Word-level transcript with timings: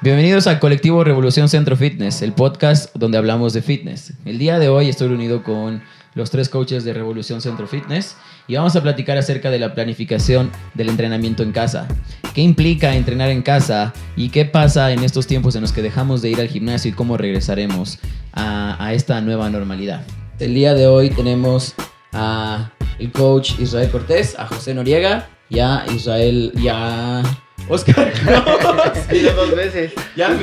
Bienvenidos 0.00 0.48
a 0.48 0.58
Colectivo 0.58 1.04
Revolución 1.04 1.48
Centro 1.48 1.76
Fitness, 1.76 2.20
el 2.20 2.32
podcast 2.32 2.94
donde 2.96 3.16
hablamos 3.16 3.52
de 3.52 3.62
fitness. 3.62 4.12
El 4.24 4.38
día 4.38 4.58
de 4.58 4.68
hoy 4.68 4.88
estoy 4.88 5.08
reunido 5.08 5.44
con 5.44 5.82
los 6.14 6.30
tres 6.30 6.48
coaches 6.48 6.84
de 6.84 6.92
Revolución 6.92 7.40
Centro 7.40 7.68
Fitness 7.68 8.16
y 8.48 8.56
vamos 8.56 8.74
a 8.74 8.82
platicar 8.82 9.16
acerca 9.16 9.50
de 9.50 9.60
la 9.60 9.72
planificación 9.72 10.50
del 10.74 10.88
entrenamiento 10.88 11.44
en 11.44 11.52
casa. 11.52 11.86
¿Qué 12.34 12.42
implica 12.42 12.96
entrenar 12.96 13.30
en 13.30 13.42
casa 13.42 13.94
y 14.16 14.30
qué 14.30 14.44
pasa 14.44 14.92
en 14.92 15.04
estos 15.04 15.28
tiempos 15.28 15.54
en 15.54 15.62
los 15.62 15.72
que 15.72 15.80
dejamos 15.80 16.22
de 16.22 16.30
ir 16.30 16.40
al 16.40 16.48
gimnasio 16.48 16.90
y 16.90 16.94
cómo 16.94 17.16
regresaremos 17.16 18.00
a, 18.32 18.84
a 18.84 18.94
esta 18.94 19.20
nueva 19.20 19.48
normalidad? 19.48 20.02
El 20.40 20.54
día 20.54 20.74
de 20.74 20.88
hoy 20.88 21.10
tenemos 21.10 21.72
a 22.12 22.72
el 22.98 23.12
coach 23.12 23.60
Israel 23.60 23.90
Cortés, 23.90 24.36
a 24.38 24.46
José 24.46 24.74
Noriega 24.74 25.28
y 25.48 25.58
a 25.60 25.84
Israel 25.94 26.52
y 26.56 26.68
a 26.68 27.22
Oscar 27.68 28.12
Cruz. 28.12 29.08
Dilo 29.08 29.32
dos 29.34 29.54
veces. 29.54 29.92
Ya, 30.16 30.36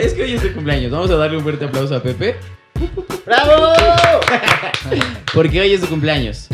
es 0.00 0.14
que 0.14 0.22
hoy 0.22 0.32
es 0.34 0.40
su 0.42 0.52
cumpleaños. 0.52 0.90
Vamos 0.90 1.10
a 1.10 1.16
darle 1.16 1.36
un 1.36 1.42
fuerte 1.42 1.64
aplauso 1.66 1.94
a 1.96 2.02
Pepe. 2.02 2.36
¡Bravo! 3.26 3.72
Porque 5.34 5.60
hoy 5.60 5.72
es 5.72 5.80
su 5.80 5.88
cumpleaños. 5.88 6.48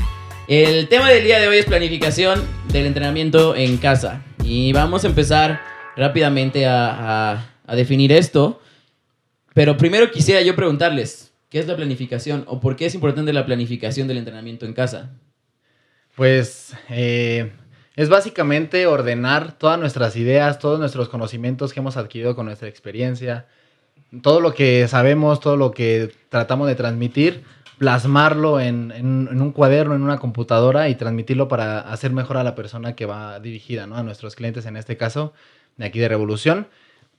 El 0.48 0.88
tema 0.88 1.08
del 1.10 1.24
día 1.24 1.38
de 1.40 1.48
hoy 1.48 1.58
es 1.58 1.64
planificación 1.66 2.42
del 2.68 2.86
entrenamiento 2.86 3.56
en 3.56 3.76
casa. 3.78 4.22
Y 4.42 4.72
vamos 4.72 5.04
a 5.04 5.08
empezar 5.08 5.60
rápidamente 5.96 6.66
a, 6.66 7.32
a- 7.32 7.50
a 7.66 7.76
definir 7.76 8.12
esto. 8.12 8.60
Pero 9.54 9.76
primero 9.76 10.10
quisiera 10.10 10.42
yo 10.42 10.54
preguntarles, 10.56 11.32
¿qué 11.48 11.60
es 11.60 11.66
la 11.66 11.76
planificación? 11.76 12.44
¿O 12.46 12.60
por 12.60 12.76
qué 12.76 12.86
es 12.86 12.94
importante 12.94 13.32
la 13.32 13.46
planificación 13.46 14.06
del 14.08 14.18
entrenamiento 14.18 14.66
en 14.66 14.74
casa? 14.74 15.12
Pues 16.16 16.74
eh, 16.90 17.52
es 17.96 18.08
básicamente 18.08 18.86
ordenar 18.86 19.52
todas 19.52 19.78
nuestras 19.78 20.16
ideas, 20.16 20.58
todos 20.58 20.78
nuestros 20.80 21.08
conocimientos 21.08 21.72
que 21.72 21.80
hemos 21.80 21.96
adquirido 21.96 22.34
con 22.34 22.46
nuestra 22.46 22.68
experiencia, 22.68 23.46
todo 24.22 24.40
lo 24.40 24.54
que 24.54 24.86
sabemos, 24.88 25.40
todo 25.40 25.56
lo 25.56 25.70
que 25.70 26.12
tratamos 26.28 26.66
de 26.68 26.74
transmitir, 26.74 27.44
plasmarlo 27.78 28.60
en, 28.60 28.92
en- 28.92 29.40
un 29.40 29.52
cuaderno, 29.52 29.94
en 29.94 30.02
una 30.02 30.18
computadora 30.18 30.88
y 30.88 30.94
transmitirlo 30.94 31.48
para 31.48 31.80
hacer 31.80 32.12
mejor 32.12 32.36
a 32.36 32.44
la 32.44 32.54
persona 32.54 32.94
que 32.94 33.06
va 33.06 33.40
dirigida, 33.40 33.86
¿no? 33.86 33.96
A 33.96 34.02
nuestros 34.02 34.36
clientes 34.36 34.66
en 34.66 34.76
este 34.76 34.96
caso, 34.96 35.32
de 35.76 35.86
aquí 35.86 35.98
de 35.98 36.08
Revolución. 36.08 36.66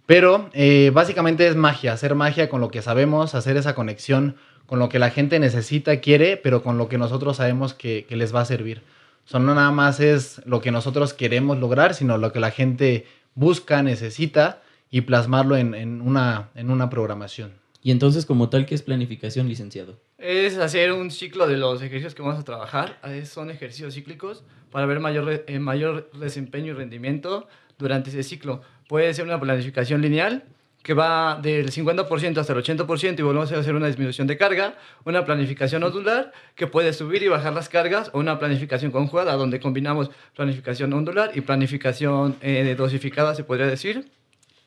Pero 0.05 0.49
eh, 0.53 0.91
básicamente 0.93 1.47
es 1.47 1.55
magia, 1.55 1.91
hacer 1.93 2.15
magia 2.15 2.47
con 2.49 2.61
lo 2.61 2.69
que 2.69 2.81
sabemos, 2.81 3.33
hacer 3.35 3.57
esa 3.57 3.75
conexión 3.75 4.35
con 4.65 4.79
lo 4.79 4.87
que 4.89 4.99
la 4.99 5.09
gente 5.09 5.39
necesita, 5.39 5.99
quiere, 5.99 6.37
pero 6.37 6.63
con 6.63 6.77
lo 6.77 6.87
que 6.87 6.97
nosotros 6.97 7.37
sabemos 7.37 7.73
que, 7.73 8.05
que 8.07 8.15
les 8.15 8.33
va 8.33 8.41
a 8.41 8.45
servir. 8.45 8.81
O 9.25 9.27
sea, 9.27 9.39
no 9.39 9.55
nada 9.55 9.71
más 9.71 9.99
es 9.99 10.41
lo 10.45 10.61
que 10.61 10.71
nosotros 10.71 11.13
queremos 11.13 11.57
lograr, 11.59 11.93
sino 11.95 12.17
lo 12.17 12.31
que 12.31 12.39
la 12.39 12.51
gente 12.51 13.07
busca, 13.33 13.81
necesita 13.81 14.61
y 14.91 15.01
plasmarlo 15.01 15.57
en, 15.57 15.73
en 15.73 16.01
una, 16.01 16.49
en 16.55 16.69
una 16.69 16.89
programación. 16.89 17.53
Y 17.85 17.91
entonces, 17.91 18.25
como 18.25 18.49
tal, 18.49 18.65
¿qué 18.65 18.73
es 18.73 18.81
planificación, 18.81 19.47
licenciado? 19.47 19.99
Es 20.17 20.57
hacer 20.57 20.91
un 20.91 21.11
ciclo 21.11 21.45
de 21.45 21.55
los 21.55 21.83
ejercicios 21.83 22.15
que 22.15 22.23
vamos 22.23 22.39
a 22.39 22.43
trabajar. 22.43 22.99
Son 23.25 23.51
ejercicios 23.51 23.93
cíclicos 23.93 24.43
para 24.71 24.87
ver 24.87 24.99
mayor, 24.99 25.43
eh, 25.45 25.59
mayor 25.59 26.09
desempeño 26.19 26.71
y 26.71 26.73
rendimiento 26.73 27.47
durante 27.77 28.09
ese 28.09 28.23
ciclo. 28.23 28.61
Puede 28.89 29.13
ser 29.13 29.25
una 29.25 29.39
planificación 29.39 30.01
lineal 30.01 30.45
que 30.86 30.94
va 30.94 31.39
del 31.41 31.72
50% 31.72 32.38
hasta 32.38 32.53
el 32.53 32.59
80% 32.59 33.17
y 33.17 33.22
volvemos 33.23 33.52
a 33.52 33.58
hacer 33.58 33.73
una 33.73 33.88
disminución 33.88 34.28
de 34.28 34.38
carga, 34.38 34.75
una 35.03 35.25
planificación 35.25 35.81
ondular 35.81 36.31
que 36.53 36.67
puede 36.67 36.94
subir 36.94 37.23
y 37.23 37.28
bajar 37.28 37.53
las 37.53 37.69
cargas 37.69 38.11
o 38.14 38.19
una 38.19 38.38
planificación 38.38 38.91
conjugada 38.91 39.33
donde 39.33 39.59
combinamos 39.59 40.11
planificación 40.36 40.94
ondular 40.94 41.31
y 41.33 41.41
planificación 41.41 42.36
eh, 42.41 42.75
dosificada, 42.78 43.33
se 43.33 43.44
podría 43.44 43.66
decir. 43.66 44.11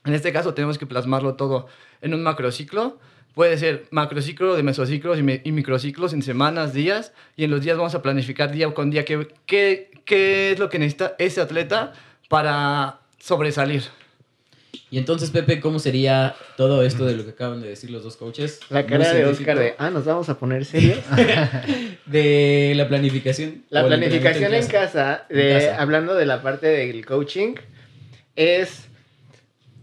En 0.06 0.12
este 0.12 0.32
caso 0.32 0.54
tenemos 0.54 0.76
que 0.76 0.86
plasmarlo 0.86 1.36
todo 1.36 1.68
en 2.00 2.14
un 2.14 2.24
macrociclo. 2.24 2.98
Puede 3.36 3.56
ser 3.56 3.86
macrociclo 3.92 4.56
de 4.56 4.64
mesociclos 4.64 5.20
y, 5.20 5.40
y 5.44 5.52
microciclos 5.52 6.14
en 6.14 6.22
semanas, 6.22 6.72
días. 6.72 7.12
Y 7.36 7.44
en 7.44 7.52
los 7.52 7.60
días 7.60 7.76
vamos 7.76 7.94
a 7.94 8.02
planificar 8.02 8.50
día 8.50 8.74
con 8.74 8.90
día 8.90 9.04
qué, 9.04 9.28
qué, 9.46 10.02
qué 10.04 10.50
es 10.50 10.58
lo 10.58 10.68
que 10.68 10.80
necesita 10.80 11.14
ese 11.20 11.40
atleta 11.40 11.92
para 12.28 13.02
sobresalir. 13.20 13.84
Y 14.90 14.98
entonces, 14.98 15.30
Pepe, 15.30 15.60
¿cómo 15.60 15.78
sería 15.78 16.34
todo 16.56 16.82
esto 16.82 17.04
de 17.04 17.16
lo 17.16 17.24
que 17.24 17.30
acaban 17.30 17.60
de 17.60 17.68
decir 17.68 17.90
los 17.90 18.02
dos 18.04 18.16
coaches? 18.16 18.60
La 18.70 18.86
cara 18.86 19.12
de. 19.12 19.26
Oscar 19.26 19.58
de, 19.58 19.74
ah, 19.78 19.90
nos 19.90 20.04
vamos 20.04 20.28
a 20.28 20.38
poner 20.38 20.64
serios. 20.64 20.98
De 22.06 22.72
la 22.74 22.88
planificación. 22.88 23.64
La 23.68 23.84
planificación 23.84 24.54
en 24.54 24.66
casa, 24.66 25.26
En 25.28 25.36
de, 25.36 25.52
casa. 25.52 25.82
hablando 25.82 26.14
de 26.14 26.24
la 26.24 26.40
parte 26.40 26.66
del 26.66 27.04
coaching, 27.04 27.56
es 28.34 28.88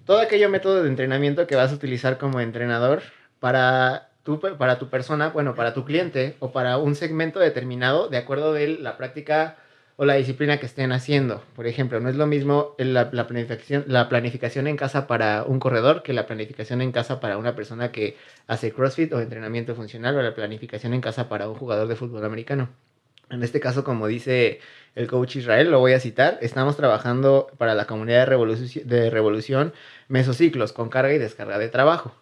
todo 0.06 0.20
aquello 0.20 0.50
método 0.50 0.82
de 0.82 0.90
entrenamiento 0.90 1.46
que 1.46 1.56
vas 1.56 1.72
a 1.72 1.76
utilizar 1.76 2.18
como 2.18 2.40
entrenador 2.40 3.04
para 3.40 4.10
tu, 4.24 4.40
para 4.40 4.80
tu 4.80 4.90
persona, 4.90 5.30
bueno, 5.30 5.54
para 5.54 5.76
tu 5.76 5.86
cliente 5.86 6.36
o 6.40 6.52
para 6.52 6.78
un 6.78 6.96
segmento 6.96 7.40
determinado 7.40 8.08
de 8.10 8.18
acuerdo 8.18 8.54
de 8.54 8.70
la 8.80 8.98
práctica 8.98 9.58
o 9.98 10.06
la 10.06 10.16
disciplina 10.16 10.60
que 10.60 10.66
estén 10.66 10.92
haciendo. 10.92 11.42
Por 11.56 11.68
ejemplo, 11.68 12.00
no 12.00 12.10
es 12.10 12.16
lo 12.16 12.28
mismo 12.28 12.76
la, 12.78 13.10
la 13.12 13.28
planificación, 13.28 13.86
la 13.88 14.10
planificación 14.10 14.68
en 14.68 14.78
casa 14.78 15.08
para 15.08 15.44
un 15.44 15.60
corredor 15.60 16.04
que 16.04 16.14
la 16.14 16.28
planificación 16.28 16.82
en 16.82 16.92
casa 16.92 17.20
para 17.20 17.38
una 17.38 17.56
persona 17.56 17.92
que 17.92 18.18
hace 18.48 18.72
CrossFit 18.72 19.14
o 19.14 19.22
entrenamiento 19.22 19.74
funcional 19.76 20.18
o 20.18 20.22
la 20.22 20.36
planificación 20.36 20.94
en 20.94 21.02
casa 21.02 21.30
para 21.30 21.48
un 21.48 21.56
jugador 21.56 21.88
de 21.88 21.96
fútbol 21.96 22.26
americano. 22.26 22.70
En 23.32 23.42
este 23.42 23.60
caso, 23.60 23.84
como 23.84 24.06
dice 24.06 24.60
el 24.94 25.08
coach 25.08 25.38
Israel, 25.38 25.72
lo 25.72 25.80
voy 25.80 25.94
a 25.94 26.00
citar, 26.00 26.38
estamos 26.42 26.78
trabajando 26.78 27.48
para 27.58 27.74
la 27.74 27.86
comunidad 27.86 28.28
de, 28.28 28.36
revoluci- 28.36 28.84
de 28.84 29.10
revolución 29.10 29.74
mesociclos 30.10 30.74
con 30.74 30.90
carga 30.90 31.14
y 31.14 31.18
descarga 31.18 31.58
de 31.58 31.70
trabajo, 31.70 32.16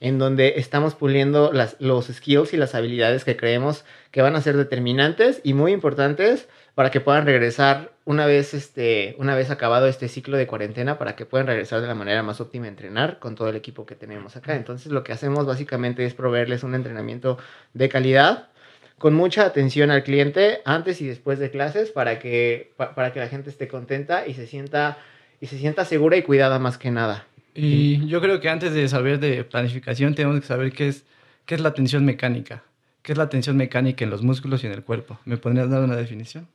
en 0.00 0.18
donde 0.18 0.54
estamos 0.56 0.94
puliendo 0.94 1.52
las, 1.52 1.76
los 1.78 2.06
skills 2.06 2.54
y 2.54 2.56
las 2.56 2.74
habilidades 2.74 3.24
que 3.24 3.36
creemos 3.36 3.84
que 4.12 4.22
van 4.22 4.34
a 4.34 4.40
ser 4.40 4.56
determinantes 4.56 5.42
y 5.44 5.52
muy 5.52 5.72
importantes 5.72 6.48
para 6.76 6.92
que 6.92 7.00
puedan 7.00 7.26
regresar 7.26 7.92
una 8.04 8.26
vez, 8.26 8.54
este, 8.54 9.16
una 9.18 9.34
vez 9.34 9.50
acabado 9.50 9.88
este 9.88 10.08
ciclo 10.08 10.36
de 10.36 10.46
cuarentena, 10.46 10.98
para 10.98 11.16
que 11.16 11.26
puedan 11.26 11.48
regresar 11.48 11.80
de 11.80 11.88
la 11.88 11.96
manera 11.96 12.22
más 12.22 12.40
óptima 12.40 12.66
a 12.66 12.68
entrenar 12.68 13.18
con 13.18 13.34
todo 13.34 13.48
el 13.48 13.56
equipo 13.56 13.86
que 13.86 13.96
tenemos 13.96 14.36
acá. 14.36 14.54
Entonces 14.56 14.92
lo 14.92 15.02
que 15.02 15.12
hacemos 15.12 15.46
básicamente 15.46 16.04
es 16.06 16.14
proveerles 16.14 16.62
un 16.62 16.74
entrenamiento 16.76 17.38
de 17.74 17.88
calidad, 17.88 18.50
con 18.98 19.14
mucha 19.14 19.44
atención 19.46 19.90
al 19.90 20.04
cliente 20.04 20.60
antes 20.66 21.00
y 21.00 21.06
después 21.06 21.38
de 21.38 21.50
clases 21.50 21.90
para 21.90 22.18
que, 22.18 22.72
pa- 22.76 22.94
para 22.94 23.12
que 23.12 23.20
la 23.20 23.28
gente 23.28 23.50
esté 23.50 23.68
contenta 23.68 24.26
y 24.26 24.34
se 24.34 24.46
sienta 24.46 24.98
y 25.40 25.46
se 25.48 25.58
sienta 25.58 25.84
segura 25.84 26.16
y 26.16 26.22
cuidada 26.22 26.58
más 26.58 26.78
que 26.78 26.90
nada. 26.90 27.26
Y 27.54 28.06
yo 28.06 28.20
creo 28.20 28.40
que 28.40 28.48
antes 28.50 28.72
de 28.74 28.88
saber 28.88 29.18
de 29.20 29.44
planificación 29.44 30.14
tenemos 30.14 30.40
que 30.40 30.46
saber 30.46 30.72
qué 30.72 30.88
es, 30.88 31.04
qué 31.46 31.54
es 31.54 31.60
la 31.60 31.74
tensión 31.74 32.04
mecánica. 32.04 32.62
¿Qué 33.02 33.12
es 33.12 33.18
la 33.18 33.28
tensión 33.28 33.56
mecánica 33.56 34.04
en 34.04 34.10
los 34.10 34.22
músculos 34.22 34.62
y 34.64 34.66
en 34.66 34.72
el 34.74 34.82
cuerpo? 34.82 35.18
¿Me 35.24 35.36
podrías 35.38 35.70
dar 35.70 35.82
una 35.82 35.96
definición? 35.96 36.48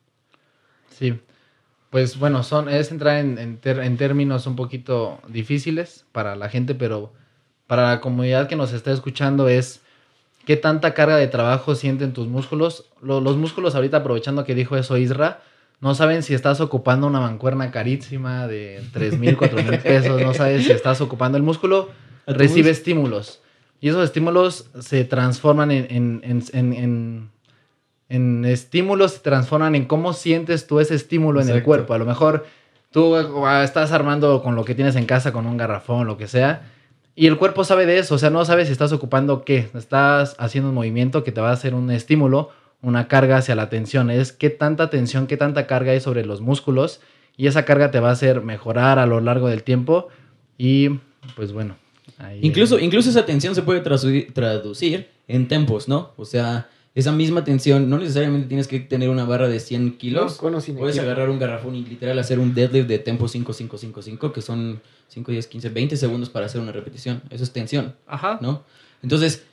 Sí, 1.01 1.19
pues 1.89 2.17
bueno, 2.19 2.43
son, 2.43 2.69
es 2.69 2.91
entrar 2.91 3.17
en, 3.17 3.39
en 3.39 3.57
ter- 3.57 3.79
en 3.79 3.97
términos 3.97 4.45
un 4.45 4.55
poquito 4.55 5.19
difíciles 5.27 6.05
para 6.11 6.35
la 6.35 6.47
gente, 6.47 6.75
pero 6.75 7.11
para 7.65 7.89
la 7.89 8.01
comunidad 8.01 8.47
que 8.47 8.55
nos 8.55 8.71
está 8.71 8.91
escuchando 8.91 9.49
es 9.49 9.81
qué 10.45 10.57
tanta 10.57 10.93
carga 10.93 11.17
de 11.17 11.27
trabajo 11.27 11.73
sienten 11.73 12.13
tus 12.13 12.27
músculos. 12.27 12.85
Lo- 13.01 13.19
los 13.19 13.35
músculos 13.35 13.73
ahorita 13.73 13.97
aprovechando 13.97 14.43
que 14.45 14.53
dijo 14.53 14.77
eso 14.77 14.95
Isra, 14.95 15.41
no 15.79 15.95
saben 15.95 16.21
si 16.21 16.35
estás 16.35 16.61
ocupando 16.61 17.07
una 17.07 17.19
mancuerna 17.19 17.71
carísima 17.71 18.45
de 18.47 18.83
3 18.93 19.17
mil, 19.17 19.35
4 19.35 19.63
mil 19.63 19.79
pesos, 19.83 20.21
no 20.21 20.35
sabes 20.35 20.65
si 20.67 20.71
estás 20.71 21.01
ocupando 21.01 21.35
el 21.39 21.43
músculo, 21.43 21.89
recibe 22.27 22.69
estímulos. 22.69 23.41
Y 23.79 23.89
esos 23.89 24.03
estímulos 24.03 24.69
se 24.79 25.03
transforman 25.05 25.71
en, 25.71 25.87
en- 25.89 26.21
en- 26.53 26.73
en- 26.73 27.29
en- 28.11 28.45
estímulos, 28.45 29.13
se 29.13 29.19
transforman 29.19 29.75
en 29.75 29.85
cómo 29.85 30.13
sientes 30.13 30.67
tú 30.67 30.79
ese 30.79 30.95
estímulo 30.95 31.39
en 31.41 31.47
el 31.49 31.63
cuerpo. 31.63 31.93
A 31.93 31.97
lo 31.97 32.05
mejor 32.05 32.45
tú 32.91 33.15
ah, 33.45 33.63
estás 33.63 33.91
armando 33.91 34.43
con 34.43 34.55
lo 34.55 34.65
que 34.65 34.75
tienes 34.75 34.95
en 34.95 35.05
casa, 35.05 35.31
con 35.31 35.45
un 35.45 35.57
garrafón, 35.57 36.07
lo 36.07 36.17
que 36.17 36.27
sea, 36.27 36.69
y 37.15 37.27
el 37.27 37.37
cuerpo 37.37 37.63
sabe 37.63 37.85
de 37.85 37.99
eso, 37.99 38.15
o 38.15 38.17
sea, 38.17 38.29
no 38.29 38.43
sabe 38.45 38.65
si 38.65 38.71
estás 38.71 38.91
ocupando 38.93 39.43
qué, 39.43 39.69
estás 39.75 40.35
haciendo 40.39 40.69
un 40.69 40.75
movimiento 40.75 41.23
que 41.23 41.31
te 41.31 41.41
va 41.41 41.49
a 41.49 41.53
hacer 41.53 41.73
un 41.73 41.89
estímulo, 41.91 42.49
una 42.81 43.07
carga 43.07 43.37
hacia 43.37 43.53
la 43.55 43.69
tensión, 43.69 44.09
es 44.09 44.31
qué 44.31 44.49
tanta 44.49 44.89
tensión, 44.89 45.27
qué 45.27 45.37
tanta 45.37 45.67
carga 45.67 45.91
hay 45.91 45.99
sobre 46.01 46.25
los 46.25 46.41
músculos, 46.41 46.99
y 47.37 47.47
esa 47.47 47.63
carga 47.65 47.91
te 47.91 47.99
va 47.99 48.09
a 48.09 48.13
hacer 48.13 48.41
mejorar 48.41 48.97
a 48.99 49.05
lo 49.05 49.19
largo 49.21 49.47
del 49.49 49.63
tiempo, 49.63 50.07
y 50.57 50.99
pues 51.35 51.51
bueno. 51.53 51.75
ahí- 52.17 52.39
Incluso, 52.41 52.79
incluso 52.79 53.09
esa 53.09 53.25
tensión 53.25 53.55
se 53.55 53.61
puede 53.61 53.81
traducir 53.81 55.07
en 55.27 55.47
tempos, 55.47 55.87
¿no? 55.87 56.11
O 56.17 56.25
sea, 56.25 56.69
esa 56.93 57.11
misma 57.11 57.43
tensión, 57.43 57.89
no 57.89 57.97
necesariamente 57.97 58.47
tienes 58.47 58.67
que 58.67 58.79
tener 58.79 59.09
una 59.09 59.23
barra 59.25 59.47
de 59.47 59.59
100 59.59 59.97
kilos. 59.97 60.41
No, 60.43 60.49
Puedes 60.51 60.67
equipo. 60.67 61.01
agarrar 61.01 61.29
un 61.29 61.39
garrafón 61.39 61.75
y 61.75 61.83
literal 61.85 62.19
hacer 62.19 62.37
un 62.39 62.53
deadlift 62.53 62.87
de 62.87 62.99
tempo 62.99 63.27
5, 63.27 63.53
5, 63.53 63.77
5, 63.77 64.01
5, 64.01 64.33
que 64.33 64.41
son 64.41 64.81
5, 65.07 65.31
10, 65.31 65.47
15, 65.47 65.69
20 65.69 65.95
segundos 65.97 66.29
para 66.29 66.47
hacer 66.47 66.59
una 66.59 66.71
repetición. 66.73 67.21
Eso 67.29 67.43
es 67.43 67.51
tensión, 67.53 67.95
Ajá. 68.07 68.39
¿no? 68.41 68.63
Entonces, 69.03 69.43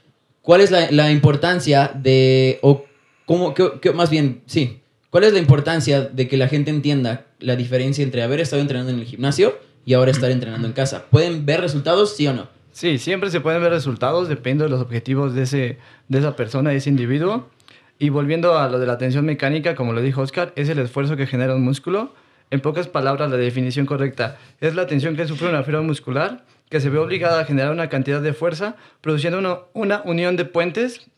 ¿cuál 0.43 0.61
es 0.63 0.71
la, 0.73 0.91
la 0.91 1.13
importancia 1.13 1.93
de, 1.95 2.59
o 2.63 2.85
cómo, 3.25 3.55
qué- 3.55 3.73
qué- 3.81 3.93
más 3.93 4.11
bien, 4.11 4.43
sí, 4.47 4.81
cuál 5.11 5.25
es 5.25 5.33
la 5.33 5.39
importancia 5.39 6.01
de 6.03 6.27
que 6.29 6.37
la 6.37 6.49
gente 6.49 6.71
entienda 6.71 7.27
la 7.39 7.55
diferencia 7.55 8.03
entre 8.03 8.23
haber 8.23 8.41
estado 8.41 8.61
entrenando 8.63 8.91
en 8.93 8.99
el 8.99 9.05
gimnasio 9.07 9.57
y 9.87 9.95
ahora 9.95 10.11
estar 10.11 10.31
entrenando 10.31 10.67
en 10.67 10.73
casa. 10.75 11.05
¿Pueden 11.09 11.47
ver 11.47 11.61
resultados, 11.61 12.17
sí 12.17 12.27
o 12.27 12.33
no? 12.35 12.49
Sí, 12.79 12.99
siempre 12.99 13.29
se 13.29 13.41
pueden 13.41 13.61
ver 13.61 13.73
resultados, 13.73 14.29
depende 14.29 14.63
de 14.63 14.71
los 14.71 14.81
objetivos 14.81 15.35
de, 15.35 15.43
ese, 15.43 15.79
de 16.07 16.19
esa 16.21 16.37
persona, 16.37 16.71
de 16.71 16.77
ese 16.77 16.89
individuo. 16.89 17.51
Y 17.99 18.11
volviendo 18.11 18.57
a 18.57 18.69
lo 18.69 18.79
de 18.79 18.87
la 18.87 18.99
tensión 18.99 19.25
mecánica, 19.25 19.75
como 19.75 19.93
lo 19.93 20.01
dijo 20.01 20.21
Oscar, 20.21 20.53
es 20.55 20.69
el 20.69 20.79
esfuerzo 20.79 21.17
que 21.17 21.27
genera 21.27 21.57
un 21.57 21.65
músculo. 21.65 22.15
En 22.53 22.61
pocas 22.61 22.87
palabras, 22.87 23.33
la 23.33 23.37
definición 23.37 23.85
correcta 23.85 24.39
es 24.61 24.77
la 24.77 24.87
tensión 24.87 25.17
que 25.17 25.27
sufre 25.27 25.49
una 25.49 25.65
fibra 25.65 25.81
muscular 25.81 26.45
que 26.71 26.79
se 26.79 26.89
ve 26.89 26.99
obligada 26.99 27.41
a 27.41 27.45
generar 27.45 27.73
una 27.73 27.89
cantidad 27.89 28.23
de 28.23 28.33
fuerza, 28.33 28.77
produciendo 29.01 29.41
una, 29.41 29.59
una 29.73 30.03
unión 30.05 30.37
de 30.37 30.45
puentes, 30.45 31.11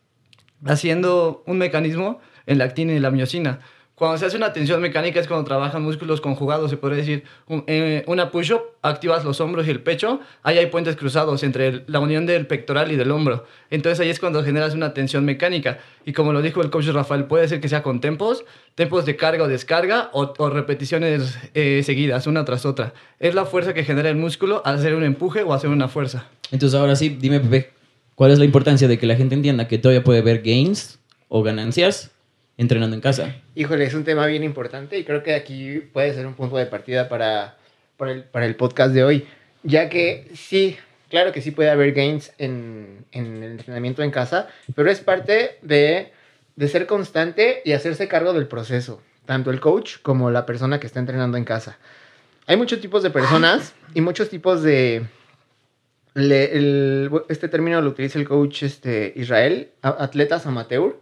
haciendo 0.65 1.43
un 1.45 1.59
mecanismo 1.59 2.23
en 2.47 2.57
la 2.57 2.65
actina 2.65 2.95
y 2.95 3.01
la 3.01 3.11
miocina. 3.11 3.61
Cuando 4.01 4.17
se 4.17 4.25
hace 4.25 4.39
una 4.39 4.55
tensión 4.55 4.81
mecánica 4.81 5.21
es 5.21 5.29
cuando 5.29 5.45
trabajan 5.45 5.83
músculos 5.83 6.23
conjugados, 6.23 6.71
se 6.71 6.79
podría 6.79 7.01
decir. 7.01 7.23
Un- 7.47 7.65
eh, 7.67 8.03
una 8.07 8.31
push-up, 8.31 8.63
activas 8.81 9.27
los 9.27 9.43
hombros 9.43 9.67
y 9.67 9.71
el 9.71 9.83
pecho, 9.83 10.21
ahí 10.43 10.57
hay 10.57 10.69
puentes 10.69 10.97
cruzados 10.97 11.43
entre 11.43 11.85
la 11.87 12.01
unión 12.01 12.25
del 12.25 12.47
pectoral 12.47 12.91
y 12.91 12.97
del 12.97 13.11
hombro. 13.11 13.45
Entonces 13.69 14.01
ahí 14.01 14.09
es 14.09 14.19
cuando 14.19 14.43
generas 14.43 14.73
una 14.73 14.95
tensión 14.95 15.27
mecánica. 15.27 15.81
Y 16.07 16.15
como 16.15 16.33
lo 16.33 16.41
dijo 16.41 16.63
el 16.63 16.71
coach 16.71 16.87
Rafael, 16.87 17.25
puede 17.25 17.47
ser 17.47 17.61
que 17.61 17.69
sea 17.69 17.83
con 17.83 18.01
tempos, 18.01 18.47
tempos 18.75 19.05
de 19.05 19.17
carga 19.17 19.45
o 19.45 19.49
descarga, 19.49 20.09
o, 20.15 20.33
o 20.39 20.49
repeticiones 20.49 21.39
eh, 21.53 21.83
seguidas, 21.85 22.27
una 22.27 22.47
tras 22.47 22.65
otra. 22.65 22.95
Es 23.19 23.35
la 23.35 23.45
fuerza 23.45 23.75
que 23.75 23.85
genera 23.85 24.09
el 24.09 24.17
músculo 24.17 24.63
al 24.65 24.77
hacer 24.77 24.95
un 24.95 25.05
empuje 25.05 25.43
o 25.43 25.53
hacer 25.53 25.69
una 25.69 25.89
fuerza. 25.89 26.27
Entonces 26.51 26.81
ahora 26.81 26.97
sí, 26.97 27.19
dime 27.21 27.39
Pepe, 27.41 27.69
¿cuál 28.15 28.31
es 28.31 28.39
la 28.39 28.47
importancia 28.47 28.89
de 28.89 28.99
que 28.99 29.05
la 29.07 29.17
gente 29.17 29.35
entienda 29.35 29.69
que 29.69 29.77
todavía 29.77 30.03
puede 30.03 30.23
ver 30.23 30.41
gains 30.41 30.99
o 31.29 31.43
ganancias 31.43 32.13
entrenando 32.61 32.95
en 32.95 33.01
casa? 33.01 33.35
Híjole, 33.55 33.85
es 33.85 33.95
un 33.95 34.05
tema 34.05 34.27
bien 34.27 34.45
importante 34.45 34.99
y 34.99 35.05
creo 35.05 35.23
que 35.23 35.35
aquí 35.35 35.79
puede 35.93 36.13
ser 36.15 36.27
un 36.27 36.35
punto 36.35 36.57
de 36.57 36.67
partida 36.67 37.09
para, 37.09 37.57
para, 37.97 38.13
el, 38.13 38.25
para 38.25 38.45
el 38.47 38.55
podcast 38.55 38.93
de 38.93 39.03
hoy, 39.03 39.27
ya 39.63 39.89
que 39.89 40.29
sí, 40.35 40.77
claro 41.09 41.33
que 41.33 41.41
sí 41.41 41.53
puede 41.53 41.71
haber 41.71 41.93
gains 41.93 42.33
en, 42.39 43.07
en 43.13 43.43
el 43.43 43.53
entrenamiento 43.53 44.03
en 44.03 44.11
casa, 44.11 44.49
pero 44.75 44.91
es 44.91 45.01
parte 45.01 45.57
de, 45.63 46.13
de 46.57 46.69
ser 46.69 46.87
constante 46.87 47.63
y 47.65 47.73
hacerse 47.73 48.09
cargo 48.09 48.35
del 48.35 48.47
proceso, 48.47 49.01
tanto 49.25 49.51
el 49.51 49.59
coach 49.61 49.97
como 50.03 50.31
la 50.31 50.45
persona 50.45 50.79
que 50.79 50.87
está 50.87 51.01
entrenando 51.01 51.39
en 51.39 51.45
casa. 51.45 51.79
Hay 52.47 52.57
muchos 52.57 52.81
tipos 52.81 53.03
de 53.03 53.11
personas 53.11 53.75
y 53.95 54.03
muchos 54.03 54.29
tipos 54.29 54.63
de... 54.63 55.07
le- 56.15 56.57
el- 56.57 57.11
este 57.31 57.49
término 57.49 57.81
lo 57.81 57.89
utiliza 57.91 58.19
el 58.19 58.29
coach 58.29 58.65
este, 58.65 59.13
Israel, 59.17 59.71
atletas 59.83 60.45
amateur, 60.47 60.97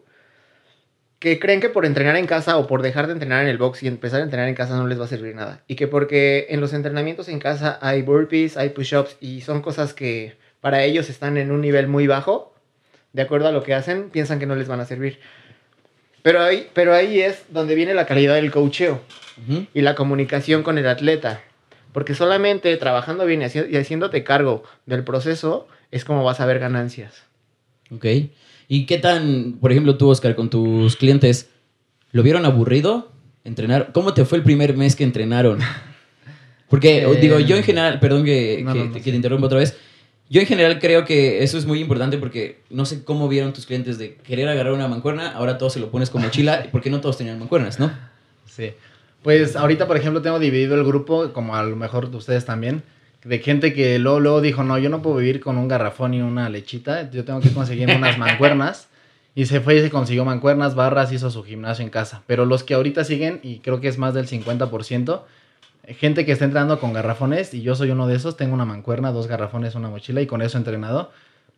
que 1.19 1.38
creen 1.38 1.61
que 1.61 1.69
por 1.69 1.85
entrenar 1.85 2.17
en 2.17 2.26
casa 2.26 2.56
o 2.59 2.67
por 2.67 2.82
dejar 2.82 3.06
de 3.06 3.12
entrenar 3.15 3.43
en 3.43 3.49
el 3.49 3.59
box 3.59 3.82
y 3.82 3.88
empezar 3.88 4.20
a 4.20 4.25
entrenar 4.25 4.49
en 4.49 4.55
casa 4.55 4.76
no 4.76 4.87
les 4.87 5.00
va 5.00 5.05
a 5.05 5.09
servir 5.09 5.35
nada. 5.35 5.62
Y 5.67 5.75
que 5.75 5.88
porque 5.88 6.47
en 6.50 6.61
los 6.61 6.73
entrenamientos 6.73 7.29
en 7.29 7.41
casa 7.41 7.79
hay 7.82 8.03
burpees, 8.03 8.56
hay 8.56 8.70
push-ups 8.70 9.17
y 9.20 9.41
son 9.41 9.62
cosas 9.62 9.94
que 9.94 10.37
para 10.61 10.85
ellos 10.85 11.11
están 11.11 11.37
en 11.37 11.50
un 11.50 11.61
nivel 11.61 11.88
muy 11.88 12.06
bajo, 12.06 12.55
de 13.12 13.23
acuerdo 13.23 13.49
a 13.49 13.53
lo 13.53 13.62
que 13.62 13.75
hacen, 13.75 14.11
piensan 14.11 14.38
que 14.38 14.47
no 14.47 14.55
les 14.55 14.69
van 14.69 14.81
a 14.81 14.85
servir. 14.85 15.19
Pero 16.23 16.43
ahí, 16.43 16.69
pero 16.75 16.94
ahí 16.94 17.21
es 17.21 17.44
donde 17.49 17.75
viene 17.75 17.94
la 17.94 18.06
calidad 18.06 18.35
del 18.35 18.50
coacheo 18.50 19.00
y 19.73 19.81
la 19.81 19.94
comunicación 19.94 20.62
con 20.62 20.79
el 20.79 20.87
atleta. 20.87 21.41
Porque 21.93 22.14
solamente 22.14 22.76
trabajando 22.76 23.25
bien 23.25 23.41
y 23.43 23.76
haciéndote 23.76 24.25
cargo 24.25 24.62
del 24.87 25.05
proceso 25.05 25.69
es 25.91 26.05
como 26.05 26.23
vas 26.23 26.41
a 26.41 26.47
ver 26.47 26.59
ganancias. 26.59 27.23
Ok. 27.91 28.05
¿Y 28.69 28.85
qué 28.87 28.99
tan, 28.99 29.55
por 29.61 29.73
ejemplo, 29.73 29.97
tú, 29.97 30.09
Oscar, 30.11 30.35
con 30.35 30.50
tus 30.50 30.97
clientes, 30.97 31.49
¿lo 32.12 32.23
vieron 32.23 32.44
aburrido 32.44 33.11
entrenar? 33.44 33.91
¿Cómo 33.93 34.12
te 34.15 34.25
fue 34.26 34.38
el 34.38 34.44
primer 34.44 34.76
mes 34.76 34.94
que 34.94 35.05
entrenaron? 35.05 35.59
Porque, 36.69 37.03
Eh, 37.03 37.15
digo, 37.20 37.38
yo 37.41 37.56
en 37.56 37.62
general, 37.62 37.99
perdón 37.99 38.25
que, 38.25 38.61
no, 38.62 38.73
que- 38.75 38.79
no, 38.81 38.85
no, 38.87 38.93
que 38.93 38.99
sí. 39.03 39.11
te 39.11 39.17
interrumpa 39.17 39.47
otra 39.47 39.59
vez. 39.59 39.76
Yo 40.31 40.43
en 40.43 40.47
general 40.47 40.79
creo 40.79 41.06
que 41.06 41.43
eso 41.43 41.56
es 41.56 41.65
muy 41.65 41.81
importante 41.81 42.19
porque 42.19 42.61
no 42.69 42.85
sé 42.85 43.03
cómo 43.03 43.29
vieron 43.29 43.55
tus 43.55 43.65
clientes 43.65 43.97
de 43.97 44.17
querer 44.17 44.47
agarrar 44.49 44.75
una 44.75 44.87
mancuerna, 44.87 45.32
ahora 45.32 45.56
todo 45.56 45.71
se 45.71 45.81
lo 45.81 45.91
pones 45.91 46.11
como 46.11 46.25
mochila, 46.26 46.67
porque 46.73 46.91
no 46.91 47.00
todos 47.00 47.17
tenían 47.17 47.38
mancuernas, 47.38 47.81
¿no? 47.81 47.91
Sí. 48.44 48.73
Pues 49.23 49.56
ahorita, 49.56 49.87
por 49.87 49.97
ejemplo, 49.97 50.21
tengo 50.21 50.38
dividido 50.38 50.75
el 50.75 50.85
grupo, 50.85 51.32
como 51.32 51.56
a 51.56 51.62
lo 51.62 51.75
mejor 51.76 52.14
ustedes 52.14 52.44
también, 52.44 52.82
de 53.25 53.38
gente 53.38 53.73
que 53.73 53.99
luego, 53.99 54.20
luego 54.20 54.41
dijo, 54.41 54.62
no, 54.62 54.79
yo 54.79 54.91
no 54.91 55.03
puedo 55.03 55.17
vivir 55.17 55.41
con 55.41 55.59
un 55.59 55.69
garrafón 55.69 56.15
y 56.15 56.23
una 56.23 56.49
lechita, 56.49 57.11
yo 57.11 57.25
tengo 57.25 57.41
que 57.41 57.50
conseguir 57.53 57.91
unas 57.91 58.19
mancuernas. 58.19 58.88
Y 59.35 59.47
se 59.47 59.61
fue 59.61 59.76
y 59.76 59.81
se 59.81 59.91
consiguió 59.91 60.25
mancuernas, 60.25 60.75
barras, 60.75 61.12
hizo 61.12 61.31
su 61.31 61.44
gimnasio 61.44 61.85
en 61.85 61.91
casa. 61.91 62.23
Pero 62.26 62.44
los 62.44 62.65
que 62.65 62.75
ahorita 62.75 63.05
siguen, 63.05 63.38
y 63.44 63.61
creo 63.61 63.81
que 63.81 63.87
es 63.87 63.97
más 63.97 64.12
del 64.12 64.26
50%, 64.26 65.23
eh, 65.85 65.94
gente 65.94 66.26
que 66.26 66.32
está 66.32 66.44
entrenando 66.44 66.81
con 66.81 66.93
garrafones, 66.93 67.55
y 67.55 67.62
yo 67.62 67.76
soy 67.76 67.91
uno 67.91 68.09
de 68.09 68.17
esos, 68.17 68.37
tengo 68.37 68.55
una 68.55 68.65
mancuerna, 68.65 69.12
dos 69.12 69.29
garrafones, 69.29 69.76
una 69.76 69.91
mochila, 69.91 70.21
y 70.21 70.26
con 70.26 70.43
eso 70.43 70.59
he 70.59 70.61
entrenado. 70.61 71.12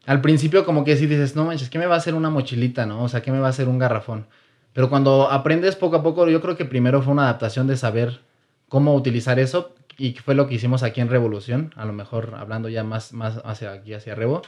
Al 0.04 0.20
principio 0.20 0.66
como 0.66 0.84
que 0.84 0.96
sí 0.96 1.06
dices, 1.06 1.36
no 1.36 1.44
manches, 1.46 1.70
¿qué 1.70 1.78
me 1.78 1.86
va 1.86 1.94
a 1.94 1.98
hacer 1.98 2.14
una 2.14 2.28
mochilita, 2.28 2.84
no? 2.84 3.04
O 3.04 3.08
sea, 3.08 3.22
¿qué 3.22 3.32
me 3.32 3.38
va 3.38 3.46
a 3.46 3.50
hacer 3.50 3.68
un 3.68 3.78
garrafón? 3.78 4.26
Pero 4.72 4.90
cuando 4.90 5.30
aprendes 5.30 5.74
poco 5.76 5.96
a 5.96 6.02
poco, 6.02 6.28
yo 6.28 6.40
creo 6.40 6.56
que 6.56 6.64
primero 6.64 7.00
fue 7.00 7.12
una 7.12 7.24
adaptación 7.24 7.66
de 7.66 7.76
saber 7.76 8.20
cómo 8.68 8.94
utilizar 8.94 9.38
eso 9.38 9.74
y 10.06 10.14
fue 10.14 10.35
lo 10.35 10.47
que 10.49 10.55
hicimos 10.55 10.82
aquí 10.82 11.00
en 11.00 11.08
Revolución, 11.08 11.73
a 11.76 11.85
lo 11.85 11.93
mejor 11.93 12.35
hablando 12.38 12.69
ya 12.69 12.82
más, 12.85 13.12
más 13.12 13.41
hacia 13.44 13.73
aquí, 13.73 13.93
hacia 13.94 14.14
Revo. 14.14 14.43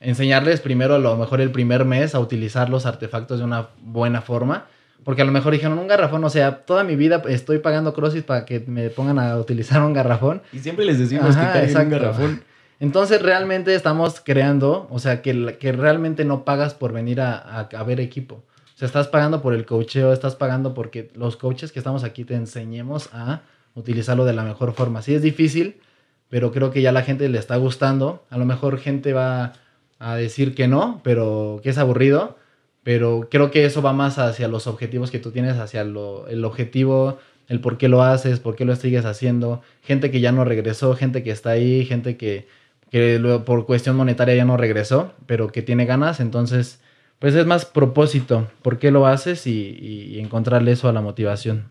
Enseñarles 0.00 0.60
primero, 0.60 0.94
a 0.94 0.98
lo 0.98 1.16
mejor 1.16 1.40
el 1.42 1.50
primer 1.52 1.84
mes, 1.84 2.14
a 2.14 2.20
utilizar 2.20 2.70
los 2.70 2.86
artefactos 2.86 3.38
de 3.38 3.44
una 3.44 3.68
buena 3.82 4.22
forma. 4.22 4.66
Porque 5.04 5.22
a 5.22 5.24
lo 5.24 5.32
mejor 5.32 5.52
dijeron 5.52 5.78
un 5.78 5.88
garrafón, 5.88 6.22
o 6.24 6.30
sea, 6.30 6.58
toda 6.66 6.84
mi 6.84 6.94
vida 6.96 7.22
estoy 7.28 7.58
pagando 7.58 7.94
CrossFit 7.94 8.24
para 8.26 8.44
que 8.44 8.60
me 8.60 8.90
pongan 8.90 9.18
a 9.18 9.36
utilizar 9.38 9.82
un 9.82 9.92
garrafón. 9.94 10.42
Y 10.52 10.58
siempre 10.58 10.84
les 10.84 10.98
decimos 10.98 11.36
Ajá, 11.36 11.52
que 11.66 11.74
un 11.74 11.88
garrafón. 11.90 12.42
Entonces 12.80 13.20
realmente 13.22 13.74
estamos 13.74 14.20
creando, 14.24 14.88
o 14.90 14.98
sea, 14.98 15.22
que, 15.22 15.56
que 15.58 15.72
realmente 15.72 16.24
no 16.24 16.44
pagas 16.44 16.74
por 16.74 16.92
venir 16.92 17.20
a, 17.20 17.34
a- 17.38 17.68
a 17.74 17.82
ver 17.82 18.00
equipo. 18.00 18.36
O 18.74 18.78
sea, 18.80 18.86
estás 18.86 19.08
pagando 19.08 19.40
por 19.42 19.54
el 19.54 19.66
coacheo, 19.66 20.12
estás 20.14 20.34
pagando 20.36 20.72
porque 20.74 21.10
los 21.14 21.36
coaches 21.36 21.72
que 21.72 21.78
estamos 21.78 22.04
aquí 22.04 22.24
te 22.24 22.34
enseñemos 22.34 23.08
a 23.12 23.40
utilizarlo 23.74 24.24
de 24.24 24.32
la 24.34 24.44
mejor 24.44 24.72
forma. 24.72 25.02
Sí 25.02 25.14
es 25.14 25.22
difícil, 25.22 25.80
pero 26.28 26.52
creo 26.52 26.70
que 26.70 26.82
ya 26.82 26.92
la 26.92 27.02
gente 27.02 27.28
le 27.28 27.38
está 27.38 27.56
gustando. 27.56 28.24
A 28.30 28.38
lo 28.38 28.44
mejor 28.44 28.78
gente 28.78 29.12
va 29.12 29.52
a 29.98 30.16
decir 30.16 30.54
que 30.54 30.68
no, 30.68 31.00
pero 31.04 31.60
que 31.62 31.70
es 31.70 31.78
aburrido. 31.78 32.38
Pero 32.82 33.28
creo 33.30 33.50
que 33.50 33.66
eso 33.66 33.82
va 33.82 33.92
más 33.92 34.18
hacia 34.18 34.48
los 34.48 34.66
objetivos 34.66 35.10
que 35.10 35.18
tú 35.18 35.32
tienes, 35.32 35.58
hacia 35.58 35.84
lo- 35.84 36.26
el 36.28 36.44
objetivo, 36.46 37.18
el 37.46 37.60
por 37.60 37.76
qué 37.76 37.88
lo 37.88 38.02
haces, 38.02 38.40
por 38.40 38.56
qué 38.56 38.64
lo 38.64 38.74
sigues 38.74 39.04
haciendo. 39.04 39.60
Gente 39.82 40.10
que 40.10 40.20
ya 40.20 40.32
no 40.32 40.44
regresó, 40.46 40.96
gente 40.96 41.22
que 41.22 41.30
está 41.30 41.50
ahí, 41.50 41.84
gente 41.84 42.16
que, 42.16 42.48
que 42.90 43.20
por 43.44 43.66
cuestión 43.66 43.96
monetaria 43.96 44.34
ya 44.34 44.44
no 44.46 44.56
regresó, 44.56 45.12
pero 45.26 45.48
que 45.52 45.60
tiene 45.62 45.84
ganas. 45.84 46.20
Entonces, 46.20 46.80
pues 47.18 47.34
es 47.34 47.44
más 47.44 47.66
propósito, 47.66 48.48
por 48.62 48.78
qué 48.78 48.90
lo 48.90 49.06
haces 49.06 49.46
y- 49.46 49.76
y 49.78 50.18
encontrarle 50.20 50.72
eso 50.72 50.88
a 50.88 50.92
la 50.94 51.02
motivación. 51.02 51.70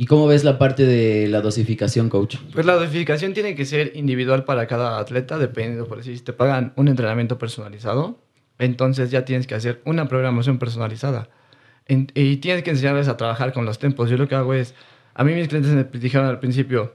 ¿Y 0.00 0.06
cómo 0.06 0.26
ves 0.26 0.44
la 0.44 0.56
parte 0.56 0.86
de 0.86 1.28
la 1.28 1.42
dosificación, 1.42 2.08
coach? 2.08 2.36
Pues 2.54 2.64
la 2.64 2.72
dosificación 2.72 3.34
tiene 3.34 3.54
que 3.54 3.66
ser 3.66 3.92
individual 3.94 4.44
para 4.44 4.66
cada 4.66 4.98
atleta, 4.98 5.36
dependiendo, 5.36 5.86
por 5.86 6.02
si 6.02 6.18
te 6.20 6.32
pagan 6.32 6.72
un 6.76 6.88
entrenamiento 6.88 7.36
personalizado, 7.36 8.18
entonces 8.58 9.10
ya 9.10 9.26
tienes 9.26 9.46
que 9.46 9.54
hacer 9.54 9.82
una 9.84 10.08
programación 10.08 10.58
personalizada. 10.58 11.28
En- 11.86 12.10
y 12.14 12.38
tienes 12.38 12.62
que 12.62 12.70
enseñarles 12.70 13.08
a 13.08 13.18
trabajar 13.18 13.52
con 13.52 13.66
los 13.66 13.78
tempos. 13.78 14.08
Yo 14.08 14.16
lo 14.16 14.26
que 14.26 14.36
hago 14.36 14.54
es, 14.54 14.74
a 15.12 15.22
mí 15.22 15.34
mis 15.34 15.48
clientes 15.48 15.70
me 15.70 15.84
dijeron 16.00 16.26
al 16.28 16.40
principio, 16.40 16.94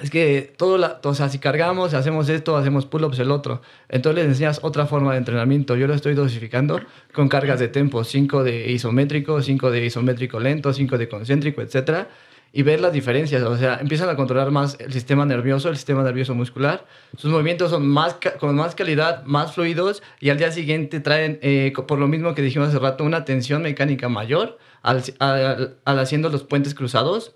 es 0.00 0.10
que 0.10 0.52
todo, 0.56 0.76
la, 0.76 1.00
o 1.02 1.14
sea, 1.14 1.28
si 1.28 1.38
cargamos, 1.38 1.94
hacemos 1.94 2.28
esto, 2.28 2.56
hacemos 2.56 2.86
pull-ups 2.86 3.18
el 3.20 3.30
otro. 3.30 3.62
Entonces 3.88 4.24
les 4.24 4.32
enseñas 4.32 4.60
otra 4.62 4.86
forma 4.86 5.12
de 5.12 5.18
entrenamiento. 5.18 5.76
Yo 5.76 5.86
lo 5.86 5.94
estoy 5.94 6.14
dosificando 6.14 6.80
con 7.12 7.28
cargas 7.28 7.60
de 7.60 7.68
tempo, 7.68 8.02
5 8.02 8.42
de 8.42 8.72
isométrico, 8.72 9.40
5 9.40 9.70
de 9.70 9.86
isométrico 9.86 10.40
lento, 10.40 10.72
5 10.72 10.98
de 10.98 11.08
concéntrico, 11.08 11.62
etcétera 11.62 12.08
y 12.56 12.62
ver 12.62 12.80
las 12.80 12.92
diferencias. 12.92 13.42
O 13.42 13.58
sea, 13.58 13.78
empiezan 13.80 14.08
a 14.08 14.16
controlar 14.16 14.52
más 14.52 14.78
el 14.78 14.92
sistema 14.92 15.26
nervioso, 15.26 15.68
el 15.68 15.76
sistema 15.76 16.04
nervioso 16.04 16.34
muscular. 16.36 16.86
Sus 17.18 17.30
movimientos 17.30 17.70
son 17.70 17.86
más 17.86 18.16
con 18.38 18.54
más 18.54 18.76
calidad, 18.76 19.24
más 19.24 19.54
fluidos 19.54 20.02
y 20.20 20.30
al 20.30 20.38
día 20.38 20.52
siguiente 20.52 21.00
traen, 21.00 21.40
eh, 21.42 21.72
por 21.88 21.98
lo 21.98 22.06
mismo 22.06 22.34
que 22.34 22.42
dijimos 22.42 22.68
hace 22.68 22.78
rato, 22.78 23.02
una 23.02 23.24
tensión 23.24 23.62
mecánica 23.62 24.08
mayor 24.08 24.58
al 24.82 25.02
haciendo 25.84 26.28
los 26.28 26.44
puentes 26.44 26.74
cruzados. 26.74 27.34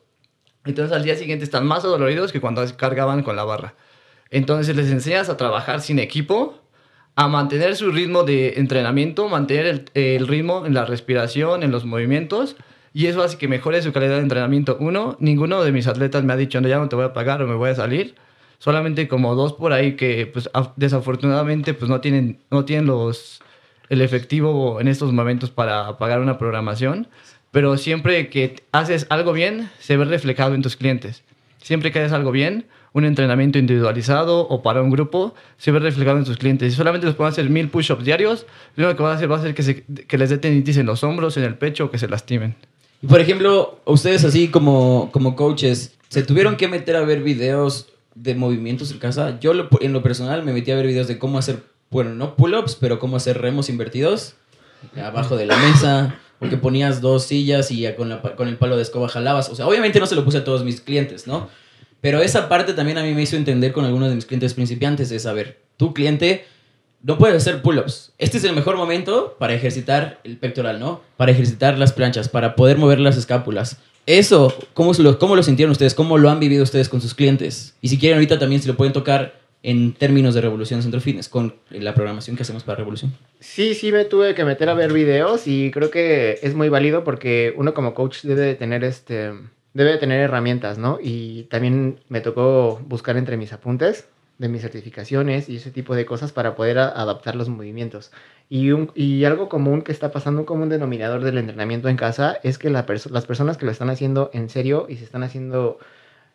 Entonces 0.69 0.95
al 0.95 1.03
día 1.03 1.17
siguiente 1.17 1.45
están 1.45 1.67
más 1.67 1.85
adoloridos 1.85 2.31
que 2.31 2.41
cuando 2.41 2.63
cargaban 2.77 3.23
con 3.23 3.35
la 3.37 3.45
barra. 3.45 3.75
Entonces 4.31 4.77
les 4.77 4.91
enseñas 4.91 5.31
a 5.31 5.37
trabajar 5.39 5.81
sin 5.81 5.99
equipo, 5.99 6.61
a 7.17 7.27
mantener 7.27 7.75
su 7.75 7.91
ritmo 7.91 8.23
de 8.23 8.55
entrenamiento, 8.59 9.29
mantener 9.29 9.67
el, 9.67 9.91
el 9.95 10.29
ritmo 10.29 10.67
en 10.67 10.75
la 10.75 10.85
respiración, 10.85 11.63
en 11.63 11.71
los 11.71 11.85
movimientos, 11.87 12.57
y 12.93 13.07
eso 13.07 13.23
hace 13.23 13.39
que 13.39 13.49
mejore 13.49 13.81
su 13.81 13.93
calidad 13.93 14.17
de 14.17 14.23
entrenamiento. 14.23 14.77
Uno, 14.79 15.17
ninguno 15.21 15.63
de 15.63 15.73
mis 15.73 15.87
atletas 15.87 16.23
me 16.23 16.35
ha 16.35 16.37
dicho, 16.37 16.61
no, 16.61 16.69
ya 16.69 16.79
no 16.79 16.89
te 16.89 16.97
voy 16.97 17.07
a 17.07 17.13
pagar 17.15 17.43
o 17.43 17.47
me 17.47 17.55
voy 17.55 17.71
a 17.71 17.75
salir. 17.75 18.15
Solamente 18.59 19.09
como 19.09 19.35
dos 19.35 19.55
por 19.55 19.73
ahí 19.73 19.95
que, 19.97 20.27
pues, 20.27 20.53
af- 20.53 20.73
desafortunadamente, 20.77 21.75
pues, 21.75 21.89
no 21.89 22.01
tienen, 22.01 22.41
no 22.51 22.65
tienen 22.65 22.87
los, 22.87 23.41
el 23.89 24.01
efectivo 24.03 24.81
en 24.81 24.89
estos 24.89 25.13
momentos 25.13 25.51
para 25.51 25.97
pagar 25.97 26.21
una 26.21 26.37
programación. 26.39 27.09
Pero 27.51 27.77
siempre 27.77 28.29
que 28.29 28.63
haces 28.73 29.07
algo 29.11 29.33
bien, 29.33 29.71
se 29.79 29.97
ve 29.97 30.05
reflejado 30.05 30.55
en 30.55 30.63
tus 30.63 30.77
clientes. 30.77 31.23
Siempre 31.63 31.91
que 31.93 31.99
haces 31.99 32.13
algo 32.13 32.31
bien, 32.31 32.67
un 32.93 33.05
entrenamiento 33.05 33.59
individualizado 33.59 34.41
o 34.49 34.63
para 34.63 34.83
un 34.83 34.91
grupo, 34.91 35.35
se 35.57 35.71
ve 35.71 35.79
reflejado 35.79 36.19
en 36.19 36.27
sus 36.27 36.37
clientes. 36.37 36.73
Si 36.73 36.77
solamente 36.77 37.07
les 37.07 37.17
pueden 37.17 37.33
hacer 37.33 37.49
mil 37.51 37.69
push-ups 37.69 38.05
diarios, 38.05 38.47
lo 38.77 38.87
único 38.87 38.99
que 38.99 39.03
va 39.03 39.13
a 39.13 39.15
hacer 39.17 39.31
va 39.31 39.37
a 39.37 39.43
ser 39.43 39.55
que, 39.55 39.63
se- 39.63 39.83
que 39.85 40.19
les 40.19 40.31
dé 40.31 40.39
tendinitis 40.39 40.77
en 40.77 40.87
los 40.87 41.03
hombros, 41.05 41.37
en 41.37 41.45
el 41.45 41.57
pecho 41.57 41.87
o 41.87 41.91
que 41.91 41.99
se 41.99 42.09
lastimen. 42.09 42.55
Y 43.03 43.07
por 43.07 43.21
ejemplo, 43.21 43.81
ustedes 43.85 44.25
así 44.25 44.49
como, 44.49 45.11
como 45.13 45.37
coaches, 45.37 45.97
¿se 46.09 46.23
tuvieron 46.23 46.57
que 46.57 46.69
meter 46.69 46.97
a 46.97 47.03
ver 47.03 47.23
videos 47.23 47.89
de 48.15 48.35
movimientos 48.35 48.91
en 48.93 48.99
casa? 48.99 49.39
Yo 49.41 49.53
lo- 49.55 49.69
en 49.81 49.93
lo 49.93 50.03
personal 50.03 50.43
me 50.45 50.53
metí 50.53 50.71
a 50.71 50.77
ver 50.77 50.87
videos 50.87 51.09
de 51.09 51.19
cómo 51.19 51.39
hacer, 51.39 51.63
bueno, 51.91 52.15
no 52.15 52.37
pull-ups, 52.37 52.77
pero 52.81 52.99
cómo 52.99 53.17
hacer 53.17 53.39
remos 53.41 53.69
invertidos 53.69 54.35
abajo 55.03 55.37
de 55.37 55.47
la 55.47 55.57
mesa, 55.57 56.19
o 56.41 56.49
que 56.49 56.57
ponías 56.57 57.01
dos 57.01 57.25
sillas 57.25 57.71
y 57.71 57.87
con, 57.95 58.09
la 58.09 58.23
con 58.23 58.49
el 58.49 58.57
palo 58.57 58.77
de 58.77 58.83
escoba 58.83 59.09
jalabas. 59.09 59.49
O 59.49 59.55
sea, 59.55 59.67
obviamente 59.67 59.99
no 60.01 60.07
se 60.07 60.15
lo 60.15 60.25
puse 60.25 60.39
a 60.39 60.45
todos 60.45 60.65
mis 60.65 60.81
clientes, 60.81 61.27
¿no? 61.27 61.49
Pero 62.01 62.21
esa 62.23 62.49
parte 62.49 62.75
también 62.75 62.99
a 62.99 63.03
mí 63.03 63.13
me 63.13 63.23
hizo 63.23 63.37
entender 63.37 63.73
con 63.73 63.85
algunos 63.85 64.09
de 64.09 64.15
mis 64.15 64.27
clientes 64.27 64.55
principiantes, 64.55 65.11
es, 65.11 65.27
a 65.27 65.33
ver, 65.33 65.61
tu 65.77 65.93
cliente 65.93 66.45
no 67.03 67.19
puedes 67.19 67.37
hacer 67.37 67.63
pull-ups. 67.63 68.13
Este 68.19 68.39
es 68.39 68.45
el 68.45 68.55
mejor 68.55 68.77
momento 68.77 69.37
para 69.39 69.55
ejercitar 69.55 70.21
el 70.25 70.37
pectoral, 70.37 70.81
¿no? 70.81 71.01
Para 71.17 71.33
ejercitar 71.33 71.79
las 71.79 71.93
planchas, 71.93 72.29
para 72.29 72.55
poder 72.57 72.79
mover 72.79 73.01
las 73.01 73.17
escápulas. 73.17 73.79
Eso, 74.07 74.55
¿cómo, 74.75 74.93
lo, 74.95 75.19
¿cómo 75.19 75.37
lo 75.37 75.43
sintieron 75.43 75.73
ustedes? 75.73 75.95
¿Cómo 75.95 76.19
lo 76.19 76.31
han 76.31 76.41
vivido 76.41 76.63
ustedes 76.63 76.89
con 76.89 77.01
sus 77.01 77.15
clientes? 77.15 77.75
Y 77.83 77.89
si 77.89 77.99
quieren 77.99 78.17
ahorita 78.17 78.39
también 78.39 78.63
se 78.63 78.69
lo 78.69 78.77
pueden 78.77 78.93
tocar 78.93 79.39
en 79.63 79.93
términos 79.93 80.35
de 80.35 80.41
Revolución 80.41 80.83
Centro 80.83 81.01
Fitness, 81.01 81.29
con 81.29 81.55
la 81.71 81.95
programación 81.95 82.37
que 82.37 82.43
hacemos 82.43 82.63
para 82.63 82.77
Revolución. 82.79 83.13
Sí, 83.41 83.75
sí 83.75 83.91
me 83.93 84.05
tuve 84.05 84.35
que 84.35 84.45
meter 84.45 84.69
a 84.69 84.75
ver 84.75 84.93
videos 84.93 85.47
y 85.47 85.71
creo 85.73 85.91
que 85.91 86.39
es 86.43 86.55
muy 86.55 86.69
válido 86.69 87.03
porque 87.05 87.53
uno 87.57 87.75
como 87.75 87.95
coach 87.95 88.23
debe 88.23 88.43
de 88.43 88.55
tener 88.55 88.85
este 88.85 89.33
debe 89.75 89.93
de 89.93 89.99
tener 89.99 90.21
herramientas, 90.21 90.79
¿no? 90.79 90.99
Y 91.03 91.45
también 91.45 92.01
me 92.09 92.21
tocó 92.21 92.81
buscar 92.87 93.17
entre 93.17 93.37
mis 93.37 93.53
apuntes 93.53 94.09
de 94.39 94.49
mis 94.49 94.63
certificaciones 94.63 95.49
y 95.49 95.57
ese 95.57 95.71
tipo 95.73 95.95
de 95.97 96.07
cosas 96.07 96.33
para 96.33 96.55
poder 96.55 96.79
adaptar 96.79 97.35
los 97.37 97.49
movimientos. 97.49 98.11
Y, 98.49 98.71
un- 98.71 98.91
y 98.95 99.25
algo 99.25 99.49
común 99.49 99.83
que 99.83 99.93
está 99.93 100.11
pasando, 100.13 100.41
un 100.41 100.47
común 100.47 100.69
denominador 100.69 101.23
del 101.23 101.39
entrenamiento 101.39 101.89
en 101.89 101.97
casa 101.97 102.39
es 102.45 102.57
que 102.59 102.71
la 102.71 102.87
perso- 102.87 103.11
las 103.11 103.27
personas 103.27 103.57
que 103.57 103.67
lo 103.67 103.73
están 103.73 103.91
haciendo 103.91 104.31
en 104.33 104.49
serio 104.49 104.87
y 104.89 104.97
se 104.97 105.05
están 105.05 105.23
haciendo 105.25 105.79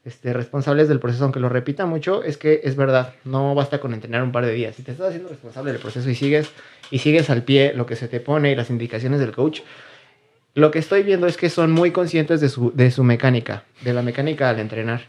este, 0.06 0.34
responsables 0.34 0.90
del 0.90 1.00
proceso, 1.00 1.24
aunque 1.24 1.40
lo 1.40 1.50
repita 1.50 1.86
mucho, 1.86 2.24
es 2.24 2.38
que 2.38 2.62
es 2.64 2.76
verdad, 2.76 3.14
no 3.24 3.56
basta 3.56 3.80
con 3.80 3.94
entrenar 3.94 4.22
un 4.24 4.32
par 4.32 4.46
de 4.46 4.54
días. 4.54 4.76
Si 4.76 4.84
te 4.84 4.92
estás 4.92 5.08
haciendo 5.08 5.30
responsable 5.30 5.72
del 5.72 5.82
proceso 5.82 6.10
y 6.10 6.16
sigues, 6.16 6.50
y 6.92 7.00
sigues 7.00 7.30
al 7.30 7.44
pie 7.44 7.74
lo 7.74 7.86
que 7.86 7.96
se 7.96 8.08
te 8.08 8.20
pone 8.20 8.52
y 8.52 8.56
las 8.56 8.70
indicaciones 8.70 9.20
del 9.20 9.32
coach, 9.32 9.62
lo 10.56 10.72
que 10.72 10.80
estoy 10.80 11.04
viendo 11.04 11.26
es 11.26 11.38
que 11.38 11.50
son 11.50 11.72
muy 11.72 11.92
conscientes 11.92 12.42
de 12.42 12.50
su, 12.50 12.72
de 12.76 12.92
su 12.92 13.04
mecánica, 13.04 13.64
de 13.82 13.94
la 13.94 14.02
mecánica 14.02 14.50
al 14.50 14.60
entrenar. 14.60 15.08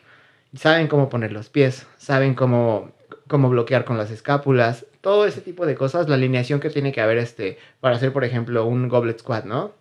Saben 0.57 0.87
cómo 0.87 1.09
poner 1.09 1.33
los 1.33 1.51
pies, 1.51 1.87
saben 1.99 2.35
cómo, 2.35 2.93
cómo 3.29 3.51
bloquear 3.51 3.85
con 3.85 3.99
las 3.99 4.11
escápulas, 4.11 4.87
todo 5.01 5.27
ese 5.27 5.41
tipo 5.41 5.67
de 5.67 5.75
cosas, 5.75 6.09
la 6.09 6.15
alineación 6.15 6.61
que 6.61 6.71
tiene 6.71 6.93
que 6.93 7.01
haber 7.01 7.19
este, 7.19 7.59
para 7.81 7.97
hacer, 7.97 8.13
por 8.13 8.25
ejemplo, 8.25 8.65
un 8.65 8.89
goblet 8.89 9.19
squat, 9.19 9.45
¿no? 9.45 9.73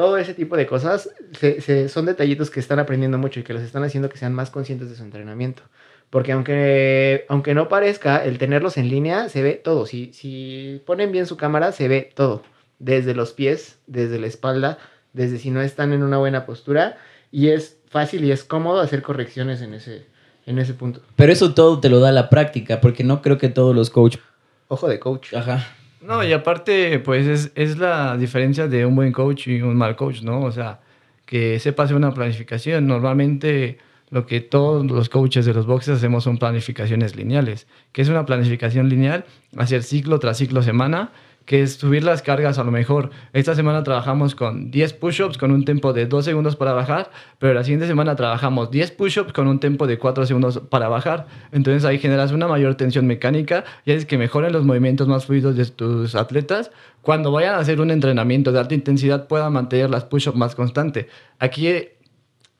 Todo 0.00 0.16
ese 0.16 0.32
tipo 0.32 0.56
de 0.56 0.66
cosas 0.66 1.10
se- 1.38 1.60
se- 1.60 1.90
son 1.90 2.06
detallitos 2.06 2.48
que 2.48 2.58
están 2.58 2.78
aprendiendo 2.78 3.18
mucho 3.18 3.38
y 3.40 3.42
que 3.42 3.52
los 3.52 3.62
están 3.62 3.84
haciendo 3.84 4.08
que 4.08 4.16
sean 4.16 4.32
más 4.32 4.48
conscientes 4.48 4.88
de 4.88 4.96
su 4.96 5.02
entrenamiento. 5.02 5.62
Porque 6.08 6.32
aunque, 6.32 7.26
aunque 7.28 7.52
no 7.54 7.68
parezca, 7.68 8.24
el 8.24 8.38
tenerlos 8.38 8.78
en 8.78 8.88
línea 8.88 9.28
se 9.28 9.42
ve 9.42 9.60
todo. 9.62 9.84
Si, 9.84 10.14
si 10.14 10.80
ponen 10.86 11.12
bien 11.12 11.26
su 11.26 11.36
cámara, 11.36 11.70
se 11.72 11.86
ve 11.86 12.10
todo. 12.14 12.42
Desde 12.78 13.12
los 13.14 13.34
pies, 13.34 13.78
desde 13.86 14.18
la 14.18 14.26
espalda, 14.26 14.78
desde 15.12 15.36
si 15.38 15.50
no 15.50 15.60
están 15.60 15.92
en 15.92 16.02
una 16.02 16.16
buena 16.16 16.46
postura. 16.46 16.96
Y 17.30 17.48
es 17.48 17.76
fácil 17.90 18.24
y 18.24 18.32
es 18.32 18.42
cómodo 18.42 18.80
hacer 18.80 19.02
correcciones 19.02 19.60
en 19.60 19.74
ese, 19.74 20.06
en 20.46 20.58
ese 20.58 20.72
punto. 20.72 21.02
Pero 21.14 21.30
eso 21.30 21.52
todo 21.52 21.78
te 21.78 21.90
lo 21.90 22.00
da 22.00 22.10
la 22.10 22.30
práctica, 22.30 22.80
porque 22.80 23.04
no 23.04 23.20
creo 23.20 23.36
que 23.36 23.50
todos 23.50 23.76
los 23.76 23.90
coaches... 23.90 24.22
Ojo 24.68 24.88
de 24.88 24.98
coach. 24.98 25.34
Ajá. 25.34 25.76
No, 26.00 26.24
y 26.24 26.32
aparte, 26.32 26.98
pues 27.00 27.26
es, 27.26 27.52
es 27.54 27.78
la 27.78 28.16
diferencia 28.16 28.68
de 28.68 28.86
un 28.86 28.96
buen 28.96 29.12
coach 29.12 29.48
y 29.48 29.60
un 29.60 29.76
mal 29.76 29.96
coach, 29.96 30.22
¿no? 30.22 30.40
O 30.42 30.50
sea, 30.50 30.80
que 31.26 31.58
sepa 31.60 31.84
hacer 31.84 31.96
una 31.96 32.12
planificación. 32.12 32.86
Normalmente 32.86 33.78
lo 34.10 34.26
que 34.26 34.40
todos 34.40 34.84
los 34.90 35.08
coaches 35.08 35.46
de 35.46 35.54
los 35.54 35.66
boxes 35.66 35.96
hacemos 35.96 36.24
son 36.24 36.38
planificaciones 36.38 37.14
lineales. 37.16 37.66
que 37.92 38.02
es 38.02 38.08
una 38.08 38.26
planificación 38.26 38.88
lineal? 38.88 39.24
Hacer 39.56 39.82
ciclo 39.82 40.18
tras 40.18 40.38
ciclo 40.38 40.62
semana, 40.62 41.12
que 41.50 41.62
es 41.62 41.72
subir 41.72 42.04
las 42.04 42.22
cargas 42.22 42.60
a 42.60 42.62
lo 42.62 42.70
mejor. 42.70 43.10
Esta 43.32 43.56
semana 43.56 43.82
trabajamos 43.82 44.36
con 44.36 44.70
10 44.70 44.92
push-ups 44.92 45.36
con 45.36 45.50
un 45.50 45.64
tempo 45.64 45.92
de 45.92 46.06
2 46.06 46.24
segundos 46.24 46.54
para 46.54 46.74
bajar, 46.74 47.10
pero 47.40 47.54
la 47.54 47.64
siguiente 47.64 47.88
semana 47.88 48.14
trabajamos 48.14 48.70
10 48.70 48.92
push-ups 48.92 49.32
con 49.32 49.48
un 49.48 49.58
tempo 49.58 49.88
de 49.88 49.98
4 49.98 50.26
segundos 50.26 50.60
para 50.70 50.86
bajar. 50.86 51.26
Entonces 51.50 51.84
ahí 51.84 51.98
generas 51.98 52.30
una 52.30 52.46
mayor 52.46 52.76
tensión 52.76 53.04
mecánica 53.08 53.64
y 53.84 53.90
haces 53.90 54.06
que 54.06 54.16
mejoren 54.16 54.52
los 54.52 54.62
movimientos 54.62 55.08
más 55.08 55.26
fluidos 55.26 55.56
de 55.56 55.66
tus 55.66 56.14
atletas. 56.14 56.70
Cuando 57.02 57.32
vayan 57.32 57.56
a 57.56 57.58
hacer 57.58 57.80
un 57.80 57.90
entrenamiento 57.90 58.52
de 58.52 58.60
alta 58.60 58.76
intensidad 58.76 59.26
puedan 59.26 59.52
mantener 59.52 59.90
las 59.90 60.04
push-ups 60.04 60.36
más 60.36 60.54
constante. 60.54 61.08
Aquí 61.40 61.66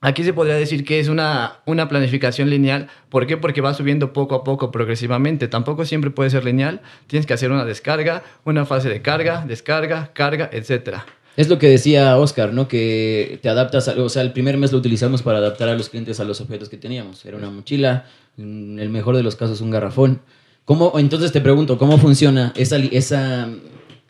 Aquí 0.03 0.25
se 0.25 0.33
podría 0.33 0.55
decir 0.55 0.85
que 0.85 0.99
es 0.99 1.09
una, 1.09 1.59
una 1.67 1.89
planificación 1.89 2.49
lineal. 2.49 2.89
¿Por 3.11 3.27
qué? 3.27 3.37
Porque 3.37 3.61
va 3.61 3.75
subiendo 3.75 4.15
poco 4.15 4.35
a 4.35 4.45
poco, 4.45 4.71
progresivamente. 4.73 5.47
Tampoco 5.47 5.85
siempre 5.85 6.11
puede 6.11 6.31
ser 6.31 6.45
lineal. 6.45 6.81
Tienes 7.07 7.27
que 7.27 7.35
hacer 7.35 7.51
una 7.53 7.67
descarga, 7.67 8.23
una 8.45 8.65
fase 8.65 8.89
de 8.89 9.03
carga, 9.03 9.45
descarga, 9.47 10.11
carga, 10.15 10.49
etc. 10.53 11.01
Es 11.37 11.49
lo 11.51 11.59
que 11.59 11.69
decía 11.69 12.17
Oscar, 12.17 12.55
¿no? 12.55 12.67
Que 12.67 13.39
te 13.43 13.51
adaptas, 13.51 13.89
a- 13.89 14.03
o 14.03 14.09
sea, 14.09 14.23
el 14.23 14.33
primer 14.33 14.57
mes 14.57 14.73
lo 14.73 14.79
utilizamos 14.79 15.21
para 15.23 15.37
adaptar 15.39 15.69
a 15.69 15.75
los 15.75 15.91
clientes 15.91 16.19
a 16.19 16.25
los 16.25 16.41
objetos 16.41 16.71
que 16.71 16.79
teníamos. 16.79 17.23
Era 17.27 17.37
una 17.37 17.51
mochila, 17.51 18.07
en 18.39 18.79
el 18.79 18.89
mejor 18.89 19.17
de 19.19 19.23
los 19.23 19.37
casos 19.37 19.61
un 19.61 19.71
garrafón. 19.71 20.23
¿Cómo, 20.65 20.95
entonces 20.99 21.31
te 21.31 21.43
pregunto, 21.43 21.77
¿cómo 21.77 21.99
funciona 21.99 22.55
esa, 22.57 22.77
esa, 22.79 23.49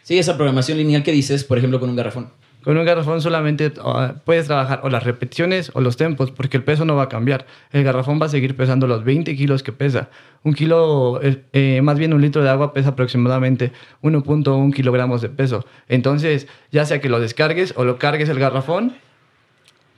sí, 0.05 0.19
esa 0.21 0.37
programación 0.37 0.79
lineal 0.79 1.03
que 1.03 1.11
dices, 1.13 1.43
por 1.43 1.59
ejemplo, 1.59 1.81
con 1.81 1.91
un 1.91 1.97
garrafón? 1.97 2.31
Con 2.63 2.77
un 2.77 2.85
garrafón 2.85 3.23
solamente 3.23 3.73
ah, 3.83 4.15
puedes 4.25 4.47
trabajar 4.47 4.81
o 4.83 4.91
las 4.91 5.05
repeticiones 5.05 5.71
o 5.75 5.81
los 5.81 5.97
tempos, 5.97 6.31
porque 6.31 6.57
el 6.59 6.63
peso 6.63 6.85
no 6.85 6.95
va 6.95 7.05
a 7.05 7.09
cambiar. 7.09 7.47
El 7.73 7.85
garrafón 7.85 8.21
va 8.21 8.27
a 8.27 8.29
seguir 8.29 8.55
pesando 8.57 8.87
los 8.87 9.03
20 9.03 9.35
kilos 9.37 9.63
que 9.63 9.73
pesa. 9.73 10.11
Un 10.43 10.53
kilo, 10.55 11.21
eh, 11.23 11.81
más 11.83 11.99
bien 11.99 12.13
un 12.13 12.21
litro 12.21 12.43
de 12.43 12.51
agua 12.51 12.73
pesa 12.75 12.91
aproximadamente 12.91 13.73
1.1 14.03 14.73
kilogramos 14.75 15.23
de 15.23 15.31
peso. 15.31 15.65
Entonces, 15.89 16.49
ya 16.71 16.85
sea 16.85 17.01
que 17.01 17.09
lo 17.09 17.19
descargues 17.21 17.73
o 17.77 17.85
lo 17.85 17.99
cargues 17.99 18.29
el 18.29 18.39
garrafón, 18.39 18.95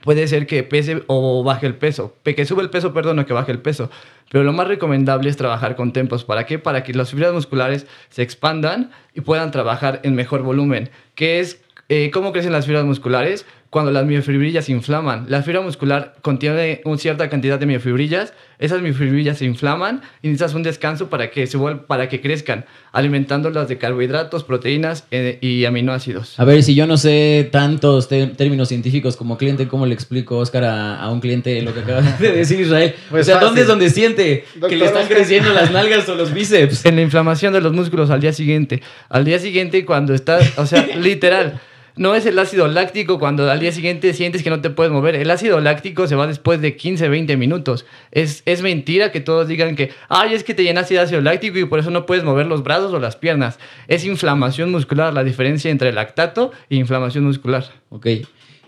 puede 0.01 0.27
ser 0.27 0.47
que 0.47 0.63
pese 0.63 1.03
o 1.07 1.43
baje 1.43 1.65
el 1.65 1.75
peso. 1.75 2.15
Pe- 2.23 2.35
Que 2.35 2.45
sube 2.45 2.61
el 2.61 2.69
peso, 2.69 2.93
perdón, 2.93 3.19
o 3.19 3.25
que 3.25 3.33
baje 3.33 3.51
el 3.51 3.59
peso. 3.59 3.89
Pero 4.31 4.43
lo 4.43 4.51
más 4.53 4.67
recomendable 4.67 5.29
es 5.29 5.37
trabajar 5.37 5.75
con 5.75 5.93
tempos. 5.93 6.23
¿Para 6.25 6.45
qué? 6.45 6.59
Para 6.59 6.83
que 6.83 6.93
las 6.93 7.11
fibras 7.11 7.33
musculares 7.33 7.87
se 8.09 8.21
expandan 8.21 8.91
y 9.13 9.21
puedan 9.21 9.51
trabajar 9.51 10.01
en 10.03 10.15
mejor 10.15 10.41
volumen. 10.43 10.89
¿Qué 11.15 11.39
es? 11.39 11.62
Eh, 11.93 12.11
¿Cómo 12.11 12.31
crecen 12.31 12.51
las 12.51 12.65
fibras 12.65 12.85
musculares? 12.85 13.45
Cuando 13.69 13.91
las 13.91 14.05
miofibrillas 14.05 14.65
se 14.65 14.71
inflaman. 14.71 15.25
La 15.29 15.41
fibra 15.41 15.61
muscular 15.61 16.13
contiene 16.21 16.81
una 16.85 16.97
cierta 16.99 17.27
cantidad 17.29 17.57
de 17.59 17.65
miofibrillas. 17.65 18.31
Esas 18.59 18.81
miofibrillas 18.83 19.39
se 19.39 19.45
inflaman 19.45 20.01
y 20.21 20.27
necesitas 20.27 20.53
un 20.53 20.61
descanso 20.61 21.09
para 21.09 21.31
que, 21.31 21.47
se 21.47 21.57
vuel- 21.57 21.79
para 21.87 22.07
que 22.07 22.21
crezcan, 22.21 22.65
alimentándolas 22.91 23.67
de 23.67 23.79
carbohidratos, 23.79 24.43
proteínas 24.43 25.05
eh, 25.09 25.39
y 25.41 25.65
aminoácidos. 25.65 26.39
A 26.39 26.45
ver, 26.45 26.61
si 26.61 26.75
yo 26.75 26.85
no 26.85 26.97
sé 26.97 27.49
tantos 27.51 28.07
términos 28.07 28.69
científicos 28.69 29.17
como 29.17 29.39
cliente, 29.39 29.67
¿cómo 29.67 29.87
le 29.87 29.95
explico, 29.95 30.37
Oscar, 30.37 30.63
a, 30.65 31.01
a 31.01 31.11
un 31.11 31.19
cliente 31.19 31.59
lo 31.63 31.73
que 31.73 31.79
acaba 31.79 32.01
de 32.01 32.31
decir 32.31 32.59
Israel? 32.61 32.93
Pues 33.09 33.23
o 33.27 33.31
sea, 33.31 33.35
¿dónde 33.39 33.47
fácil. 33.47 33.61
es 33.63 33.67
donde 33.67 33.89
siente 33.89 34.45
que 34.53 34.59
Doctor 34.59 34.77
le 34.77 34.85
están 34.85 35.01
Oscar. 35.03 35.17
creciendo 35.17 35.51
las 35.51 35.71
nalgas 35.71 36.07
o 36.09 36.15
los 36.15 36.31
bíceps? 36.35 36.85
en 36.85 36.95
la 36.95 37.01
inflamación 37.01 37.51
de 37.53 37.61
los 37.61 37.73
músculos 37.73 38.11
al 38.11 38.21
día 38.21 38.33
siguiente. 38.33 38.83
Al 39.09 39.25
día 39.25 39.39
siguiente, 39.39 39.83
cuando 39.83 40.13
estás, 40.13 40.57
o 40.59 40.65
sea, 40.67 40.85
literal, 41.01 41.59
no 41.95 42.15
es 42.15 42.25
el 42.25 42.39
ácido 42.39 42.67
láctico 42.67 43.19
cuando 43.19 43.49
al 43.51 43.59
día 43.59 43.71
siguiente 43.71 44.13
sientes 44.13 44.41
que 44.43 44.49
no 44.49 44.61
te 44.61 44.69
puedes 44.69 44.91
mover. 44.91 45.15
El 45.15 45.29
ácido 45.29 45.59
láctico 45.59 46.07
se 46.07 46.15
va 46.15 46.25
después 46.27 46.59
de 46.61 46.75
15, 46.75 47.07
20 47.09 47.37
minutos. 47.37 47.85
Es, 48.11 48.41
es 48.45 48.61
mentira 48.61 49.11
que 49.11 49.19
todos 49.19 49.47
digan 49.47 49.75
que, 49.75 49.91
ay, 50.09 50.33
es 50.33 50.43
que 50.43 50.53
te 50.53 50.63
llenaste 50.63 50.95
de 50.95 51.01
ácido 51.01 51.21
láctico 51.21 51.57
y 51.59 51.65
por 51.65 51.79
eso 51.79 51.91
no 51.91 52.05
puedes 52.05 52.23
mover 52.23 52.45
los 52.47 52.63
brazos 52.63 52.93
o 52.93 52.99
las 52.99 53.15
piernas. 53.15 53.59
Es 53.87 54.05
inflamación 54.05 54.71
muscular, 54.71 55.13
la 55.13 55.23
diferencia 55.23 55.69
entre 55.71 55.93
lactato 55.93 56.51
e 56.69 56.75
inflamación 56.77 57.23
muscular. 57.25 57.65
Ok. 57.89 58.07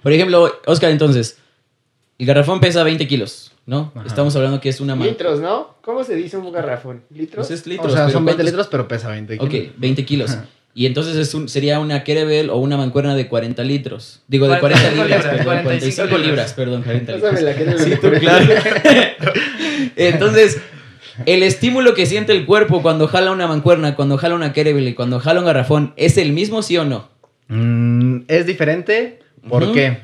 Por 0.04 0.12
ejemplo, 0.14 0.52
Oscar, 0.68 0.92
entonces, 0.92 1.40
el 2.20 2.28
garrafón 2.28 2.60
pesa 2.60 2.84
20 2.84 3.08
kilos, 3.08 3.54
¿no? 3.66 3.92
Ajá. 3.96 4.06
Estamos 4.06 4.36
hablando 4.36 4.62
que 4.62 4.70
es 4.70 4.80
una... 4.80 4.96
ma- 4.96 5.04
Litros, 5.06 5.40
¿no? 5.40 5.76
¿Cómo 5.82 6.04
se 6.04 6.16
dice 6.16 6.38
un 6.38 6.52
garrafón? 6.52 7.02
¿Litros? 7.10 7.48
Pues 7.48 7.60
es 7.60 7.66
litros, 7.68 7.92
o 7.92 7.96
sea, 7.96 8.10
son 8.10 8.24
20 8.24 8.26
¿cuántos- 8.26 8.46
litros, 8.46 8.68
pero 8.68 8.88
pesa 8.88 9.10
20 9.10 9.38
kilos. 9.40 9.54
Ok, 9.72 9.74
20 9.78 10.06
kilos. 10.06 10.32
Ajá. 10.32 10.46
Y 10.78 10.86
entonces 10.88 11.16
es 11.16 11.34
un- 11.34 11.48
sería 11.48 11.80
una 11.80 12.04
kettlebell 12.04 12.50
o 12.50 12.58
una 12.58 12.76
mancuerna 12.76 13.16
de 13.16 13.28
40 13.30 13.64
litros. 13.64 14.22
Digo, 14.28 14.48
de 14.50 14.60
40 14.60 14.92
45 14.92 14.98
libras, 14.98 15.24
perdón, 15.24 15.64
45 15.64 15.64
45 15.64 16.18
libras, 16.18 16.54
perdón, 16.54 16.84
40 16.84 17.14
Pásame 17.14 17.42
la 17.42 17.52
libras. 17.54 17.76
kettlebell. 17.86 17.94
Sí, 17.94 18.00
tú, 18.02 18.20
claro. 18.20 18.46
Entonces, 19.96 20.62
el 21.26 21.44
estímulo 21.44 21.94
que 21.94 22.06
siente 22.06 22.34
el 22.34 22.46
cuerpo 22.46 22.82
cuando 22.82 23.08
jala 23.08 23.32
una 23.32 23.48
mancuerna, 23.48 23.96
cuando 23.96 24.18
jala 24.18 24.36
una 24.36 24.54
kettlebell 24.54 24.88
y 24.88 24.94
cuando 24.94 25.20
jala 25.20 25.40
un 25.40 25.46
garrafón, 25.46 25.94
¿es 25.96 26.18
el 26.18 26.34
mismo 26.34 26.62
sí 26.62 26.78
o 26.78 26.86
no? 26.86 27.08
Mm, 27.48 28.22
es 28.28 28.46
diferente 28.46 29.20
porque, 29.48 30.00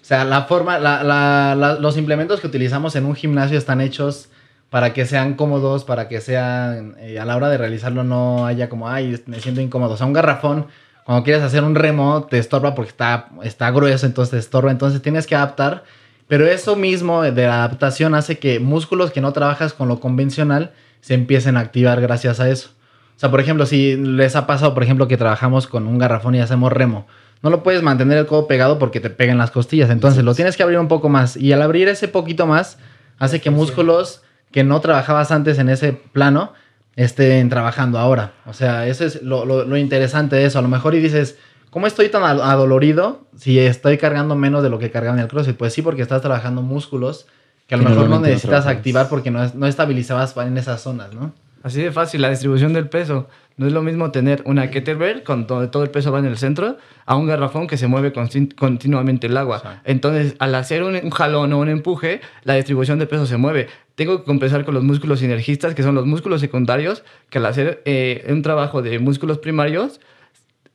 o 0.00 0.04
sea, 0.04 0.24
la 0.24 0.42
forma, 0.44 0.78
la- 0.78 1.02
la- 1.02 1.54
la- 1.58 1.74
los 1.80 1.96
implementos 1.96 2.40
que 2.40 2.46
utilizamos 2.46 2.94
en 2.96 3.06
un 3.06 3.16
gimnasio 3.16 3.58
están 3.58 3.80
hechos 3.80 4.28
para 4.74 4.92
que 4.92 5.06
sean 5.06 5.34
cómodos, 5.34 5.84
para 5.84 6.08
que 6.08 6.20
sean, 6.20 6.96
eh, 6.98 7.20
a 7.20 7.24
la 7.24 7.36
hora 7.36 7.48
de 7.48 7.58
realizarlo 7.58 8.02
no 8.02 8.44
haya 8.44 8.68
como, 8.68 8.88
ay, 8.88 9.22
me 9.26 9.38
siento 9.38 9.60
incómodo. 9.60 9.94
O 9.94 9.96
sea, 9.96 10.04
un 10.04 10.12
garrafón, 10.12 10.66
cuando 11.04 11.22
quieres 11.22 11.44
hacer 11.44 11.62
un 11.62 11.76
remo, 11.76 12.26
te 12.28 12.40
estorba 12.40 12.74
porque 12.74 12.88
está, 12.88 13.28
está 13.44 13.70
grueso, 13.70 14.04
entonces 14.04 14.32
te 14.32 14.38
estorba, 14.38 14.72
entonces 14.72 15.00
tienes 15.00 15.28
que 15.28 15.36
adaptar. 15.36 15.84
Pero 16.26 16.44
eso 16.48 16.74
mismo 16.74 17.22
de 17.22 17.46
la 17.46 17.58
adaptación 17.62 18.16
hace 18.16 18.40
que 18.40 18.58
músculos 18.58 19.12
que 19.12 19.20
no 19.20 19.32
trabajas 19.32 19.74
con 19.74 19.86
lo 19.86 20.00
convencional 20.00 20.72
se 21.00 21.14
empiecen 21.14 21.56
a 21.56 21.60
activar 21.60 22.00
gracias 22.00 22.40
a 22.40 22.50
eso. 22.50 22.70
O 23.16 23.20
sea, 23.20 23.30
por 23.30 23.38
ejemplo, 23.38 23.66
si 23.66 23.94
les 23.94 24.34
ha 24.34 24.48
pasado, 24.48 24.74
por 24.74 24.82
ejemplo, 24.82 25.06
que 25.06 25.16
trabajamos 25.16 25.68
con 25.68 25.86
un 25.86 25.98
garrafón 25.98 26.34
y 26.34 26.40
hacemos 26.40 26.72
remo, 26.72 27.06
no 27.42 27.50
lo 27.50 27.62
puedes 27.62 27.84
mantener 27.84 28.18
el 28.18 28.26
codo 28.26 28.48
pegado 28.48 28.80
porque 28.80 28.98
te 28.98 29.10
pegan 29.10 29.38
las 29.38 29.52
costillas. 29.52 29.90
Entonces 29.90 30.24
lo 30.24 30.34
tienes 30.34 30.56
que 30.56 30.64
abrir 30.64 30.80
un 30.80 30.88
poco 30.88 31.08
más. 31.08 31.36
Y 31.36 31.52
al 31.52 31.62
abrir 31.62 31.86
ese 31.86 32.08
poquito 32.08 32.48
más, 32.48 32.76
hace 33.20 33.40
que 33.40 33.50
músculos 33.50 34.23
que 34.54 34.62
no 34.62 34.80
trabajabas 34.80 35.32
antes 35.32 35.58
en 35.58 35.68
ese 35.68 35.92
plano 35.92 36.52
estén 36.94 37.48
trabajando 37.48 37.98
ahora. 37.98 38.34
O 38.46 38.52
sea, 38.52 38.86
eso 38.86 39.04
es 39.04 39.20
lo, 39.20 39.44
lo- 39.44 39.64
lo 39.64 39.76
interesante 39.76 40.36
de 40.36 40.44
eso. 40.44 40.60
A 40.60 40.62
lo 40.62 40.68
mejor 40.68 40.94
y 40.94 41.00
dices, 41.00 41.36
¿cómo 41.70 41.88
estoy 41.88 42.08
tan 42.08 42.22
ad- 42.22 42.40
adolorido 42.40 43.26
si 43.36 43.58
estoy 43.58 43.98
cargando 43.98 44.36
menos 44.36 44.62
de 44.62 44.70
lo 44.70 44.78
que 44.78 44.92
cargaba 44.92 45.16
en 45.16 45.22
el 45.24 45.28
CrossFit? 45.28 45.56
Pues 45.56 45.72
sí, 45.72 45.82
porque 45.82 46.02
estás 46.02 46.22
trabajando 46.22 46.62
músculos 46.62 47.26
que 47.66 47.74
a 47.74 47.78
lo 47.78 47.82
mejor 47.90 48.04
no 48.10 48.20
necesitas 48.28 48.64
activar 48.78 49.08
porque 49.08 49.30
no, 49.32 49.40
no 49.54 49.66
estabilizabas 49.66 50.36
en 50.36 50.56
esas 50.56 50.80
zonas, 50.80 51.12
¿no? 51.12 51.34
Así 51.64 51.80
de 51.80 51.92
fácil, 51.92 52.20
la 52.20 52.28
distribución 52.28 52.74
del 52.74 52.90
peso. 52.90 53.26
No 53.56 53.66
es 53.66 53.72
lo 53.72 53.80
mismo 53.80 54.10
tener 54.10 54.42
una 54.44 54.70
kettlebell 54.70 55.22
con 55.22 55.46
donde 55.46 55.68
todo 55.68 55.82
el 55.82 55.88
peso 55.88 56.12
va 56.12 56.18
en 56.18 56.26
el 56.26 56.36
centro 56.36 56.76
a 57.06 57.16
un 57.16 57.26
garrafón 57.26 57.66
que 57.66 57.78
se 57.78 57.86
mueve 57.86 58.12
continuamente 58.12 59.28
el 59.28 59.36
agua. 59.38 59.80
Entonces, 59.86 60.34
al 60.40 60.54
hacer 60.56 60.82
un, 60.82 60.94
un 60.94 61.08
jalón 61.08 61.54
o 61.54 61.58
un 61.58 61.70
empuje, 61.70 62.20
la 62.42 62.52
distribución 62.52 62.98
de 62.98 63.06
peso 63.06 63.24
se 63.24 63.38
mueve. 63.38 63.68
Tengo 63.94 64.18
que 64.18 64.24
compensar 64.24 64.66
con 64.66 64.74
los 64.74 64.84
músculos 64.84 65.20
sinergistas, 65.20 65.74
que 65.74 65.82
son 65.82 65.94
los 65.94 66.04
músculos 66.04 66.42
secundarios, 66.42 67.02
que 67.30 67.38
al 67.38 67.46
hacer 67.46 67.80
eh, 67.86 68.26
un 68.28 68.42
trabajo 68.42 68.82
de 68.82 68.98
músculos 68.98 69.38
primarios, 69.38 70.00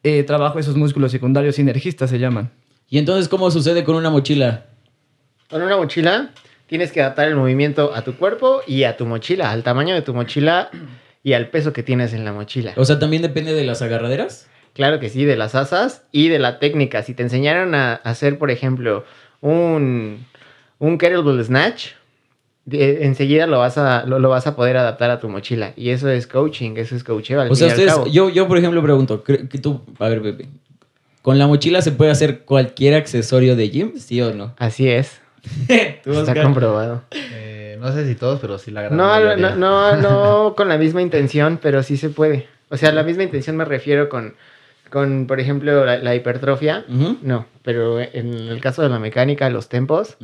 eh, 0.01 0.24
trabajo 0.24 0.58
esos 0.58 0.75
músculos 0.75 1.12
secundarios 1.12 1.58
sinergistas 1.58 2.10
se 2.10 2.17
llaman. 2.17 2.50
¿Y 2.89 2.98
entonces 2.98 3.29
cómo 3.29 3.51
sucede 3.51 3.84
con 3.84 3.96
una 3.96 4.10
mochila? 4.10 4.65
Con 5.51 5.62
una 5.62 5.77
mochila 5.77 6.31
tienes 6.69 6.91
que 6.91 7.01
adaptar 7.01 7.27
el 7.27 7.35
movimiento 7.35 7.93
a 7.93 8.03
tu 8.03 8.15
cuerpo 8.15 8.61
y 8.67 8.83
a 8.83 8.95
tu 8.95 9.05
mochila, 9.05 9.51
al 9.51 9.63
tamaño 9.63 9.95
de 9.95 10.01
tu 10.01 10.13
mochila 10.13 10.69
y 11.23 11.33
al 11.33 11.49
peso 11.49 11.73
que 11.73 11.83
tienes 11.83 12.13
en 12.13 12.23
la 12.23 12.31
mochila. 12.31 12.73
O 12.77 12.85
sea, 12.85 12.99
también 12.99 13.21
depende 13.21 13.53
de 13.53 13.63
las 13.65 13.81
agarraderas. 13.81 14.47
Claro 14.73 14.99
que 14.99 15.09
sí, 15.09 15.25
de 15.25 15.35
las 15.35 15.55
asas 15.55 16.03
y 16.11 16.29
de 16.29 16.39
la 16.39 16.59
técnica. 16.59 17.03
Si 17.03 17.13
te 17.13 17.23
enseñaron 17.23 17.75
a 17.75 17.95
hacer, 17.95 18.38
por 18.38 18.51
ejemplo, 18.51 19.03
un, 19.41 20.25
un 20.77 20.97
kettlebell 20.97 21.43
snatch, 21.43 21.88
de- 22.65 23.03
enseguida 23.05 23.47
lo 23.47 23.57
vas, 23.59 23.77
a, 23.79 24.05
lo, 24.05 24.19
lo 24.19 24.29
vas 24.29 24.45
a 24.47 24.55
poder 24.55 24.77
adaptar 24.77 25.09
a 25.09 25.19
tu 25.19 25.27
mochila. 25.27 25.73
Y 25.75 25.89
eso 25.89 26.07
es 26.09 26.27
coaching, 26.27 26.73
eso 26.77 26.95
es 26.95 27.03
coacheo 27.03 27.41
al 27.41 27.51
O 27.51 27.55
sea, 27.55 27.69
ustedes, 27.69 27.93
yo, 28.11 28.29
yo 28.29 28.47
por 28.47 28.57
ejemplo 28.59 28.81
pregunto, 28.83 29.23
¿cre- 29.23 29.49
que 29.49 29.57
tú, 29.57 29.81
a 29.97 30.07
ver, 30.07 30.21
Pepe, 30.21 30.47
¿con 31.23 31.39
la 31.39 31.47
mochila 31.47 31.81
se 31.81 31.91
puede 31.91 32.11
hacer 32.11 32.41
cualquier 32.41 32.93
accesorio 32.93 33.55
de 33.55 33.69
gym? 33.69 33.93
¿Sí 33.97 34.21
o 34.21 34.33
no? 34.33 34.53
Así 34.57 34.88
es, 34.88 35.09
¿Tú, 35.09 35.19
está 35.67 36.12
Oscar? 36.12 36.43
comprobado. 36.43 37.03
Eh, 37.12 37.77
no 37.79 37.91
sé 37.91 38.05
si 38.08 38.15
todos, 38.15 38.39
pero 38.39 38.58
sí 38.58 38.72
la 38.72 38.81
gran 38.84 38.98
No, 38.98 39.08
mayoría. 39.08 39.50
no, 39.51 39.55
no, 39.55 39.96
no 39.98 40.55
con 40.55 40.67
la 40.69 40.77
misma 40.77 41.01
intención, 41.01 41.60
pero 41.62 41.84
sí 41.84 41.98
se 41.98 42.10
puede. 42.10 42.48
O 42.69 42.77
sea, 42.77 42.91
la 42.91 43.03
misma 43.03 43.24
intención 43.24 43.55
me 43.58 43.65
refiero 43.65 44.10
con, 44.10 44.36
con 44.89 45.25
por 45.27 45.39
ejemplo, 45.39 45.86
la, 45.86 45.98
la 45.98 46.15
hipertrofia. 46.15 46.86
No, 46.88 47.46
pero 47.63 48.00
en 48.00 48.34
el 48.34 48.60
caso 48.62 48.81
de 48.81 48.89
la 48.89 49.00
mecánica, 49.00 49.50
los 49.50 49.69
tempos, 49.69 50.17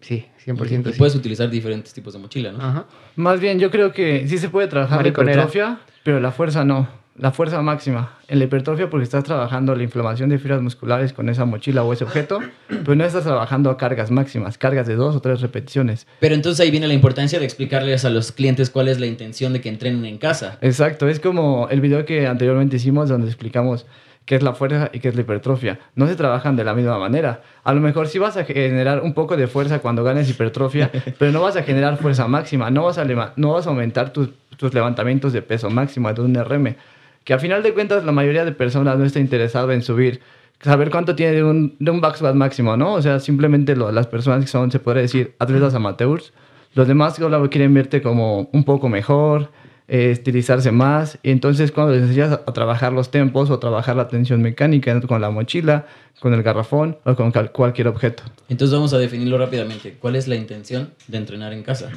sí, 0.00 0.26
Y 0.46 0.50
100% 0.50 0.92
sí. 0.92 0.98
puedes 0.98 1.14
utilizar 1.14 1.50
diferentes 1.50 1.92
tipos 1.92 2.14
de 2.14 2.18
mochila, 2.20 2.52
¿no? 2.52 2.64
Ajá. 2.64 2.84
Más 3.16 3.40
bien, 3.40 3.58
yo 3.58 3.70
creo 3.70 3.92
que 3.92 4.26
sí 4.28 4.38
se 4.38 4.48
puede 4.48 4.68
trabajar 4.68 5.02
la 5.02 5.08
hipertrofia, 5.08 5.80
pero 6.02 6.20
la 6.20 6.30
fuerza 6.30 6.64
no. 6.64 6.88
La 7.20 7.32
fuerza 7.32 7.60
máxima. 7.60 8.16
En 8.28 8.38
la 8.38 8.46
hipertrofia 8.46 8.88
porque 8.88 9.04
estás 9.04 9.24
trabajando 9.24 9.74
la 9.74 9.82
inflamación 9.82 10.30
de 10.30 10.38
fibras 10.38 10.62
musculares 10.62 11.12
con 11.12 11.28
esa 11.28 11.44
mochila 11.44 11.82
o 11.82 11.92
ese 11.92 12.04
objeto, 12.04 12.40
pero 12.66 12.94
no 12.94 13.04
estás 13.04 13.24
trabajando 13.24 13.68
a 13.68 13.76
cargas 13.76 14.10
máximas, 14.10 14.56
cargas 14.56 14.86
de 14.86 14.94
dos 14.94 15.14
o 15.16 15.20
tres 15.20 15.42
repeticiones. 15.42 16.06
Pero 16.18 16.34
entonces 16.34 16.60
ahí 16.60 16.70
viene 16.70 16.88
la 16.88 16.94
importancia 16.94 17.38
de 17.38 17.44
explicarles 17.44 18.06
a 18.06 18.10
los 18.10 18.32
clientes 18.32 18.70
cuál 18.70 18.88
es 18.88 19.00
la 19.00 19.04
intención 19.04 19.52
de 19.52 19.60
que 19.60 19.68
entrenen 19.68 20.06
en 20.06 20.16
casa. 20.16 20.56
Exacto, 20.62 21.08
es 21.08 21.20
como 21.20 21.68
el 21.68 21.82
video 21.82 22.06
que 22.06 22.26
anteriormente 22.26 22.76
hicimos 22.76 23.10
donde 23.10 23.26
explicamos 23.26 23.84
qué 24.24 24.36
es 24.36 24.42
la 24.42 24.54
fuerza 24.54 24.88
y 24.90 25.00
qué 25.00 25.08
es 25.08 25.14
la 25.14 25.20
hipertrofia. 25.20 25.78
No 25.96 26.06
se 26.06 26.16
trabajan 26.16 26.56
de 26.56 26.64
la 26.64 26.72
misma 26.72 26.98
manera. 26.98 27.42
A 27.64 27.74
lo 27.74 27.82
mejor 27.82 28.08
sí 28.08 28.18
vas 28.18 28.38
a 28.38 28.44
generar 28.44 29.02
un 29.02 29.12
poco 29.12 29.36
de 29.36 29.46
fuerza 29.46 29.80
cuando 29.80 30.02
ganes 30.04 30.30
hipertrofia, 30.30 30.90
pero 31.18 31.32
no 31.32 31.42
vas 31.42 31.56
a 31.56 31.64
generar 31.64 31.98
fuerza 31.98 32.26
máxima, 32.28 32.70
no 32.70 32.84
vas 32.84 32.96
a, 32.96 33.04
no 33.04 33.52
vas 33.52 33.66
a 33.66 33.68
aumentar 33.68 34.10
tus, 34.10 34.30
tus 34.56 34.72
levantamientos 34.72 35.34
de 35.34 35.42
peso 35.42 35.68
máximo 35.68 36.10
de 36.14 36.22
un 36.22 36.34
RM. 36.34 36.76
Que 37.24 37.34
a 37.34 37.38
final 37.38 37.62
de 37.62 37.72
cuentas 37.74 38.04
la 38.04 38.12
mayoría 38.12 38.44
de 38.44 38.52
personas 38.52 38.98
no 38.98 39.04
está 39.04 39.20
interesado 39.20 39.70
en 39.72 39.82
subir, 39.82 40.20
saber 40.62 40.90
cuánto 40.90 41.14
tiene 41.14 41.32
de 41.32 41.44
un, 41.44 41.76
de 41.78 41.90
un 41.90 42.00
máximo, 42.34 42.76
¿no? 42.76 42.94
O 42.94 43.02
sea, 43.02 43.20
simplemente 43.20 43.76
lo- 43.76 43.92
las 43.92 44.06
personas 44.06 44.44
que 44.44 44.50
son, 44.50 44.70
se 44.70 44.78
podría 44.78 45.02
decir, 45.02 45.34
atletas 45.38 45.74
amateurs, 45.74 46.32
los 46.74 46.86
demás 46.88 47.16
solo 47.16 47.50
quieren 47.50 47.74
verte 47.74 48.00
como 48.02 48.48
un 48.52 48.64
poco 48.64 48.88
mejor, 48.88 49.50
eh, 49.88 50.10
estilizarse 50.12 50.70
más. 50.70 51.18
Y 51.22 51.30
entonces 51.30 51.72
cuando 51.72 51.92
les 51.94 52.02
enseñas 52.02 52.32
a, 52.32 52.34
a 52.46 52.52
trabajar 52.52 52.92
los 52.92 53.10
tempos 53.10 53.50
o 53.50 53.58
trabajar 53.58 53.96
la 53.96 54.06
tensión 54.08 54.40
mecánica 54.40 54.98
con 55.02 55.20
la 55.20 55.30
mochila, 55.30 55.86
con 56.20 56.32
el 56.32 56.42
garrafón 56.42 56.96
o 57.04 57.16
con 57.16 57.32
cualquier 57.52 57.88
objeto. 57.88 58.22
Entonces 58.48 58.72
vamos 58.74 58.92
a 58.94 58.98
definirlo 58.98 59.36
rápidamente. 59.38 59.96
¿Cuál 60.00 60.14
es 60.16 60.28
la 60.28 60.36
intención 60.36 60.90
de 61.08 61.18
entrenar 61.18 61.52
en 61.52 61.62
casa? 61.64 61.90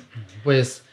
Pues 0.43 0.83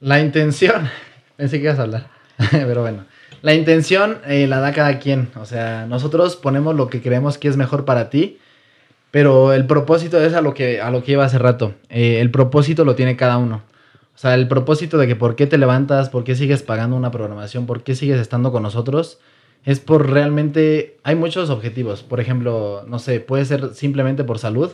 la 0.00 0.18
intención, 0.20 0.88
pensé 1.36 1.58
que 1.58 1.64
ibas 1.64 1.78
a 1.78 1.82
hablar, 1.82 2.06
pero 2.50 2.80
bueno, 2.82 3.04
la 3.42 3.54
intención 3.54 4.18
eh, 4.26 4.46
la 4.46 4.60
da 4.60 4.72
cada 4.72 4.98
quien, 4.98 5.28
o 5.36 5.44
sea, 5.44 5.86
nosotros 5.86 6.36
ponemos 6.36 6.74
lo 6.74 6.88
que 6.88 7.02
creemos 7.02 7.38
que 7.38 7.48
es 7.48 7.56
mejor 7.56 7.84
para 7.84 8.08
ti, 8.08 8.38
pero 9.10 9.52
el 9.52 9.66
propósito 9.66 10.20
es 10.20 10.32
a 10.32 10.40
lo 10.40 10.54
que, 10.54 10.80
a 10.80 10.90
lo 10.90 11.02
que 11.02 11.12
iba 11.12 11.24
hace 11.24 11.38
rato, 11.38 11.74
Eh, 11.90 12.20
el 12.20 12.30
propósito 12.30 12.84
lo 12.84 12.94
tiene 12.94 13.16
cada 13.16 13.36
uno. 13.36 13.62
O 14.14 14.18
sea, 14.18 14.34
el 14.34 14.48
propósito 14.48 14.98
de 14.98 15.06
que 15.06 15.16
por 15.16 15.36
qué 15.36 15.46
te 15.46 15.58
levantas, 15.58 16.08
por 16.08 16.24
qué 16.24 16.34
sigues 16.34 16.62
pagando 16.62 16.96
una 16.96 17.10
programación, 17.10 17.66
por 17.66 17.82
qué 17.82 17.94
sigues 17.94 18.20
estando 18.20 18.52
con 18.52 18.62
nosotros, 18.62 19.18
es 19.64 19.80
por 19.80 20.10
realmente, 20.10 20.98
hay 21.02 21.14
muchos 21.14 21.50
objetivos. 21.50 22.02
Por 22.02 22.20
ejemplo, 22.20 22.84
no 22.86 22.98
sé, 22.98 23.20
puede 23.20 23.44
ser 23.44 23.74
simplemente 23.74 24.24
por 24.24 24.38
salud, 24.38 24.70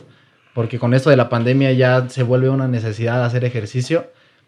porque 0.53 0.79
con 0.79 0.93
esto 0.93 1.09
de 1.09 1.17
la 1.17 1.29
pandemia 1.29 1.71
ya 1.73 2.09
se 2.09 2.23
vuelve 2.23 2.49
una 2.49 2.67
necesidad 2.67 3.23
hacer 3.23 3.45
ejercicio 3.45 4.07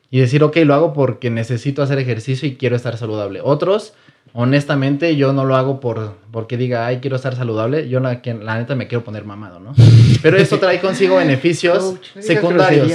y 0.09 0.19
decir, 0.19 0.43
ok, 0.43 0.57
lo 0.57 0.73
hago 0.73 0.93
porque 0.93 1.29
necesito 1.29 1.81
hacer 1.81 1.99
ejercicio 1.99 2.47
y 2.47 2.55
quiero 2.55 2.75
estar 2.75 2.97
saludable. 2.97 3.39
Otros, 3.41 3.93
honestamente, 4.33 5.15
yo 5.15 5.33
no 5.33 5.45
lo 5.45 5.55
hago 5.55 5.79
por 5.79 6.15
porque 6.31 6.57
diga, 6.57 6.85
ay, 6.87 6.99
quiero 6.99 7.15
estar 7.17 7.35
saludable. 7.35 7.89
Yo 7.89 7.99
la, 7.99 8.21
que- 8.21 8.33
la 8.33 8.57
neta 8.57 8.75
me 8.75 8.87
quiero 8.87 9.03
poner 9.03 9.25
mamado, 9.25 9.59
¿no? 9.59 9.73
Pero 10.21 10.37
esto 10.37 10.59
trae 10.59 10.79
consigo 10.79 11.17
beneficios 11.17 11.95
secundarios. 12.23 12.87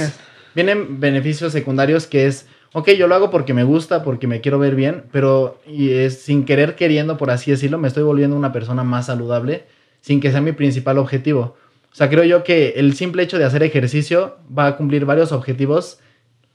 Vienen 0.55 0.99
beneficios 0.99 1.51
secundarios 1.51 2.07
que 2.07 2.25
es, 2.25 2.47
ok, 2.73 2.89
yo 2.91 3.07
lo 3.07 3.13
hago 3.15 3.29
porque 3.29 3.53
me 3.53 3.63
gusta, 3.63 4.03
porque 4.03 4.25
me 4.27 4.41
quiero 4.41 4.57
ver 4.57 4.73
bien, 4.75 5.03
pero 5.11 5.59
y 5.67 5.91
es, 5.91 6.19
sin 6.21 6.45
querer 6.45 6.73
queriendo, 6.75 7.15
por 7.17 7.29
así 7.29 7.51
decirlo, 7.51 7.77
me 7.77 7.87
estoy 7.87 8.01
volviendo 8.01 8.35
una 8.35 8.51
persona 8.51 8.83
más 8.83 9.05
saludable 9.05 9.65
sin 10.01 10.19
que 10.19 10.31
sea 10.31 10.41
mi 10.41 10.53
principal 10.53 10.97
objetivo. 10.97 11.55
O 11.91 11.95
sea, 11.95 12.09
creo 12.09 12.23
yo 12.23 12.43
que 12.43 12.69
el 12.77 12.95
simple 12.95 13.21
hecho 13.21 13.37
de 13.37 13.45
hacer 13.45 13.61
ejercicio 13.61 14.37
va 14.57 14.65
a 14.67 14.77
cumplir 14.77 15.05
varios 15.05 15.31
objetivos 15.31 15.99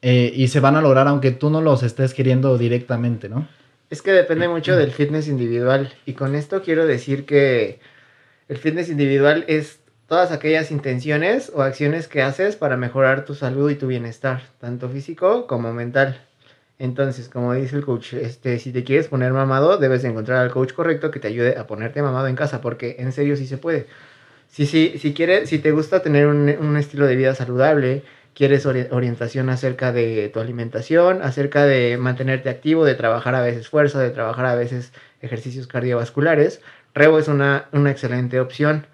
eh, 0.00 0.32
y 0.34 0.48
se 0.48 0.58
van 0.58 0.74
a 0.74 0.80
lograr 0.80 1.06
aunque 1.06 1.30
tú 1.30 1.48
no 1.50 1.60
los 1.60 1.84
estés 1.84 2.12
queriendo 2.12 2.58
directamente, 2.58 3.28
¿no? 3.28 3.46
Es 3.92 4.00
que 4.00 4.12
depende 4.12 4.48
mucho 4.48 4.74
del 4.74 4.90
fitness 4.90 5.28
individual. 5.28 5.92
Y 6.06 6.14
con 6.14 6.34
esto 6.34 6.62
quiero 6.62 6.86
decir 6.86 7.26
que 7.26 7.78
el 8.48 8.56
fitness 8.56 8.88
individual 8.88 9.44
es 9.48 9.80
todas 10.06 10.32
aquellas 10.32 10.70
intenciones 10.70 11.52
o 11.54 11.60
acciones 11.60 12.08
que 12.08 12.22
haces 12.22 12.56
para 12.56 12.78
mejorar 12.78 13.26
tu 13.26 13.34
salud 13.34 13.70
y 13.70 13.74
tu 13.74 13.88
bienestar, 13.88 14.44
tanto 14.58 14.88
físico 14.88 15.46
como 15.46 15.74
mental. 15.74 16.26
Entonces, 16.78 17.28
como 17.28 17.52
dice 17.52 17.76
el 17.76 17.84
coach, 17.84 18.14
este, 18.14 18.58
si 18.58 18.72
te 18.72 18.82
quieres 18.82 19.08
poner 19.08 19.34
mamado, 19.34 19.76
debes 19.76 20.00
de 20.00 20.08
encontrar 20.08 20.38
al 20.38 20.50
coach 20.50 20.72
correcto 20.72 21.10
que 21.10 21.20
te 21.20 21.28
ayude 21.28 21.58
a 21.58 21.66
ponerte 21.66 22.00
mamado 22.00 22.28
en 22.28 22.34
casa, 22.34 22.62
porque 22.62 22.96
en 22.98 23.12
serio 23.12 23.36
sí 23.36 23.46
se 23.46 23.58
puede. 23.58 23.88
Si, 24.48 24.64
si, 24.64 24.98
si, 25.00 25.12
quieres, 25.12 25.50
si 25.50 25.58
te 25.58 25.70
gusta 25.70 26.00
tener 26.00 26.28
un, 26.28 26.48
un 26.48 26.78
estilo 26.78 27.06
de 27.06 27.16
vida 27.16 27.34
saludable, 27.34 28.04
quieres 28.34 28.66
ori- 28.66 28.88
orientación 28.90 29.48
acerca 29.50 29.92
de 29.92 30.28
tu 30.32 30.40
alimentación, 30.40 31.22
acerca 31.22 31.64
de 31.66 31.96
mantenerte 31.98 32.48
activo, 32.48 32.84
de 32.84 32.94
trabajar 32.94 33.34
a 33.34 33.42
veces 33.42 33.68
fuerza, 33.68 34.00
de 34.00 34.10
trabajar 34.10 34.46
a 34.46 34.54
veces 34.54 34.92
ejercicios 35.20 35.66
cardiovasculares, 35.66 36.60
Revo 36.94 37.18
es 37.18 37.28
una, 37.28 37.66
una 37.72 37.90
excelente 37.90 38.38
opción. 38.40 38.86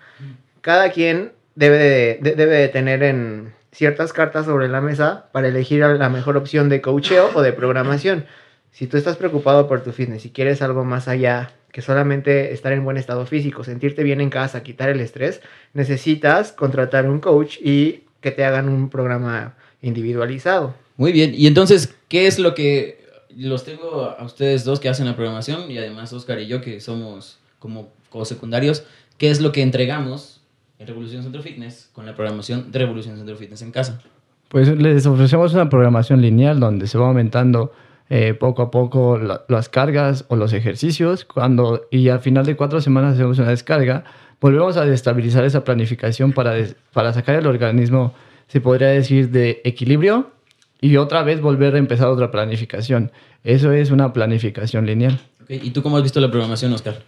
Cada 0.61 0.91
quien 0.93 1.33
debe 1.57 1.79
de, 1.79 2.19
de- 2.21 2.35
debe 2.37 2.57
de 2.57 2.69
tener 2.69 3.03
en 3.03 3.53
ciertas 3.73 4.13
cartas 4.13 4.47
sobre 4.47 4.69
la 4.69 4.81
mesa 4.81 5.27
para 5.33 5.49
elegir 5.49 5.81
la 5.81 6.09
mejor 6.09 6.37
opción 6.37 6.69
de 6.69 6.81
coacheo 6.81 7.31
o 7.35 7.43
de 7.43 7.53
programación. 7.53 8.27
Si 8.71 8.87
tú 8.87 8.97
estás 8.97 9.17
preocupado 9.17 9.67
por 9.69 9.83
tu 9.83 9.93
fitness 9.93 10.25
y 10.27 10.31
quieres 10.31 10.63
algo 10.63 10.85
más 10.85 11.09
allá 11.09 11.51
que 11.73 11.83
solamente 11.83 12.53
estar 12.53 12.73
en 12.73 12.85
buen 12.85 12.97
estado 12.97 13.27
físico, 13.27 13.65
sentirte 13.65 14.03
bien 14.03 14.21
en 14.21 14.31
casa, 14.31 14.63
quitar 14.63 14.89
el 14.89 15.01
estrés, 15.01 15.41
necesitas 15.75 16.53
contratar 16.53 17.09
un 17.09 17.21
coach 17.21 17.59
y 17.61 18.05
que 18.21 18.31
te 18.31 18.45
hagan 18.45 18.69
un 18.69 18.89
programa 18.91 19.55
individualizado. 19.83 20.75
Muy 20.97 21.13
bien. 21.13 21.33
Y 21.35 21.47
entonces, 21.47 21.95
¿qué 22.09 22.27
es 22.27 22.39
lo 22.39 22.55
que 22.55 23.05
los 23.37 23.65
tengo 23.65 24.15
a 24.19 24.25
ustedes 24.25 24.65
dos 24.65 24.81
que 24.81 24.89
hacen 24.89 25.07
la 25.07 25.15
programación 25.17 25.71
y 25.71 25.79
además 25.79 26.13
Oscar 26.13 26.41
y 26.41 26.47
yo 26.47 26.61
que 26.61 26.81
somos 26.81 27.39
como 27.59 27.89
co-secundarios? 28.11 28.85
¿Qué 29.19 29.31
es 29.31 29.41
lo 29.41 29.53
que 29.53 29.63
entregamos 29.63 30.41
en 30.79 30.87
Revolución 30.87 31.23
Centro 31.23 31.43
Fitness 31.43 31.91
con 31.93 32.07
la 32.07 32.15
programación 32.15 32.71
de 32.73 32.79
Revolución 32.79 33.17
Centro 33.17 33.37
Fitness 33.37 33.63
en 33.63 33.73
casa? 33.73 34.01
Pues 34.49 34.69
les 34.79 35.05
ofrecemos 35.07 35.53
una 35.55 35.69
programación 35.69 36.23
lineal 36.23 36.59
donde 36.59 36.87
se 36.87 36.97
va 36.99 37.09
aumentando 37.09 37.73
eh, 38.11 38.33
poco 38.33 38.63
a 38.63 38.71
poco 38.71 39.19
la- 39.19 39.45
las 39.49 39.69
cargas 39.69 40.25
o 40.29 40.37
los 40.37 40.53
ejercicios. 40.55 41.25
Cuando, 41.27 41.87
y 41.91 42.09
al 42.09 42.21
final 42.21 42.47
de 42.47 42.57
cuatro 42.57 42.81
semanas 42.81 43.15
hacemos 43.15 43.39
una 43.39 43.51
descarga, 43.51 44.05
volvemos 44.41 44.77
a 44.77 44.87
estabilizar 44.87 45.45
esa 45.45 45.65
planificación 45.65 46.33
para, 46.33 46.53
des- 46.53 46.77
para 46.93 47.13
sacar 47.13 47.37
el 47.37 47.47
organismo, 47.47 48.15
se 48.49 48.61
podría 48.61 48.89
decir, 48.89 49.31
de 49.31 49.61
equilibrio 49.65 50.31
y 50.81 50.97
otra 50.97 51.23
vez 51.23 51.41
volver 51.41 51.75
a 51.75 51.79
empezar 51.79 52.09
otra 52.09 52.31
planificación. 52.31 53.11
Eso 53.45 53.73
es 53.73 53.91
una 53.91 54.13
planificación 54.13 54.87
lineal. 54.87 55.19
Ok, 55.43 55.51
¿Y 55.51 55.71
tú 55.71 55.83
cómo 55.83 55.97
has 55.97 56.03
visto 56.03 56.21
la 56.21 56.31
programación, 56.31 56.73
Oscar? 56.73 57.03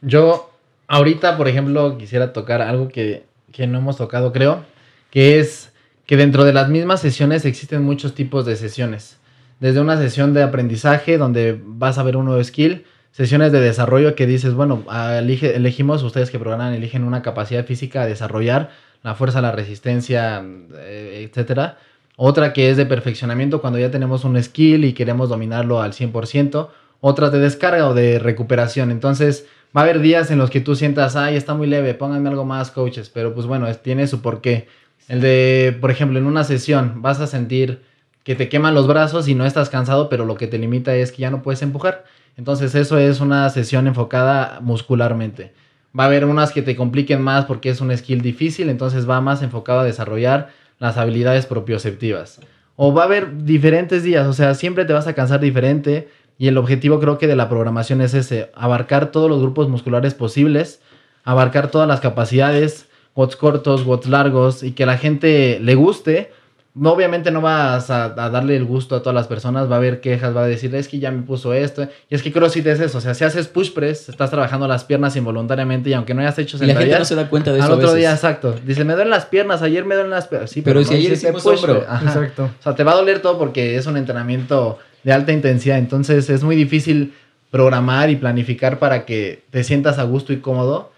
Yo 0.00 0.50
ahorita, 0.88 1.36
por 1.36 1.48
ejemplo, 1.48 1.96
quisiera 1.98 2.32
tocar 2.32 2.62
algo 2.62 2.88
que, 2.88 3.24
que 3.52 3.66
no 3.66 3.78
hemos 3.78 3.96
tocado, 3.96 4.32
creo, 4.32 4.64
que 5.10 5.38
es 5.38 5.72
que 6.06 6.16
dentro 6.16 6.44
de 6.44 6.52
las 6.52 6.68
mismas 6.68 7.00
sesiones 7.00 7.44
existen 7.44 7.82
muchos 7.82 8.14
tipos 8.14 8.44
de 8.44 8.56
sesiones. 8.56 9.18
Desde 9.60 9.80
una 9.80 9.96
sesión 9.96 10.34
de 10.34 10.42
aprendizaje 10.42 11.18
donde 11.18 11.58
vas 11.64 11.98
a 11.98 12.02
ver 12.02 12.16
un 12.16 12.24
nuevo 12.26 12.42
skill, 12.42 12.84
sesiones 13.12 13.52
de 13.52 13.60
desarrollo 13.60 14.14
que 14.14 14.26
dices, 14.26 14.54
bueno, 14.54 14.82
ah, 14.88 15.18
elige- 15.20 15.54
elegimos, 15.54 16.02
ustedes 16.02 16.30
que 16.30 16.38
programan, 16.38 16.74
eligen 16.74 17.04
una 17.04 17.22
capacidad 17.22 17.64
física 17.64 18.02
a 18.02 18.06
desarrollar, 18.06 18.70
la 19.02 19.14
fuerza, 19.14 19.40
la 19.40 19.52
resistencia, 19.52 20.42
eh, 20.78 21.26
etcétera. 21.28 21.78
Otra 22.16 22.52
que 22.52 22.70
es 22.70 22.76
de 22.76 22.86
perfeccionamiento 22.86 23.60
cuando 23.60 23.78
ya 23.78 23.90
tenemos 23.90 24.24
un 24.24 24.40
skill 24.42 24.84
y 24.84 24.92
queremos 24.92 25.28
dominarlo 25.28 25.80
al 25.82 25.92
100%. 25.92 26.70
Otras 27.00 27.32
de 27.32 27.40
descarga 27.40 27.88
o 27.88 27.94
de 27.94 28.18
recuperación. 28.18 28.90
Entonces, 28.92 29.46
va 29.76 29.80
a 29.80 29.84
haber 29.84 30.00
días 30.00 30.30
en 30.30 30.38
los 30.38 30.50
que 30.50 30.60
tú 30.60 30.76
sientas, 30.76 31.16
ay, 31.16 31.34
está 31.36 31.54
muy 31.54 31.66
leve, 31.66 31.94
pónganme 31.94 32.28
algo 32.28 32.44
más, 32.44 32.70
coaches. 32.70 33.10
Pero 33.12 33.34
pues 33.34 33.46
bueno, 33.46 33.66
tiene 33.76 34.06
su 34.06 34.20
porqué. 34.22 34.68
El 35.08 35.20
de, 35.20 35.76
por 35.80 35.90
ejemplo, 35.90 36.18
en 36.18 36.26
una 36.26 36.44
sesión 36.44 37.02
vas 37.02 37.18
a 37.20 37.26
sentir 37.26 37.82
que 38.22 38.36
te 38.36 38.48
queman 38.48 38.74
los 38.74 38.86
brazos 38.86 39.26
y 39.26 39.34
no 39.34 39.44
estás 39.44 39.68
cansado, 39.68 40.08
pero 40.08 40.24
lo 40.24 40.36
que 40.36 40.46
te 40.46 40.58
limita 40.58 40.94
es 40.94 41.10
que 41.10 41.22
ya 41.22 41.30
no 41.32 41.42
puedes 41.42 41.60
empujar. 41.62 42.04
Entonces, 42.36 42.74
eso 42.74 42.98
es 42.98 43.20
una 43.20 43.48
sesión 43.50 43.86
enfocada 43.86 44.60
muscularmente. 44.60 45.52
Va 45.98 46.04
a 46.04 46.06
haber 46.06 46.24
unas 46.24 46.52
que 46.52 46.62
te 46.62 46.76
compliquen 46.76 47.20
más 47.20 47.44
porque 47.44 47.68
es 47.68 47.80
un 47.80 47.96
skill 47.96 48.22
difícil, 48.22 48.68
entonces 48.68 49.08
va 49.08 49.20
más 49.20 49.42
enfocado 49.42 49.80
a 49.80 49.84
desarrollar 49.84 50.50
las 50.78 50.96
habilidades 50.96 51.46
propioceptivas. 51.46 52.40
O 52.76 52.94
va 52.94 53.02
a 53.02 53.06
haber 53.06 53.44
diferentes 53.44 54.02
días, 54.02 54.26
o 54.26 54.32
sea, 54.32 54.54
siempre 54.54 54.84
te 54.84 54.94
vas 54.94 55.06
a 55.06 55.12
cansar 55.12 55.40
diferente 55.40 56.08
y 56.38 56.48
el 56.48 56.56
objetivo 56.56 56.98
creo 56.98 57.18
que 57.18 57.26
de 57.26 57.36
la 57.36 57.48
programación 57.48 58.00
es 58.00 58.14
ese, 58.14 58.50
abarcar 58.54 59.12
todos 59.12 59.28
los 59.28 59.40
grupos 59.40 59.68
musculares 59.68 60.14
posibles, 60.14 60.80
abarcar 61.24 61.70
todas 61.70 61.86
las 61.86 62.00
capacidades, 62.00 62.88
watts 63.14 63.36
cortos, 63.36 63.86
watts 63.86 64.08
largos 64.08 64.62
y 64.62 64.72
que 64.72 64.86
la 64.86 64.96
gente 64.96 65.60
le 65.60 65.74
guste. 65.74 66.32
No, 66.74 66.92
obviamente 66.92 67.30
no 67.30 67.42
vas 67.42 67.90
a, 67.90 68.04
a 68.06 68.30
darle 68.30 68.56
el 68.56 68.64
gusto 68.64 68.96
a 68.96 69.00
todas 69.00 69.14
las 69.14 69.26
personas, 69.26 69.70
va 69.70 69.74
a 69.74 69.78
haber 69.78 70.00
quejas, 70.00 70.34
va 70.34 70.44
a 70.44 70.46
decir, 70.46 70.74
es 70.74 70.88
que 70.88 70.98
ya 70.98 71.10
me 71.10 71.20
puso 71.20 71.52
esto. 71.52 71.86
Y 72.08 72.14
es 72.14 72.22
que 72.22 72.32
CrossFit 72.32 72.66
es 72.66 72.80
eso, 72.80 72.96
o 72.96 73.00
sea, 73.02 73.12
si 73.12 73.24
haces 73.24 73.46
push 73.46 73.72
press, 73.74 74.08
estás 74.08 74.30
trabajando 74.30 74.66
las 74.66 74.84
piernas 74.84 75.14
involuntariamente 75.16 75.90
y 75.90 75.92
aunque 75.92 76.14
no 76.14 76.22
hayas 76.22 76.38
hecho 76.38 76.56
Y 76.56 76.60
la 76.60 76.66
gente 76.68 76.78
sentadillas, 76.80 76.98
no 77.00 77.04
se 77.04 77.14
da 77.14 77.28
cuenta 77.28 77.52
de 77.52 77.58
eso 77.58 77.66
al 77.66 77.72
a 77.72 77.74
otro 77.74 77.88
veces. 77.88 77.98
día, 78.00 78.12
exacto. 78.12 78.54
Dice, 78.64 78.84
me 78.84 78.94
duelen 78.94 79.10
las 79.10 79.26
piernas, 79.26 79.60
ayer 79.60 79.84
me 79.84 79.96
duelen 79.96 80.12
las 80.12 80.28
piernas. 80.28 80.50
Sí, 80.50 80.62
Pero 80.62 80.80
pero, 80.80 80.88
si 80.88 80.94
no 80.94 80.98
ayer 81.00 81.12
hicimos 81.12 81.42
push 81.42 81.58
hombro. 81.58 81.84
Ajá. 81.86 82.06
Exacto. 82.06 82.44
O 82.44 82.62
sea, 82.62 82.74
te 82.74 82.84
va 82.84 82.92
a 82.92 82.96
doler 82.96 83.20
todo 83.20 83.38
porque 83.38 83.76
es 83.76 83.86
un 83.86 83.98
entrenamiento 83.98 84.78
de 85.02 85.12
alta 85.12 85.32
intensidad. 85.32 85.76
Entonces 85.76 86.30
es 86.30 86.42
muy 86.42 86.56
difícil 86.56 87.12
programar 87.50 88.08
y 88.08 88.16
planificar 88.16 88.78
para 88.78 89.04
que 89.04 89.42
te 89.50 89.62
sientas 89.62 89.98
a 89.98 90.04
gusto 90.04 90.32
y 90.32 90.38
cómodo 90.38 90.90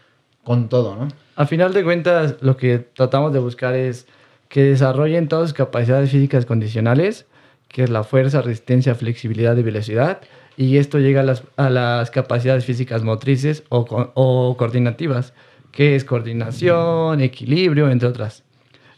con 0.45 0.69
todo, 0.69 0.95
¿no? 0.95 1.09
A 1.35 1.47
final 1.47 1.73
de 1.73 1.83
cuentas, 1.83 2.37
lo 2.43 2.57
que 2.57 2.79
tratamos 2.79 3.33
de 3.33 3.41
buscar 3.41 3.75
es 3.75 4.07
que 4.55 4.63
desarrollen 4.63 5.27
todas 5.27 5.49
sus 5.51 5.55
capacidades 5.55 6.13
físicas 6.13 6.47
condicionales, 6.47 7.27
que 7.67 7.83
es 7.83 7.91
la 7.91 8.05
fuerza, 8.05 8.41
resistencia, 8.41 8.95
flexibilidad 8.95 9.57
y 9.57 9.65
velocidad, 9.65 10.21
y 10.57 10.77
esto 10.77 11.01
llega 11.01 11.23
a 11.23 11.25
las, 11.25 11.43
a 11.57 11.71
las 11.71 12.13
capacidades 12.13 12.65
físicas 12.65 13.03
motrices 13.03 13.65
o, 13.69 13.81
o 14.15 14.57
coordinativas, 14.57 15.35
que 15.73 15.97
es 15.97 16.05
coordinación, 16.05 17.21
equilibrio, 17.21 17.91
entre 17.91 18.07
otras. 18.07 18.45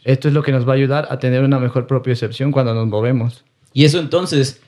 Esto 0.03 0.27
es 0.27 0.35
lo 0.35 0.43
que 0.43 0.51
nos 0.51 0.67
va 0.67 0.73
a 0.73 0.75
ayudar 0.75 1.07
a 1.09 1.17
tener 1.17 1.43
una 1.43 1.57
mejor 1.57 1.87
propiocepción 1.87 2.51
cuando 2.51 2.75
nos 2.75 2.85
movemos. 2.85 3.43
Y 3.73 3.85
eso 3.85 3.97
entonces, 3.97 4.61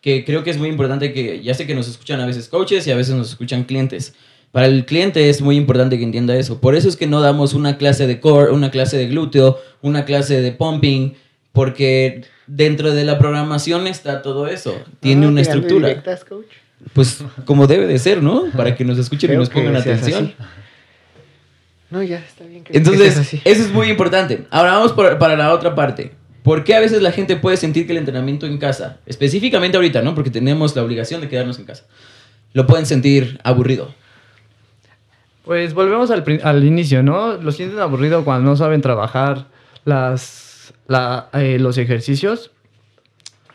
que 0.00 0.24
creo 0.24 0.42
que 0.42 0.48
es 0.48 0.56
muy 0.56 0.70
importante 0.70 1.12
que, 1.12 1.42
ya 1.42 1.52
sé 1.52 1.66
que 1.66 1.74
nos 1.74 1.86
escuchan 1.86 2.18
a 2.22 2.24
veces 2.24 2.48
coaches 2.48 2.86
y 2.86 2.92
a 2.92 2.96
veces 2.96 3.14
nos 3.14 3.28
escuchan 3.28 3.64
clientes. 3.64 4.14
Para 4.52 4.66
el 4.66 4.86
cliente 4.86 5.28
es 5.28 5.42
muy 5.42 5.56
importante 5.56 5.98
que 5.98 6.04
entienda 6.04 6.34
eso. 6.36 6.60
Por 6.60 6.74
eso 6.74 6.88
es 6.88 6.96
que 6.96 7.06
no 7.06 7.20
damos 7.20 7.54
una 7.54 7.76
clase 7.76 8.06
de 8.06 8.18
core, 8.20 8.50
una 8.52 8.70
clase 8.70 8.96
de 8.96 9.06
glúteo, 9.06 9.58
una 9.82 10.04
clase 10.04 10.40
de 10.40 10.52
pumping, 10.52 11.14
porque 11.52 12.22
dentro 12.46 12.92
de 12.94 13.04
la 13.04 13.18
programación 13.18 13.86
está 13.86 14.22
todo 14.22 14.46
eso. 14.48 14.74
Tiene 15.00 15.26
Ah, 15.26 15.28
una 15.28 15.40
estructura. 15.42 15.88
directas, 15.88 16.24
coach. 16.24 16.46
Pues 16.94 17.22
como 17.44 17.66
debe 17.66 17.86
de 17.86 17.98
ser, 17.98 18.22
¿no? 18.22 18.44
Para 18.56 18.74
que 18.74 18.84
nos 18.84 18.98
escuchen 18.98 19.32
y 19.32 19.36
nos 19.36 19.50
pongan 19.50 19.76
atención. 19.76 20.34
así. 20.38 20.48
No, 21.90 22.02
ya 22.02 22.18
está 22.18 22.44
bien. 22.44 22.64
que- 22.64 22.76
Entonces, 22.76 23.16
así. 23.18 23.40
eso 23.44 23.62
es 23.62 23.70
muy 23.72 23.88
importante. 23.88 24.46
Ahora 24.50 24.72
vamos 24.72 24.92
por- 24.92 25.18
para 25.18 25.36
la 25.36 25.52
otra 25.52 25.74
parte. 25.74 26.12
¿Por 26.42 26.64
qué 26.64 26.74
a 26.74 26.80
veces 26.80 27.02
la 27.02 27.12
gente 27.12 27.36
puede 27.36 27.56
sentir 27.56 27.86
que 27.86 27.92
el 27.92 27.98
entrenamiento 27.98 28.46
en 28.46 28.58
casa, 28.58 29.00
específicamente 29.06 29.76
ahorita, 29.76 30.02
¿no? 30.02 30.14
Porque 30.14 30.30
tenemos 30.30 30.74
la 30.76 30.82
obligación 30.82 31.20
de 31.20 31.28
quedarnos 31.28 31.58
en 31.58 31.64
casa, 31.64 31.84
lo 32.52 32.66
pueden 32.66 32.86
sentir 32.86 33.38
aburrido? 33.42 33.94
Pues 35.48 35.72
volvemos 35.72 36.10
al, 36.10 36.22
al 36.44 36.62
inicio, 36.62 37.02
¿no? 37.02 37.38
Lo 37.38 37.52
sienten 37.52 37.78
aburrido 37.78 38.22
cuando 38.22 38.50
no 38.50 38.54
saben 38.54 38.82
trabajar 38.82 39.46
las, 39.86 40.74
la- 40.88 41.30
eh, 41.32 41.56
los 41.58 41.78
ejercicios, 41.78 42.50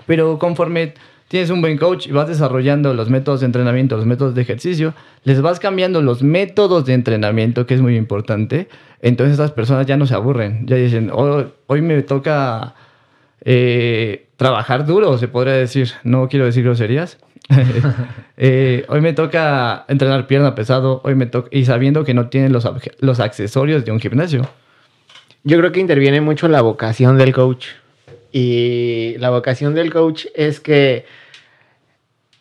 pero 0.07 0.39
conforme 0.39 0.95
tienes 1.27 1.51
un 1.51 1.61
buen 1.61 1.77
coach 1.77 2.07
y 2.07 2.11
vas 2.11 2.27
desarrollando 2.27 2.95
los 2.95 3.11
métodos 3.11 3.41
de 3.41 3.45
entrenamiento, 3.45 3.95
los 3.95 4.07
métodos 4.07 4.33
de 4.33 4.41
ejercicio, 4.41 4.95
les 5.23 5.39
vas 5.43 5.59
cambiando 5.59 6.01
los 6.01 6.23
métodos 6.23 6.83
de 6.87 6.95
entrenamiento, 6.95 7.67
que 7.67 7.75
es 7.75 7.81
muy 7.81 7.95
importante, 7.95 8.69
entonces 9.03 9.33
estas 9.33 9.51
personas 9.51 9.85
ya 9.85 9.95
no 9.95 10.07
se 10.07 10.15
aburren, 10.15 10.65
ya 10.65 10.77
dicen, 10.77 11.11
"Oh, 11.13 11.43
hoy 11.67 11.83
me 11.83 12.01
toca 12.01 12.73
eh, 13.45 14.27
trabajar 14.37 14.85
duro, 14.85 15.17
se 15.17 15.27
podría 15.27 15.53
decir, 15.53 15.91
no 16.03 16.27
quiero 16.27 16.45
decir 16.45 16.63
groserías. 16.63 17.17
Eh, 18.35 18.83
hoy 18.89 18.99
me 18.99 19.13
toca 19.13 19.85
entrenar 19.87 20.25
pierna 20.25 20.55
pesado, 20.55 21.01
hoy 21.03 21.13
me 21.13 21.27
toca 21.27 21.49
y 21.51 21.65
sabiendo 21.65 22.03
que 22.03 22.15
no 22.15 22.29
tienen 22.29 22.51
los, 22.51 22.67
los 22.99 23.19
accesorios 23.19 23.85
de 23.85 23.91
un 23.91 23.99
gimnasio. 23.99 24.49
Yo 25.43 25.59
creo 25.59 25.71
que 25.71 25.79
interviene 25.79 26.19
mucho 26.19 26.47
la 26.47 26.61
vocación 26.61 27.19
del 27.19 27.31
coach. 27.31 27.67
Y 28.31 29.15
la 29.19 29.29
vocación 29.29 29.75
del 29.75 29.93
coach 29.93 30.25
es 30.33 30.59
que 30.59 31.05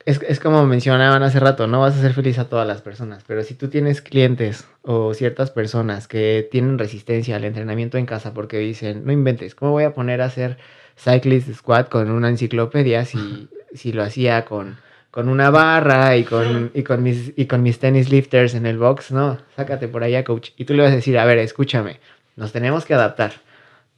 es, 0.05 0.21
es 0.23 0.41
como 0.41 0.67
mencionaban 0.67 1.23
hace 1.23 1.41
rato, 1.41 1.67
no 1.67 1.81
vas 1.81 1.95
a 1.95 1.99
hacer 1.99 2.13
feliz 2.13 2.39
a 2.39 2.49
todas 2.49 2.67
las 2.67 2.83
personas, 2.83 3.25
pero 3.27 3.43
si 3.43 3.55
tú 3.55 3.69
tienes 3.69 4.03
clientes 4.03 4.67
o 4.83 5.15
ciertas 5.15 5.51
personas 5.51 6.09
que 6.09 6.49
tienen 6.51 6.79
resistencia 6.79 7.37
al 7.37 7.45
entrenamiento 7.45 7.99
en 7.99 8.07
casa 8.07 8.35
porque 8.35 8.59
dicen, 8.59 9.05
no 9.05 9.13
inventes, 9.13 9.55
¿cómo 9.55 9.73
voy 9.73 9.85
a 9.85 9.95
poner 9.95 10.21
a 10.21 10.27
hacer 10.27 10.59
cyclist 10.97 11.53
squat 11.55 11.89
con 11.89 12.11
una 12.11 12.29
enciclopedia 12.29 13.05
si, 13.05 13.49
si 13.75 13.93
lo 13.93 14.03
hacía 14.03 14.45
con, 14.45 14.79
con 15.11 15.29
una 15.29 15.51
barra 15.51 16.17
y 16.17 16.25
con, 16.25 16.71
y, 16.75 16.83
con 16.83 17.03
mis, 17.03 17.33
y 17.37 17.47
con 17.47 17.63
mis 17.63 17.79
tenis 17.79 18.11
lifters 18.11 18.55
en 18.55 18.67
el 18.67 18.79
box? 18.79 19.13
No, 19.13 19.39
sácate 19.57 19.89
por 19.89 20.03
allá, 20.03 20.25
coach. 20.25 20.51
Y 20.57 20.65
tú 20.65 20.75
le 20.75 20.83
vas 20.83 20.93
a 20.93 20.97
decir, 20.97 21.19
a 21.19 21.25
ver, 21.25 21.39
escúchame, 21.39 22.01
nos 22.37 22.53
tenemos 22.53 22.85
que 22.85 22.95
adaptar. 22.95 23.33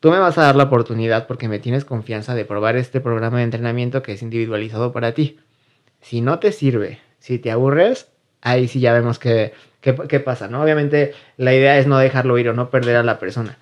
Tú 0.00 0.10
me 0.10 0.18
vas 0.18 0.36
a 0.36 0.42
dar 0.42 0.56
la 0.56 0.64
oportunidad 0.64 1.26
porque 1.26 1.48
me 1.48 1.58
tienes 1.58 1.86
confianza 1.86 2.34
de 2.34 2.44
probar 2.44 2.76
este 2.76 3.00
programa 3.00 3.38
de 3.38 3.44
entrenamiento 3.44 4.02
que 4.02 4.12
es 4.12 4.22
individualizado 4.22 4.92
para 4.92 5.12
ti. 5.12 5.38
Si 6.04 6.20
no 6.20 6.38
te 6.38 6.52
sirve, 6.52 7.00
si 7.18 7.38
te 7.38 7.50
aburres, 7.50 8.08
ahí 8.42 8.68
sí 8.68 8.78
ya 8.78 8.92
vemos 8.92 9.18
qué, 9.18 9.54
qué, 9.80 9.96
qué 10.08 10.20
pasa, 10.20 10.46
¿no? 10.46 10.62
Obviamente 10.62 11.14
la 11.38 11.54
idea 11.54 11.78
es 11.78 11.86
no 11.86 11.98
dejarlo 11.98 12.38
ir 12.38 12.50
o 12.50 12.54
no 12.54 12.70
perder 12.70 12.96
a 12.96 13.02
la 13.02 13.18
persona. 13.18 13.56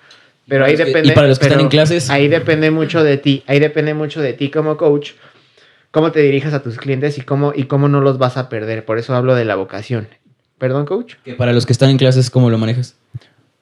Pero 0.48 0.64
ahí 0.64 0.76
depende. 0.76 1.08
y 1.08 1.12
para 1.12 1.28
los 1.28 1.38
que 1.38 1.46
están 1.46 1.60
en 1.60 1.68
clases. 1.68 2.10
Ahí 2.10 2.28
depende 2.28 2.70
mucho 2.70 3.04
de 3.04 3.16
ti. 3.16 3.42
Ahí 3.46 3.60
depende 3.60 3.94
mucho 3.94 4.20
de 4.20 4.32
ti 4.32 4.50
como 4.50 4.76
coach. 4.76 5.12
Cómo 5.90 6.10
te 6.10 6.20
dirijas 6.20 6.52
a 6.52 6.62
tus 6.62 6.78
clientes 6.78 7.18
y 7.18 7.22
cómo, 7.22 7.52
y 7.54 7.64
cómo 7.64 7.88
no 7.88 8.00
los 8.00 8.18
vas 8.18 8.36
a 8.36 8.48
perder. 8.48 8.84
Por 8.84 8.98
eso 8.98 9.14
hablo 9.14 9.34
de 9.34 9.44
la 9.44 9.54
vocación. 9.56 10.08
¿Perdón, 10.58 10.86
coach? 10.86 11.14
Que 11.24 11.34
para 11.34 11.52
los 11.52 11.66
que 11.66 11.72
están 11.72 11.90
en 11.90 11.98
clases, 11.98 12.30
¿cómo 12.30 12.50
lo 12.50 12.58
manejas? 12.58 12.96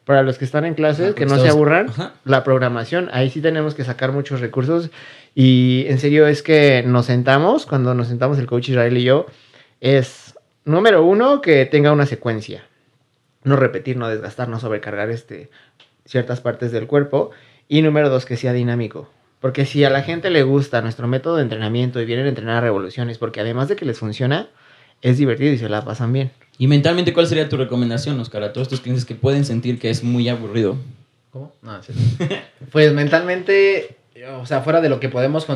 Para 0.04 0.22
los 0.22 0.38
que 0.38 0.44
están 0.44 0.64
en 0.64 0.74
clases, 0.74 1.14
que 1.14 1.26
no 1.26 1.38
se 1.38 1.48
aburran, 1.48 1.88
Ajá. 1.90 2.14
la 2.24 2.42
programación, 2.42 3.08
ahí 3.12 3.30
sí 3.30 3.40
tenemos 3.40 3.74
que 3.74 3.84
sacar 3.84 4.12
muchos 4.12 4.40
recursos. 4.40 4.90
Y 5.34 5.84
en 5.88 5.98
serio 5.98 6.26
es 6.26 6.42
que 6.42 6.82
nos 6.84 7.06
sentamos, 7.06 7.66
cuando 7.66 7.94
nos 7.94 8.08
sentamos 8.08 8.38
el 8.38 8.46
coach 8.46 8.70
Israel 8.70 8.96
y 8.98 9.04
yo, 9.04 9.26
es 9.80 10.34
número 10.64 11.04
uno, 11.04 11.40
que 11.40 11.66
tenga 11.66 11.92
una 11.92 12.06
secuencia. 12.06 12.64
No 13.42 13.56
repetir, 13.56 13.96
no 13.96 14.08
desgastar, 14.08 14.48
no 14.48 14.60
sobrecargar 14.60 15.10
este, 15.10 15.50
ciertas 16.04 16.40
partes 16.40 16.72
del 16.72 16.86
cuerpo. 16.86 17.30
Y 17.68 17.82
número 17.82 18.10
dos, 18.10 18.26
que 18.26 18.36
sea 18.36 18.52
dinámico. 18.52 19.08
Porque 19.40 19.64
si 19.64 19.84
a 19.84 19.90
la 19.90 20.02
gente 20.02 20.28
le 20.28 20.42
gusta 20.42 20.82
nuestro 20.82 21.08
método 21.08 21.36
de 21.36 21.42
entrenamiento 21.42 22.00
y 22.00 22.04
vienen 22.04 22.26
a 22.26 22.28
entrenar 22.28 22.56
a 22.58 22.60
revoluciones, 22.60 23.16
porque 23.16 23.40
además 23.40 23.68
de 23.68 23.76
que 23.76 23.86
les 23.86 23.98
funciona, 23.98 24.48
es 25.00 25.16
divertido 25.16 25.52
y 25.52 25.58
se 25.58 25.68
la 25.68 25.84
pasan 25.84 26.12
bien. 26.12 26.30
Y 26.58 26.66
mentalmente, 26.66 27.14
¿cuál 27.14 27.26
sería 27.26 27.48
tu 27.48 27.56
recomendación, 27.56 28.20
Oscar, 28.20 28.42
a 28.42 28.52
todos 28.52 28.66
estos 28.66 28.80
clientes 28.80 29.06
que 29.06 29.14
pueden 29.14 29.46
sentir 29.46 29.78
que 29.78 29.88
es 29.88 30.04
muy 30.04 30.28
aburrido? 30.28 30.76
¿Cómo? 31.30 31.52
No, 31.62 31.82
sí. 31.82 31.94
pues 32.72 32.92
mentalmente, 32.92 33.96
o 34.40 34.46
sea, 34.46 34.61
fuera 34.61 34.80
de 34.80 34.88
lo 34.88 35.00
que 35.00 35.09
podemos 35.09 35.46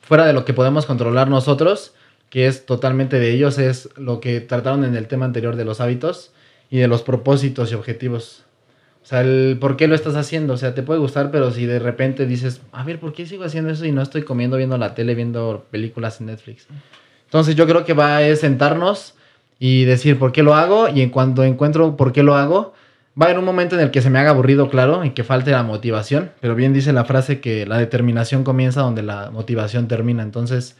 fuera 0.00 0.26
de 0.26 0.32
lo 0.32 0.44
que 0.44 0.54
podemos 0.54 0.86
controlar 0.86 1.28
nosotros, 1.28 1.94
que 2.30 2.46
es 2.46 2.66
totalmente 2.66 3.18
de 3.18 3.32
ellos, 3.32 3.58
es 3.58 3.88
lo 3.96 4.20
que 4.20 4.40
trataron 4.40 4.84
en 4.84 4.96
el 4.96 5.06
tema 5.06 5.24
anterior 5.24 5.56
de 5.56 5.64
los 5.64 5.80
hábitos 5.80 6.32
y 6.70 6.78
de 6.78 6.88
los 6.88 7.02
propósitos 7.02 7.70
y 7.72 7.74
objetivos. 7.74 8.44
O 9.02 9.06
sea, 9.06 9.20
el 9.20 9.58
por 9.60 9.76
qué 9.76 9.88
lo 9.88 9.94
estás 9.94 10.14
haciendo. 10.14 10.54
O 10.54 10.56
sea, 10.56 10.74
te 10.74 10.82
puede 10.82 11.00
gustar, 11.00 11.30
pero 11.30 11.50
si 11.50 11.66
de 11.66 11.78
repente 11.78 12.24
dices, 12.24 12.60
a 12.70 12.84
ver, 12.84 13.00
¿por 13.00 13.12
qué 13.12 13.26
sigo 13.26 13.44
haciendo 13.44 13.70
eso 13.70 13.84
y 13.84 13.92
no 13.92 14.00
estoy 14.00 14.22
comiendo, 14.22 14.56
viendo 14.56 14.78
la 14.78 14.94
tele, 14.94 15.14
viendo 15.14 15.66
películas 15.70 16.20
en 16.20 16.26
Netflix? 16.26 16.66
Entonces 17.24 17.56
yo 17.56 17.66
creo 17.66 17.84
que 17.84 17.94
va 17.94 18.18
a 18.18 18.36
sentarnos 18.36 19.14
y 19.58 19.84
decir 19.84 20.18
por 20.18 20.32
qué 20.32 20.42
lo 20.42 20.54
hago 20.54 20.88
y 20.88 21.02
en 21.02 21.10
cuanto 21.10 21.44
encuentro 21.44 21.96
por 21.96 22.12
qué 22.12 22.22
lo 22.22 22.36
hago, 22.36 22.74
va 23.20 23.26
a 23.26 23.28
haber 23.28 23.38
un 23.38 23.44
momento 23.44 23.74
en 23.74 23.82
el 23.82 23.90
que 23.90 24.00
se 24.00 24.10
me 24.10 24.18
haga 24.18 24.30
aburrido, 24.30 24.70
claro, 24.70 25.04
y 25.04 25.10
que 25.10 25.24
falte 25.24 25.50
la 25.50 25.62
motivación, 25.62 26.30
pero 26.40 26.54
bien 26.54 26.72
dice 26.72 26.92
la 26.92 27.04
frase 27.04 27.40
que 27.40 27.66
la 27.66 27.78
determinación 27.78 28.44
comienza 28.44 28.80
donde 28.80 29.02
la 29.02 29.30
motivación 29.30 29.88
termina. 29.88 30.22
Entonces 30.22 30.76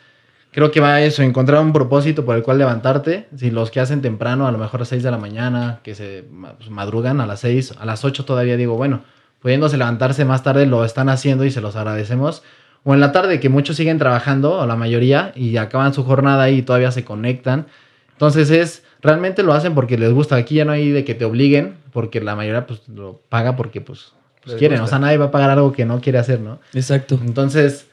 creo 0.51 0.71
que 0.71 0.81
va 0.81 0.95
a 0.95 1.03
eso, 1.03 1.23
encontrar 1.23 1.61
un 1.61 1.73
propósito 1.73 2.25
por 2.25 2.37
el 2.37 2.43
cual 2.43 2.59
levantarte. 2.59 3.29
Si 3.37 3.51
los 3.51 3.71
que 3.71 3.81
hacen 3.81 4.01
temprano, 4.01 4.47
a 4.47 4.53
lo 4.53 4.59
mejor 4.59 4.83
a 4.83 4.85
6 4.85 5.03
de 5.03 5.11
la 5.11 5.19
mañana, 5.19 5.81
que 5.83 5.95
se 5.95 6.25
pues, 6.57 6.71
madrugan 6.71 7.21
a 7.21 7.27
las 7.27 7.41
6, 7.41 7.75
a 7.79 7.87
las 7.87 8.05
8 8.05 8.25
todavía 8.25 8.57
digo, 8.57 8.77
bueno, 8.77 9.03
pudiéndose 9.41 9.77
levantarse 9.77 10.25
más 10.25 10.43
tarde 10.43 10.67
lo 10.67 10.85
están 10.85 11.09
haciendo 11.09 11.45
y 11.45 11.51
se 11.51 11.61
los 11.61 11.77
agradecemos. 11.77 12.43
O 12.85 12.95
en 12.95 13.01
la 13.01 13.13
tarde, 13.13 13.39
que 13.39 13.49
muchos 13.49 13.77
siguen 13.77 13.99
trabajando, 13.99 14.59
o 14.59 14.67
la 14.67 14.75
mayoría, 14.75 15.33
y 15.37 15.57
acaban 15.57 15.95
su 15.95 16.03
jornada 16.03 16.51
y 16.51 16.63
todavía 16.63 16.91
se 16.91 17.05
conectan. 17.05 17.67
Entonces 18.13 18.51
es, 18.51 18.85
realmente 19.03 19.43
lo 19.43 19.53
hacen 19.53 19.75
porque 19.75 19.99
les 19.99 20.13
gusta. 20.13 20.37
Aquí 20.37 20.57
ya 20.57 20.65
no 20.65 20.73
hay 20.73 20.91
de 20.91 21.05
que 21.05 21.15
te 21.15 21.25
obliguen, 21.25 21.75
porque 21.93 22.21
la 22.21 22.37
mayoría 22.37 22.67
pues 22.67 22.81
lo 22.89 23.21
paga 23.29 23.57
porque 23.57 23.81
pues, 23.81 24.13
pues 24.45 24.57
quieren. 24.57 24.81
gusta. 24.81 24.85
O 24.97 24.99
sea, 24.99 24.99
nadie 24.99 25.19
va 25.19 25.27
a 25.27 25.31
pagar 25.31 25.51
algo 25.51 25.73
que 25.73 25.85
no 25.85 26.01
quiere 26.01 26.19
hacer, 26.19 26.41
¿no? 26.41 26.59
Exacto. 26.75 27.19
Entonces, 27.25 27.87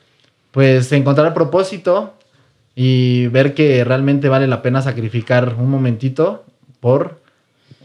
pues 0.52 0.92
encontrar 0.92 1.34
propósito 1.34 2.14
y 2.76 3.28
ver 3.28 3.54
que 3.54 3.84
realmente 3.84 4.30
vale 4.30 4.48
la 4.48 4.62
pena 4.62 4.82
sacrificar 4.82 5.56
un 5.60 5.70
momentito 5.70 6.46
por 6.80 7.20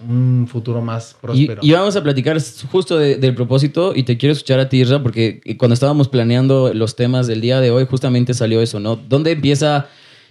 un 0.09 0.47
futuro 0.51 0.83
más 0.83 1.17
próspero. 1.21 1.61
y 1.63 1.73
vamos 1.73 1.97
a 1.97 2.03
platicar 2.03 2.37
justo 2.71 2.99
de- 2.99 3.17
del 3.17 3.35
propósito 3.35 3.93
y 3.95 4.03
te 4.03 4.19
quiero 4.19 4.33
escuchar 4.35 4.61
a 4.61 4.69
ti, 4.69 4.81
Isra, 4.83 5.03
porque 5.03 5.41
cuando 5.59 5.73
estábamos 5.75 6.09
planeando 6.09 6.73
los 6.75 6.95
temas 6.97 7.27
del 7.27 7.41
día 7.41 7.61
de 7.61 7.71
hoy, 7.71 7.87
justamente 7.89 8.35
salió 8.35 8.61
eso, 8.61 8.81
¿no? 8.81 8.97
¿Dónde 8.97 9.33
empieza 9.33 9.87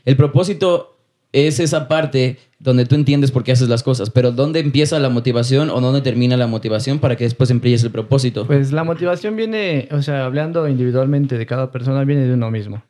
el 0.05 0.15
propósito? 0.15 0.95
Es 1.31 1.59
esa 1.59 1.87
parte 1.87 2.37
donde 2.63 2.85
tú 2.85 2.95
entiendes 2.95 3.31
por 3.31 3.43
qué 3.43 3.51
haces 3.51 3.67
las 3.67 3.83
cosas, 3.83 4.09
pero 4.09 4.31
¿dónde 4.31 4.61
empieza 4.61 4.97
la 4.97 5.09
motivación 5.09 5.69
o 5.69 5.81
dónde 5.81 6.01
termina 6.01 6.37
la 6.37 6.47
motivación 6.47 6.99
para 6.99 7.17
que 7.17 7.25
después 7.25 7.51
emplees 7.51 7.83
el 7.83 7.91
propósito? 7.91 8.47
Pues 8.47 8.71
la 8.71 8.85
motivación 8.85 9.35
viene, 9.35 9.89
o 9.91 10.01
sea, 10.01 10.25
hablando 10.25 10.67
individualmente 10.69 11.37
de 11.37 11.45
cada 11.45 11.71
persona, 11.71 12.05
viene 12.05 12.25
de 12.25 12.33
uno 12.33 12.49
mismo. 12.49 12.81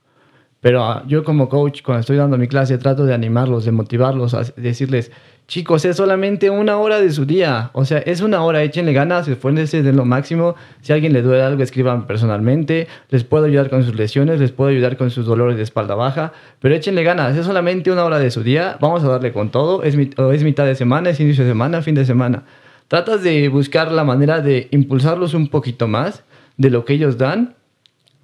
Pero 0.63 0.81
ah, 0.81 1.03
yo 1.05 1.25
como 1.25 1.49
coach, 1.49 1.81
cuando 1.83 1.99
estoy 1.99 2.15
dando 2.15 2.37
mi 2.37 2.47
clase, 2.47 2.77
trato 2.77 3.05
de 3.05 3.13
animarlos, 3.13 3.65
de 3.65 3.73
motivarlos, 3.73 4.33
a 4.33 4.43
decirles, 4.55 5.11
chicos, 5.45 5.83
es 5.83 5.97
solamente 5.97 6.49
una 6.49 6.77
hora 6.77 7.01
de 7.01 7.11
su 7.11 7.25
día. 7.25 7.69
O 7.73 7.83
sea, 7.83 7.97
es 7.97 8.21
una 8.21 8.41
hora, 8.45 8.63
échenle 8.63 8.93
ganas, 8.93 9.27
esfuércense 9.27 9.83
de 9.83 9.91
lo 9.91 10.05
máximo. 10.05 10.55
Si 10.79 10.93
a 10.93 10.95
alguien 10.95 11.11
le 11.11 11.21
duele 11.21 11.43
algo, 11.43 11.61
escriban 11.61 12.07
personalmente. 12.07 12.87
Les 13.09 13.25
puedo 13.25 13.43
ayudar 13.43 13.69
con 13.69 13.83
sus 13.83 13.95
lesiones, 13.95 14.39
les 14.39 14.53
puedo 14.53 14.69
ayudar 14.69 14.95
con 14.95 15.11
sus 15.11 15.25
dolores 15.25 15.57
de 15.57 15.63
espalda 15.63 15.95
baja. 15.95 16.31
Pero 16.61 16.73
échenle 16.73 17.03
ganas, 17.03 17.35
es 17.35 17.45
solamente 17.45 17.91
una 17.91 18.05
hora 18.05 18.17
de 18.17 18.31
su 18.31 18.41
día. 18.41 18.77
Vamos 18.79 19.03
a 19.03 19.09
darle 19.09 19.33
con 19.33 19.49
todo. 19.49 19.83
Es, 19.83 19.97
es 19.97 20.43
mitad 20.45 20.65
de 20.65 20.75
semana, 20.75 21.09
es 21.09 21.19
inicio 21.19 21.43
de 21.43 21.51
semana, 21.51 21.81
fin 21.81 21.95
de 21.95 22.05
semana. 22.05 22.43
Tratas 22.87 23.21
de 23.21 23.49
buscar 23.49 23.91
la 23.91 24.05
manera 24.05 24.39
de 24.39 24.69
impulsarlos 24.71 25.33
un 25.33 25.49
poquito 25.49 25.89
más 25.89 26.23
de 26.55 26.69
lo 26.69 26.85
que 26.85 26.93
ellos 26.93 27.17
dan 27.17 27.55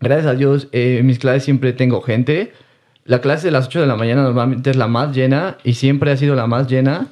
Gracias 0.02 0.28
a 0.28 0.36
Dios, 0.36 0.68
eh, 0.72 1.02
mis 1.04 1.20
clases 1.20 1.44
siempre 1.44 1.74
tengo 1.74 2.02
gente. 2.02 2.54
La 3.06 3.22
clase 3.22 3.48
de 3.48 3.52
las 3.52 3.68
8 3.68 3.82
de 3.82 3.88
la 3.88 3.96
mañana 3.96 4.24
normalmente 4.24 4.70
es 4.70 4.76
la 4.76 4.88
más 4.88 5.16
llena 5.16 5.58
y 5.64 5.74
siempre 5.74 6.12
ha 6.12 6.18
sido 6.18 6.36
la 6.36 6.48
más 6.48 6.68
llena. 6.68 7.08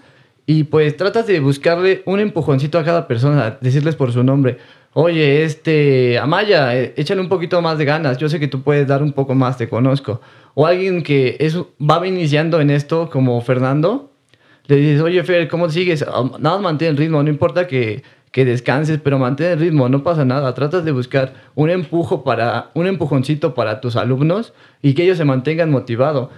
Y 0.45 0.63
pues 0.63 0.95
tratas 0.95 1.27
de 1.27 1.39
buscarle 1.41 2.03
un 2.05 2.19
empujoncito 2.19 2.79
a 2.79 2.83
cada 2.85 3.07
persona, 3.07 3.57
decirles 3.59 3.95
por 3.95 4.13
su 4.13 4.23
nombre. 4.23 4.57
Oye, 4.93 5.43
este, 5.43 6.17
Amaya, 6.17 6.75
eh, 6.77 6.93
échale 6.95 7.19
un 7.19 7.29
poquito 7.29 7.61
más 7.61 7.77
de 7.77 7.85
ganas. 7.85 8.17
Yo 8.17 8.29
sé 8.29 8.39
que 8.39 8.47
tú 8.47 8.61
puedes 8.61 8.87
dar 8.87 9.03
un 9.03 9.11
poco 9.11 9.35
más, 9.35 9.57
te 9.57 9.67
conozco. 9.67 10.21
O 10.53 10.65
alguien 10.65 11.03
que 11.03 11.35
es, 11.39 11.57
va 11.57 12.07
iniciando 12.07 12.61
en 12.61 12.69
esto, 12.69 13.09
como 13.09 13.39
Fernando, 13.41 14.11
le 14.67 14.77
dices, 14.77 15.01
oye, 15.01 15.23
Fer, 15.23 15.47
¿cómo 15.49 15.69
sigues? 15.69 16.03
Ah, 16.03 16.23
Nada 16.39 16.55
más 16.55 16.61
mantén 16.61 16.89
el 16.89 16.97
ritmo, 16.97 17.21
no 17.21 17.29
importa 17.29 17.67
que, 17.67 18.03
que 18.31 18.45
descanses, 18.45 18.99
pero 19.03 19.17
mantén 19.19 19.51
el 19.53 19.59
ritmo, 19.59 19.89
no 19.89 20.03
pasa 20.03 20.25
nada. 20.25 20.53
Tratas 20.53 20.83
de 20.85 20.91
buscar 20.91 21.33
un 21.55 21.69
empujo 21.69 22.23
para, 22.23 22.69
un 22.73 22.85
empujoncito 22.87 23.53
para 23.53 23.81
tus 23.81 23.95
alumnos 23.95 24.53
y 24.81 24.93
que 24.93 25.03
ellos 25.03 25.17
se 25.17 25.25
mantengan 25.25 25.71
motivados. 25.71 26.29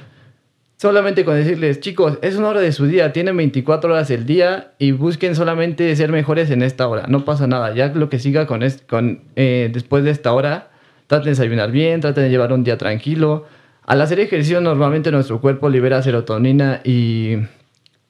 Solamente 0.77 1.25
con 1.25 1.35
decirles, 1.35 1.81
chicos, 1.81 2.19
es 2.21 2.37
una 2.37 2.47
hora 2.49 2.61
de 2.61 2.71
su 2.71 2.85
día, 2.85 3.11
tienen 3.11 3.35
24 3.35 3.91
horas 3.91 4.09
el 4.11 4.25
día 4.25 4.71
y 4.79 4.91
busquen 4.93 5.35
solamente 5.35 5.93
ser 5.97 6.09
mejores 6.09 6.49
en 6.51 6.61
esta 6.61 6.87
hora. 6.87 7.05
No 7.09 7.25
pasa 7.25 7.47
nada, 7.47 7.73
ya 7.75 7.87
lo 7.89 8.07
que 8.07 8.17
siga 8.17 8.47
con, 8.47 8.63
es- 8.63 8.81
con 8.89 9.23
eh, 9.35 9.69
después 9.73 10.05
de 10.05 10.11
esta 10.11 10.31
hora, 10.31 10.69
traten 11.07 11.25
de 11.25 11.29
desayunar 11.31 11.71
bien, 11.71 11.99
traten 11.99 12.23
de 12.23 12.29
llevar 12.29 12.53
un 12.53 12.63
día 12.63 12.77
tranquilo. 12.77 13.45
Al 13.85 13.99
hacer 14.01 14.21
ejercicio, 14.21 14.61
normalmente 14.61 15.11
nuestro 15.11 15.41
cuerpo 15.41 15.67
libera 15.69 16.01
serotonina 16.01 16.79
y 16.85 17.35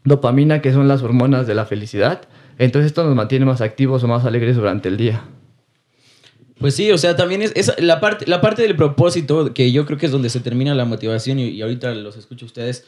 dopamina, 0.03 0.61
que 0.61 0.71
son 0.71 0.87
las 0.87 1.01
hormonas 1.01 1.47
de 1.47 1.55
la 1.55 1.65
felicidad. 1.65 2.21
Entonces 2.59 2.87
esto 2.87 3.03
nos 3.03 3.15
mantiene 3.15 3.45
más 3.45 3.61
activos 3.61 4.03
o 4.03 4.07
más 4.07 4.25
alegres 4.25 4.57
durante 4.57 4.89
el 4.89 4.97
día. 4.97 5.23
Pues 6.59 6.75
sí, 6.75 6.91
o 6.91 6.97
sea, 6.97 7.15
también 7.15 7.41
es, 7.41 7.53
es 7.55 7.71
la, 7.79 8.01
parte, 8.01 8.27
la 8.27 8.41
parte 8.41 8.61
del 8.61 8.75
propósito, 8.75 9.53
que 9.53 9.71
yo 9.71 9.85
creo 9.85 9.97
que 9.97 10.07
es 10.07 10.11
donde 10.11 10.29
se 10.29 10.41
termina 10.41 10.75
la 10.75 10.83
motivación 10.83 11.39
y, 11.39 11.47
y 11.47 11.61
ahorita 11.61 11.95
los 11.95 12.17
escucho 12.17 12.45
a 12.45 12.47
ustedes. 12.47 12.85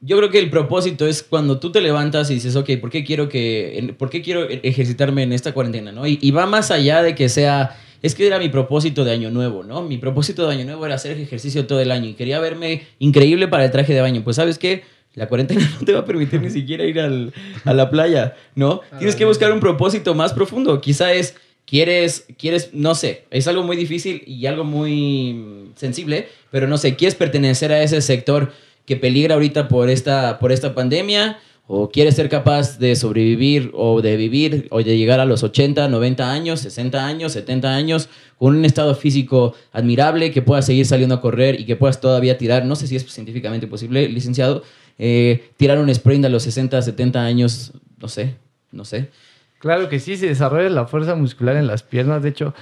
Yo 0.00 0.16
creo 0.16 0.30
que 0.30 0.38
el 0.38 0.48
propósito 0.48 1.06
es 1.06 1.22
cuando 1.22 1.60
tú 1.60 1.70
te 1.70 1.82
levantas 1.82 2.30
y 2.30 2.34
dices, 2.34 2.56
ok, 2.56 2.70
¿por 2.80 2.88
qué 2.90 3.04
quiero, 3.04 3.28
que, 3.28 3.94
¿por 3.98 4.08
qué 4.08 4.22
quiero 4.22 4.48
ejercitarme 4.48 5.22
en 5.22 5.34
esta 5.34 5.52
cuarentena? 5.52 5.92
¿no? 5.92 6.06
Y, 6.06 6.18
y 6.20 6.30
va 6.30 6.46
más 6.46 6.70
allá 6.70 7.02
de 7.02 7.14
que 7.14 7.28
sea, 7.28 7.76
es 8.00 8.14
que 8.14 8.26
era 8.26 8.38
mi 8.38 8.48
propósito 8.48 9.04
de 9.04 9.12
año 9.12 9.30
nuevo, 9.30 9.64
¿no? 9.64 9.82
Mi 9.82 9.98
propósito 9.98 10.46
de 10.46 10.54
año 10.54 10.64
nuevo 10.64 10.86
era 10.86 10.94
hacer 10.94 11.18
ejercicio 11.18 11.66
todo 11.66 11.80
el 11.80 11.90
año 11.90 12.08
y 12.08 12.14
quería 12.14 12.40
verme 12.40 12.84
increíble 12.98 13.48
para 13.48 13.66
el 13.66 13.70
traje 13.70 13.92
de 13.92 14.00
baño. 14.00 14.24
Pues 14.24 14.36
sabes 14.36 14.58
qué, 14.58 14.82
la 15.14 15.28
cuarentena 15.28 15.60
no 15.80 15.84
te 15.86 15.92
va 15.92 16.00
a 16.00 16.04
permitir 16.04 16.40
ni 16.40 16.50
siquiera 16.50 16.84
ir 16.84 17.00
al- 17.00 17.32
a 17.64 17.72
la 17.74 17.90
playa, 17.90 18.34
¿no? 18.54 18.80
Tienes 18.98 19.16
que 19.16 19.24
buscar 19.24 19.52
un 19.52 19.60
propósito 19.60 20.14
más 20.14 20.32
profundo. 20.32 20.80
Quizá 20.80 21.12
es, 21.12 21.36
quieres, 21.66 22.26
quieres, 22.38 22.70
no 22.72 22.94
sé, 22.94 23.24
es 23.30 23.46
algo 23.48 23.62
muy 23.62 23.76
difícil 23.76 24.22
y 24.26 24.46
algo 24.46 24.64
muy 24.64 25.70
sensible, 25.76 26.28
pero 26.50 26.66
no 26.68 26.76
sé, 26.78 26.96
quieres 26.96 27.14
pertenecer 27.14 27.72
a 27.72 27.82
ese 27.82 28.00
sector 28.00 28.52
que 28.86 28.96
peligra 28.96 29.34
ahorita 29.34 29.68
por 29.68 29.88
esta, 29.88 30.38
por 30.38 30.52
esta 30.52 30.74
pandemia, 30.74 31.38
o 31.66 31.88
quieres 31.88 32.16
ser 32.16 32.28
capaz 32.28 32.78
de 32.78 32.94
sobrevivir 32.94 33.70
o 33.72 34.02
de 34.02 34.18
vivir 34.18 34.66
o 34.70 34.82
de 34.82 34.98
llegar 34.98 35.20
a 35.20 35.24
los 35.24 35.42
80, 35.42 35.88
90 35.88 36.30
años, 36.30 36.60
60 36.60 37.06
años, 37.06 37.32
70 37.32 37.74
años, 37.74 38.10
con 38.36 38.54
un 38.54 38.66
estado 38.66 38.94
físico 38.94 39.54
admirable, 39.72 40.30
que 40.30 40.42
puedas 40.42 40.66
seguir 40.66 40.84
saliendo 40.84 41.14
a 41.14 41.22
correr 41.22 41.58
y 41.58 41.64
que 41.64 41.76
puedas 41.76 42.02
todavía 42.02 42.36
tirar, 42.36 42.66
no 42.66 42.76
sé 42.76 42.86
si 42.86 42.96
es 42.96 43.10
científicamente 43.10 43.66
posible, 43.66 44.06
licenciado, 44.10 44.62
eh, 44.98 45.50
tirar 45.56 45.78
un 45.78 45.88
sprint 45.90 46.24
a 46.24 46.28
los 46.28 46.42
60, 46.44 46.80
70 46.82 47.22
años, 47.22 47.72
no 47.98 48.08
sé, 48.08 48.36
no 48.72 48.84
sé. 48.84 49.10
Claro 49.58 49.88
que 49.88 49.98
sí, 50.00 50.16
se 50.16 50.26
desarrolla 50.26 50.68
la 50.68 50.86
fuerza 50.86 51.14
muscular 51.14 51.56
en 51.56 51.66
las 51.66 51.82
piernas. 51.82 52.22
De 52.22 52.28
hecho, 52.28 52.54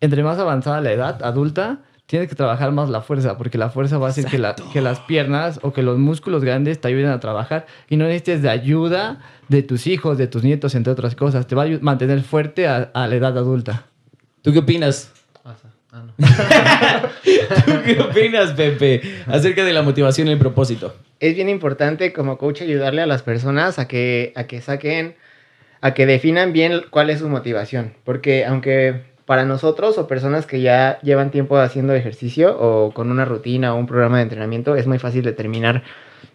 entre 0.00 0.22
más 0.24 0.38
avanzada 0.38 0.80
la 0.80 0.92
edad 0.92 1.22
adulta, 1.22 1.80
tienes 2.06 2.28
que 2.28 2.34
trabajar 2.34 2.72
más 2.72 2.88
la 2.88 3.00
fuerza, 3.02 3.36
porque 3.38 3.58
la 3.58 3.70
fuerza 3.70 3.98
va 3.98 4.06
a 4.08 4.10
hacer 4.10 4.24
que, 4.26 4.38
la- 4.38 4.54
que 4.72 4.80
las 4.80 4.98
piernas 5.00 5.60
o 5.62 5.72
que 5.72 5.82
los 5.82 5.98
músculos 5.98 6.42
grandes 6.42 6.80
te 6.80 6.88
ayuden 6.88 7.10
a 7.10 7.20
trabajar 7.20 7.66
y 7.88 7.96
no 7.96 8.04
necesites 8.06 8.42
de 8.42 8.48
ayuda 8.50 9.20
de 9.48 9.62
tus 9.62 9.86
hijos, 9.86 10.18
de 10.18 10.26
tus 10.26 10.42
nietos, 10.42 10.74
entre 10.74 10.92
otras 10.92 11.14
cosas. 11.14 11.46
Te 11.46 11.54
va 11.54 11.64
a 11.64 11.68
mantener 11.80 12.22
fuerte 12.22 12.66
a, 12.66 12.90
a 12.94 13.06
la 13.06 13.14
edad 13.14 13.36
adulta. 13.38 13.84
¿Tú 14.42 14.52
qué 14.52 14.60
opinas? 14.60 15.12
Ah. 15.90 16.04
¿Tú 17.64 17.72
qué 17.84 17.98
opinas, 18.00 18.52
Pepe, 18.52 19.00
acerca 19.26 19.64
de 19.64 19.72
la 19.72 19.82
motivación 19.82 20.28
y 20.28 20.32
el 20.32 20.38
propósito? 20.38 20.94
es 21.20 21.34
bien 21.34 21.48
importante 21.48 22.12
como 22.12 22.38
coach 22.38 22.62
ayudarle 22.62 23.02
a 23.02 23.06
las 23.06 23.22
personas 23.22 23.80
a 23.80 23.88
que, 23.88 24.32
a 24.36 24.44
que 24.44 24.60
saquen, 24.60 25.16
a 25.80 25.92
que 25.92 26.06
definan 26.06 26.52
bien 26.52 26.82
cuál 26.90 27.10
es 27.10 27.18
su 27.18 27.28
motivación. 27.28 27.94
Porque 28.04 28.44
aunque 28.44 29.02
para 29.26 29.44
nosotros 29.44 29.98
o 29.98 30.06
personas 30.06 30.46
que 30.46 30.60
ya 30.60 31.00
llevan 31.02 31.32
tiempo 31.32 31.56
haciendo 31.58 31.92
ejercicio 31.94 32.56
o 32.60 32.92
con 32.94 33.10
una 33.10 33.24
rutina 33.24 33.74
o 33.74 33.78
un 33.78 33.86
programa 33.86 34.18
de 34.18 34.22
entrenamiento, 34.24 34.76
es 34.76 34.86
muy 34.86 34.98
fácil 35.00 35.24
determinar 35.24 35.82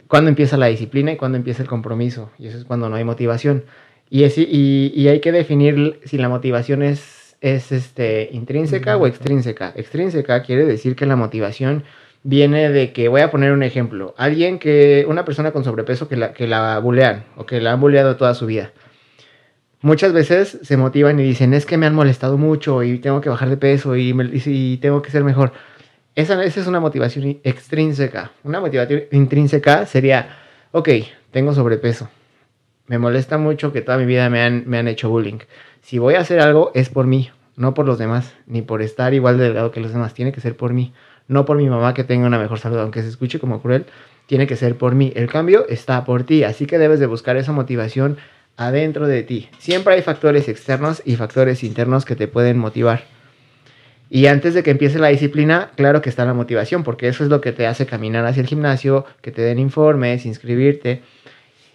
cuándo 0.07 0.27
empieza 0.29 0.57
la 0.57 0.65
disciplina 0.67 1.13
y 1.13 1.15
cuándo 1.15 1.37
empieza 1.37 1.61
el 1.63 1.69
compromiso. 1.69 2.29
Y 2.37 2.47
eso 2.47 2.57
es 2.57 2.65
cuando 2.65 2.89
no 2.89 2.97
hay 2.97 3.05
motivación. 3.05 3.63
Y, 4.09 4.23
es- 4.25 4.37
y 4.37 5.07
hay 5.07 5.21
que 5.21 5.31
definir 5.31 6.01
si 6.03 6.17
la 6.17 6.27
motivación 6.27 6.83
es, 6.83 7.22
es 7.43 7.73
este, 7.73 8.29
intrínseca 8.31 8.95
o 8.97 9.05
extrínseca. 9.05 9.73
Extrínseca 9.75 10.41
quiere 10.43 10.65
decir 10.65 10.95
que 10.95 11.05
la 11.05 11.17
motivación 11.17 11.83
viene 12.23 12.69
de 12.69 12.93
que, 12.93 13.09
voy 13.09 13.19
a 13.19 13.31
poner 13.31 13.51
un 13.51 13.63
ejemplo, 13.63 14.15
alguien 14.17 14.59
que, 14.59 15.05
una 15.09 15.25
persona 15.25 15.51
con 15.51 15.65
sobrepeso 15.65 16.07
que 16.07 16.15
la, 16.15 16.31
que 16.31 16.47
la 16.47 16.79
bulean 16.79 17.25
o 17.35 17.45
que 17.45 17.59
la 17.59 17.73
han 17.73 17.81
buleado 17.81 18.15
toda 18.15 18.33
su 18.33 18.45
vida. 18.45 18.71
Muchas 19.81 20.13
veces 20.13 20.57
se 20.61 20.77
motivan 20.77 21.19
y 21.19 21.23
dicen, 21.23 21.53
es 21.53 21.65
que 21.65 21.77
me 21.77 21.85
han 21.85 21.93
molestado 21.93 22.37
mucho 22.37 22.81
y 22.81 22.99
tengo 22.99 23.19
que 23.19 23.27
bajar 23.27 23.49
de 23.49 23.57
peso 23.57 23.97
y, 23.97 24.13
me- 24.13 24.29
y 24.33 24.77
tengo 24.77 25.01
que 25.01 25.11
ser 25.11 25.25
mejor. 25.25 25.51
Esa, 26.15 26.41
esa 26.45 26.61
es 26.61 26.67
una 26.67 26.79
motivación 26.79 27.39
extrínseca. 27.43 28.31
Una 28.45 28.61
motivación 28.61 29.03
intrínseca 29.11 29.85
sería, 29.85 30.37
ok, 30.71 30.87
tengo 31.31 31.53
sobrepeso. 31.53 32.07
Me 32.87 32.97
molesta 32.99 33.37
mucho 33.37 33.73
que 33.73 33.81
toda 33.81 33.97
mi 33.97 34.05
vida 34.05 34.29
me 34.29 34.41
han, 34.41 34.63
me 34.65 34.77
han 34.77 34.87
hecho 34.87 35.09
bullying. 35.09 35.39
Si 35.83 35.99
voy 35.99 36.15
a 36.15 36.21
hacer 36.21 36.39
algo 36.39 36.71
es 36.73 36.87
por 36.87 37.07
mí, 37.07 37.29
no 37.57 37.73
por 37.73 37.85
los 37.85 37.97
demás, 37.97 38.33
ni 38.47 38.61
por 38.61 38.81
estar 38.81 39.13
igual 39.13 39.37
de 39.37 39.43
delgado 39.43 39.71
que 39.71 39.81
los 39.81 39.91
demás. 39.91 40.13
Tiene 40.13 40.31
que 40.31 40.39
ser 40.39 40.55
por 40.55 40.71
mí, 40.71 40.93
no 41.27 41.43
por 41.43 41.57
mi 41.57 41.69
mamá 41.69 41.93
que 41.93 42.05
tenga 42.05 42.25
una 42.25 42.39
mejor 42.39 42.57
salud. 42.57 42.79
Aunque 42.79 43.01
se 43.01 43.09
escuche 43.09 43.37
como 43.37 43.61
cruel, 43.61 43.85
tiene 44.25 44.47
que 44.47 44.55
ser 44.55 44.77
por 44.77 44.95
mí. 44.95 45.11
El 45.13 45.27
cambio 45.27 45.67
está 45.67 46.05
por 46.05 46.23
ti, 46.23 46.45
así 46.45 46.67
que 46.67 46.77
debes 46.77 47.01
de 47.01 47.05
buscar 47.05 47.35
esa 47.35 47.51
motivación 47.51 48.17
adentro 48.55 49.07
de 49.07 49.23
ti. 49.23 49.49
Siempre 49.57 49.95
hay 49.95 50.01
factores 50.01 50.47
externos 50.47 51.01
y 51.03 51.17
factores 51.17 51.65
internos 51.65 52.05
que 52.05 52.15
te 52.15 52.29
pueden 52.29 52.59
motivar. 52.59 53.03
Y 54.09 54.27
antes 54.27 54.53
de 54.53 54.63
que 54.63 54.71
empiece 54.71 54.99
la 54.99 55.09
disciplina, 55.09 55.71
claro 55.75 56.01
que 56.01 56.09
está 56.09 56.23
la 56.23 56.33
motivación, 56.33 56.83
porque 56.83 57.09
eso 57.09 57.25
es 57.25 57.29
lo 57.29 57.41
que 57.41 57.51
te 57.51 57.67
hace 57.67 57.85
caminar 57.85 58.25
hacia 58.25 58.39
el 58.39 58.47
gimnasio, 58.47 59.05
que 59.21 59.31
te 59.31 59.41
den 59.41 59.59
informes, 59.59 60.25
inscribirte. 60.25 61.01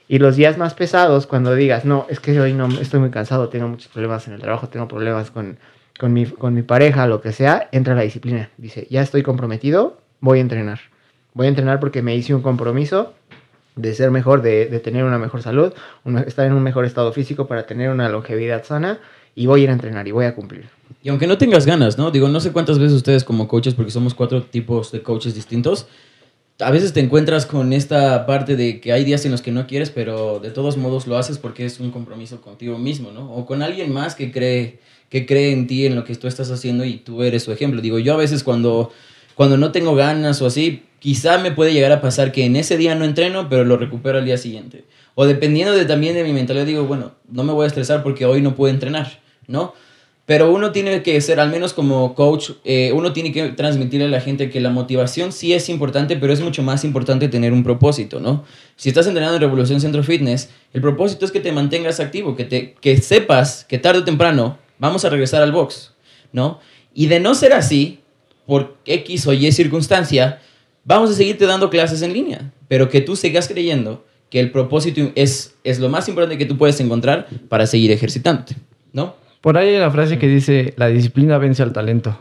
Y 0.09 0.19
los 0.19 0.37
días 0.37 0.57
más 0.57 0.75
pesados, 0.75 1.27
cuando 1.27 1.55
digas, 1.55 1.85
no, 1.85 2.07
es 2.09 2.19
que 2.19 2.41
hoy 2.41 2.55
no 2.55 2.67
estoy 2.81 2.99
muy 2.99 3.11
cansado, 3.11 3.51
tengo 3.51 3.69
muchos 3.69 3.89
problemas 3.89 4.27
en 4.27 4.35
el 4.35 4.41
trabajo, 4.41 4.69
tengo 4.69 4.89
problemas 4.89 5.31
con, 5.31 5.59
con, 5.99 6.15
mi, 6.15 6.25
con 6.25 6.55
mi 6.55 6.63
pareja, 6.63 7.07
lo 7.07 7.21
que 7.21 7.33
sea, 7.33 7.69
entra 7.73 7.95
la 7.95 8.03
disciplina. 8.03 8.49
Dice, 8.57 8.87
ya 8.91 9.03
estoy 9.03 9.23
comprometido, 9.23 9.99
voy 10.21 10.39
a 10.39 10.41
entrenar. 10.41 10.81
Voy 11.35 11.47
a 11.47 11.51
entrenar 11.51 11.79
porque 11.79 12.01
me 12.01 12.17
hice 12.17 12.35
un 12.35 12.41
compromiso 12.41 13.13
de 13.77 13.95
ser 13.95 14.11
mejor, 14.11 14.41
de, 14.41 14.67
de 14.67 14.81
tener 14.81 15.05
una 15.05 15.19
mejor 15.19 15.43
salud, 15.43 15.73
estar 16.27 16.47
en 16.47 16.55
un 16.55 16.63
mejor 16.63 16.87
estado 16.87 17.13
físico 17.13 17.47
para 17.47 17.67
tener 17.67 17.91
una 17.91 18.09
longevidad 18.09 18.65
sana 18.65 18.99
y 19.35 19.47
voy 19.47 19.61
a 19.61 19.65
ir 19.65 19.71
a 19.71 19.73
entrenar 19.73 20.09
y 20.09 20.11
voy 20.11 20.25
a 20.25 20.35
cumplir. 20.35 20.69
Y 21.03 21.11
aunque 21.11 21.27
no 21.27 21.39
tengas 21.39 21.65
ganas, 21.65 21.97
¿no? 21.97 22.11
Digo, 22.11 22.29
no 22.29 22.41
sé 22.41 22.51
cuántas 22.51 22.79
veces 22.79 22.97
ustedes 22.97 23.23
como 23.23 23.47
coaches, 23.47 23.75
porque 23.75 23.93
somos 23.93 24.15
cuatro 24.15 24.43
tipos 24.43 24.91
de 24.91 25.03
coaches 25.03 25.35
distintos, 25.35 25.87
a 26.61 26.71
veces 26.71 26.93
te 26.93 27.01
encuentras 27.01 27.47
con 27.47 27.73
esta 27.73 28.27
parte 28.27 28.57
de 28.57 28.81
que 28.81 28.93
hay 28.93 29.05
días 29.05 29.25
en 29.25 29.31
los 29.31 29.43
que 29.43 29.53
no 29.53 29.67
quieres, 29.67 29.91
pero 29.91 30.41
de 30.41 30.51
todos 30.51 30.77
modos 30.77 31.07
lo 31.07 31.17
haces 31.17 31.39
porque 31.39 31.65
es 31.65 31.79
un 31.79 31.93
compromiso 31.93 32.41
contigo 32.41 32.79
mismo, 32.79 33.13
¿no? 33.13 33.33
O 33.33 33.47
con 33.47 33.63
alguien 33.63 33.93
más 33.93 34.17
que 34.17 34.33
cree, 34.33 34.81
que 35.09 35.25
cree 35.25 35.53
en 35.53 35.69
ti, 35.69 35.87
en 35.87 35.95
lo 35.95 36.05
que 36.05 36.17
tú 36.17 36.27
estás 36.27 36.51
haciendo 36.51 36.85
y 36.85 36.97
tú 36.97 37.23
eres 37.23 37.45
su 37.45 37.53
ejemplo. 37.53 37.81
Digo, 37.81 38.01
yo 38.01 38.15
a 38.15 38.17
veces 38.17 38.43
cuando, 38.43 38.91
cuando 39.37 39.57
no 39.57 39.71
tengo 39.71 39.95
ganas 39.95 40.43
o 40.43 40.47
así, 40.47 40.83
quizá 40.99 41.39
me 41.39 41.53
puede 41.53 41.73
llegar 41.73 41.93
a 41.93 42.01
pasar 42.01 42.33
que 42.33 42.45
en 42.45 42.57
ese 42.57 42.77
día 42.77 42.97
no 42.97 43.05
entreno, 43.05 43.49
pero 43.49 43.65
lo 43.65 43.77
recupero 43.77 44.19
al 44.19 44.25
día 44.25 44.37
siguiente. 44.37 44.85
O 45.15 45.27
dependiendo 45.27 45.73
de, 45.75 45.85
también 45.85 46.15
de 46.15 46.25
mi 46.25 46.33
mentalidad, 46.33 46.67
digo, 46.67 46.85
bueno, 46.85 47.13
no 47.31 47.45
me 47.45 47.53
voy 47.53 47.65
a 47.65 47.69
estresar 47.69 48.03
porque 48.03 48.27
hoy 48.27 48.43
no 48.43 48.57
puedo 48.57 48.75
entrenar, 48.75 49.21
¿no? 49.47 49.75
Pero 50.29 50.53
uno 50.53 50.73
tiene 50.73 51.03
que 51.03 51.19
ser, 51.23 51.41
al 51.41 51.49
menos 51.49 51.73
como 51.73 52.15
coach, 52.15 52.51
eh, 52.63 52.93
uno 52.93 53.15
tiene 53.15 53.33
que 53.33 53.49
transmitirle 53.53 54.05
a 54.05 54.11
la 54.11 54.21
gente 54.21 54.51
que 54.51 54.61
la 54.61 54.69
motivación 54.69 55.33
sí 55.33 55.55
es 55.55 55.71
importante, 55.71 56.17
pero 56.17 56.35
es 56.35 56.43
mucho 56.43 56.63
más 56.63 56.85
importante 56.85 57.29
tener 57.29 57.55
un 57.55 57.65
propósito, 57.65 58.21
¿no? 58.21 58.45
Si 58.77 58.91
estás 58.91 59.07
entrenando 59.07 59.37
en 59.37 59.41
Revolución 59.41 59.81
Centro 59.81 60.03
Fitness, 60.03 60.51
el 60.75 60.83
propósito 60.83 61.25
es 61.25 61.33
que 61.33 61.41
te 61.41 61.51
mantengas 61.51 61.99
activo, 61.99 62.37
que, 62.37 62.45
te, 62.45 62.75
que 62.75 62.99
sepas 62.99 63.65
que 63.65 63.79
tarde 63.79 64.01
o 64.01 64.05
temprano 64.05 64.59
vamos 64.79 65.03
a 65.07 65.09
regresar 65.09 65.41
al 65.41 65.51
box, 65.51 65.95
¿no? 66.31 66.61
Y 66.93 67.07
de 67.07 67.21
no 67.21 67.35
ser 67.35 67.55
así, 67.55 68.01
por 68.45 68.77
X 68.85 69.27
o 69.29 69.33
Y 69.33 69.51
circunstancia, 69.51 70.43
vamos 70.85 71.09
a 71.11 71.15
seguirte 71.15 71.47
dando 71.47 71.71
clases 71.71 72.03
en 72.03 72.13
línea, 72.13 72.53
pero 72.69 72.91
que 72.91 73.01
tú 73.01 73.17
sigas 73.17 73.49
creyendo 73.49 74.05
que 74.29 74.41
el 74.41 74.51
propósito 74.51 75.11
es, 75.15 75.55
es 75.65 75.79
lo 75.79 75.89
más 75.89 76.07
importante 76.07 76.37
que 76.37 76.45
tú 76.45 76.59
puedes 76.59 76.79
encontrar 76.81 77.29
para 77.49 77.67
seguir 77.67 77.91
ejercitándote, 77.93 78.57
¿no? 78.93 79.27
Por 79.41 79.57
ahí 79.57 79.69
hay 79.69 79.77
una 79.77 79.91
frase 79.91 80.19
que 80.19 80.27
dice, 80.27 80.75
la 80.77 80.89
disciplina 80.89 81.39
vence 81.39 81.63
al 81.63 81.73
talento. 81.73 82.19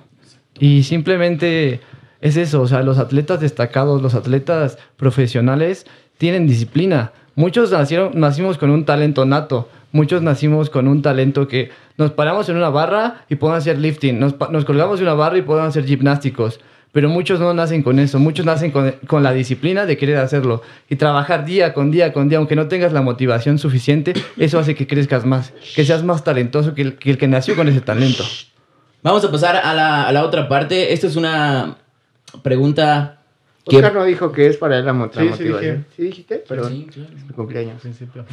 Y 0.60 0.84
simplemente 0.84 1.82
es 2.22 2.38
eso, 2.38 2.62
o 2.62 2.68
sea, 2.68 2.84
los 2.84 2.98
atletas 2.98 3.40
destacados, 3.40 4.02
los 4.02 4.16
atletas 4.16 4.78
profesionales 4.98 5.86
tienen 6.18 6.48
disciplina. 6.48 7.12
Muchos 7.36 7.72
nacieron, 7.72 8.20
nacimos 8.20 8.58
con 8.58 8.72
un 8.72 8.86
talento 8.86 9.26
nato, 9.26 9.70
muchos 9.92 10.22
nacimos 10.22 10.70
con 10.70 10.88
un 10.88 11.02
talento 11.02 11.48
que 11.48 11.70
nos 11.98 12.12
paramos 12.12 12.50
en 12.50 12.58
una 12.58 12.70
barra 12.70 13.26
y 13.30 13.36
podemos 13.36 13.60
hacer 13.60 13.78
lifting, 13.78 14.20
nos, 14.20 14.36
nos 14.52 14.66
colgamos 14.66 15.00
de 15.00 15.06
una 15.06 15.14
barra 15.14 15.38
y 15.38 15.44
podemos 15.44 15.70
hacer 15.70 15.86
gimnásticos. 15.86 16.60
Pero 16.98 17.10
muchos 17.10 17.40
no 17.40 17.54
nacen 17.54 17.84
con 17.84 18.00
eso, 18.00 18.18
muchos 18.18 18.44
nacen 18.44 18.72
con, 18.72 18.92
con 19.06 19.22
la 19.22 19.32
disciplina 19.32 19.86
de 19.86 19.98
querer 19.98 20.18
hacerlo 20.18 20.64
y 20.90 20.96
trabajar 20.96 21.46
día 21.46 21.72
con 21.76 21.92
día 21.92 22.12
con 22.12 22.28
día, 22.28 22.40
aunque 22.40 22.56
no 22.56 22.68
tengas 22.68 22.92
la 22.92 23.04
motivación 23.04 23.60
suficiente, 23.60 24.14
eso 24.36 24.58
hace 24.58 24.74
que 24.74 24.88
crezcas 24.88 25.24
más, 25.24 25.54
que 25.76 25.86
seas 25.86 26.04
más 26.04 26.24
talentoso 26.24 26.74
que 26.74 26.82
el 26.82 26.96
que, 26.96 27.12
el 27.12 27.20
que 27.20 27.28
nació 27.28 27.56
con 27.56 27.68
ese 27.68 27.82
talento. 27.82 28.24
Vamos 29.04 29.24
a 29.24 29.30
pasar 29.30 29.58
a 29.58 29.76
la, 29.76 30.06
a 30.08 30.12
la 30.12 30.24
otra 30.24 30.50
parte. 30.50 30.92
Esta 30.92 31.06
es 31.06 31.16
una 31.16 31.76
pregunta 32.42 33.20
que... 33.70 33.76
Oscar 33.76 33.94
no 33.94 34.04
dijo 34.04 34.32
que 34.32 34.48
es 34.48 34.58
para 34.58 34.80
él 34.80 34.86
la, 34.86 34.94
mo- 34.94 35.06
la 35.14 35.22
Sí, 35.22 35.28
sí 35.28 35.30
motivación. 35.30 35.86
¿Sí, 35.96 36.02
dijiste? 36.02 36.38
Perdón. 36.50 36.72
Sí, 36.74 36.88
claro. 36.92 37.10
Es 37.16 37.26
mi 37.26 37.34
cumpleaños. 37.34 37.80
principio. 37.84 38.26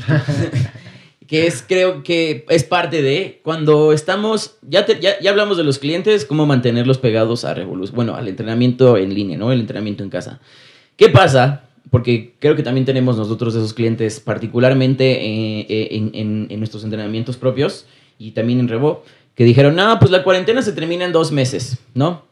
Que 1.26 1.46
es 1.46 1.64
creo 1.66 2.02
que 2.02 2.44
es 2.48 2.64
parte 2.64 3.00
de 3.02 3.40
cuando 3.42 3.92
estamos 3.92 4.56
ya, 4.62 4.84
te- 4.84 5.00
ya 5.00 5.18
ya 5.20 5.30
hablamos 5.30 5.56
de 5.56 5.64
los 5.64 5.78
clientes 5.78 6.24
cómo 6.24 6.44
mantenerlos 6.46 6.98
pegados 6.98 7.44
a 7.44 7.54
revolución 7.54 7.94
bueno 7.96 8.14
al 8.14 8.28
entrenamiento 8.28 8.96
en 8.98 9.14
línea 9.14 9.38
no 9.38 9.50
el 9.52 9.60
entrenamiento 9.60 10.02
en 10.04 10.10
casa. 10.10 10.40
Qué 10.96 11.08
pasa 11.08 11.64
porque 11.90 12.34
creo 12.40 12.56
que 12.56 12.62
también 12.62 12.84
tenemos 12.86 13.16
nosotros 13.16 13.54
esos 13.54 13.72
clientes 13.74 14.20
particularmente 14.20 15.04
eh, 15.24 15.66
eh, 15.68 15.88
en, 15.92 16.10
en- 16.14 16.46
en 16.50 16.58
nuestros 16.60 16.84
entrenamientos 16.84 17.36
propios 17.36 17.86
y 18.18 18.32
también 18.32 18.60
en 18.60 18.68
Revo 18.68 19.02
que 19.34 19.44
dijeron 19.44 19.74
no 19.76 19.98
pues 19.98 20.10
la 20.10 20.22
cuarentena 20.24 20.62
se 20.62 20.72
termina 20.72 21.04
en 21.04 21.12
dos 21.12 21.32
meses 21.32 21.78
no 21.94 22.22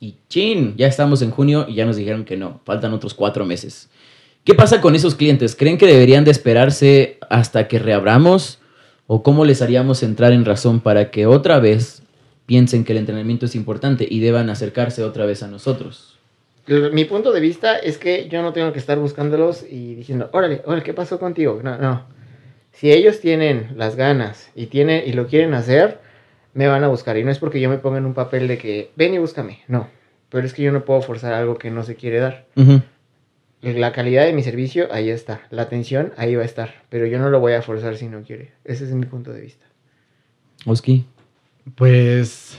y 0.00 0.16
chin 0.28 0.74
ya 0.76 0.88
estamos 0.88 1.22
en 1.22 1.30
junio 1.30 1.64
y 1.68 1.74
ya 1.74 1.86
nos 1.86 1.96
dijeron 1.96 2.24
que 2.24 2.36
no 2.36 2.60
faltan 2.64 2.92
otros 2.92 3.14
cuatro 3.14 3.44
meses 3.46 3.88
¿Qué 4.44 4.54
pasa 4.54 4.80
con 4.80 4.96
esos 4.96 5.14
clientes? 5.14 5.54
¿Creen 5.54 5.78
que 5.78 5.86
deberían 5.86 6.24
de 6.24 6.32
esperarse 6.32 7.18
hasta 7.30 7.68
que 7.68 7.78
reabramos? 7.78 8.58
¿O 9.06 9.22
cómo 9.22 9.44
les 9.44 9.62
haríamos 9.62 10.02
entrar 10.02 10.32
en 10.32 10.44
razón 10.44 10.80
para 10.80 11.12
que 11.12 11.26
otra 11.26 11.60
vez 11.60 12.02
piensen 12.46 12.84
que 12.84 12.90
el 12.90 12.98
entrenamiento 12.98 13.46
es 13.46 13.54
importante 13.54 14.04
y 14.08 14.18
deban 14.18 14.50
acercarse 14.50 15.04
otra 15.04 15.26
vez 15.26 15.44
a 15.44 15.46
nosotros? 15.46 16.18
Mi 16.66 17.04
punto 17.04 17.30
de 17.30 17.38
vista 17.38 17.76
es 17.76 17.98
que 17.98 18.28
yo 18.28 18.42
no 18.42 18.52
tengo 18.52 18.72
que 18.72 18.80
estar 18.80 18.98
buscándolos 18.98 19.64
y 19.68 19.94
diciendo, 19.94 20.28
órale, 20.32 20.62
órale, 20.64 20.82
¿qué 20.82 20.92
pasó 20.92 21.20
contigo? 21.20 21.60
No, 21.62 21.78
no. 21.78 22.04
Si 22.72 22.90
ellos 22.90 23.20
tienen 23.20 23.74
las 23.76 23.94
ganas 23.94 24.50
y, 24.56 24.66
tienen, 24.66 25.04
y 25.06 25.12
lo 25.12 25.28
quieren 25.28 25.54
hacer, 25.54 26.00
me 26.52 26.66
van 26.66 26.82
a 26.82 26.88
buscar. 26.88 27.16
Y 27.16 27.22
no 27.22 27.30
es 27.30 27.38
porque 27.38 27.60
yo 27.60 27.70
me 27.70 27.78
ponga 27.78 27.98
en 27.98 28.06
un 28.06 28.14
papel 28.14 28.48
de 28.48 28.58
que, 28.58 28.90
ven 28.96 29.14
y 29.14 29.18
búscame. 29.18 29.60
No. 29.68 29.88
Pero 30.30 30.44
es 30.44 30.52
que 30.52 30.62
yo 30.62 30.72
no 30.72 30.84
puedo 30.84 31.00
forzar 31.00 31.32
algo 31.32 31.58
que 31.58 31.70
no 31.70 31.84
se 31.84 31.94
quiere 31.94 32.18
dar. 32.18 32.46
La 33.62 33.92
calidad 33.92 34.24
de 34.24 34.32
mi 34.32 34.42
servicio, 34.42 34.88
ahí 34.92 35.08
está. 35.08 35.42
La 35.50 35.62
atención, 35.62 36.12
ahí 36.16 36.34
va 36.34 36.42
a 36.42 36.46
estar. 36.46 36.82
Pero 36.88 37.06
yo 37.06 37.20
no 37.20 37.30
lo 37.30 37.38
voy 37.38 37.52
a 37.52 37.62
forzar 37.62 37.96
si 37.96 38.08
no 38.08 38.22
quiere. 38.22 38.50
Ese 38.64 38.84
es 38.84 38.90
mi 38.90 39.06
punto 39.06 39.32
de 39.32 39.40
vista. 39.40 39.64
Oski. 40.66 41.04
Pues 41.76 42.58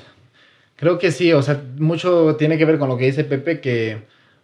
creo 0.78 1.00
que 1.00 1.12
sí, 1.12 1.34
o 1.34 1.42
sea, 1.42 1.62
mucho 1.78 2.38
tiene 2.38 2.58
que 2.58 2.63
ver 2.63 2.80
con 2.80 2.88
lo 2.88 2.98
que 2.98 3.06
dice 3.06 3.26
Pepe, 3.26 3.60
que 3.60 3.98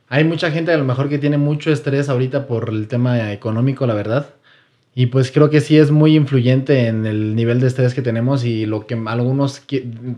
hay 0.09 0.25
mucha 0.25 0.51
gente 0.51 0.73
a 0.73 0.77
lo 0.77 0.83
mejor 0.83 1.07
que 1.07 1.17
tiene 1.17 1.37
mucho 1.37 1.71
estrés 1.71 2.09
ahorita 2.09 2.45
por 2.45 2.69
el 2.69 2.89
tema 2.89 3.31
económico, 3.31 3.87
la 3.87 3.93
verdad. 3.93 4.33
Y 4.93 5.05
pues 5.05 5.31
creo 5.31 5.49
que 5.49 5.61
sí 5.61 5.77
es 5.77 5.91
muy 5.91 6.15
influyente 6.15 6.87
en 6.87 7.05
el 7.05 7.35
nivel 7.35 7.61
de 7.61 7.67
estrés 7.67 7.93
que 7.93 8.01
tenemos 8.01 8.43
y 8.43 8.65
lo 8.65 8.85
que 8.85 9.01
algunos 9.05 9.63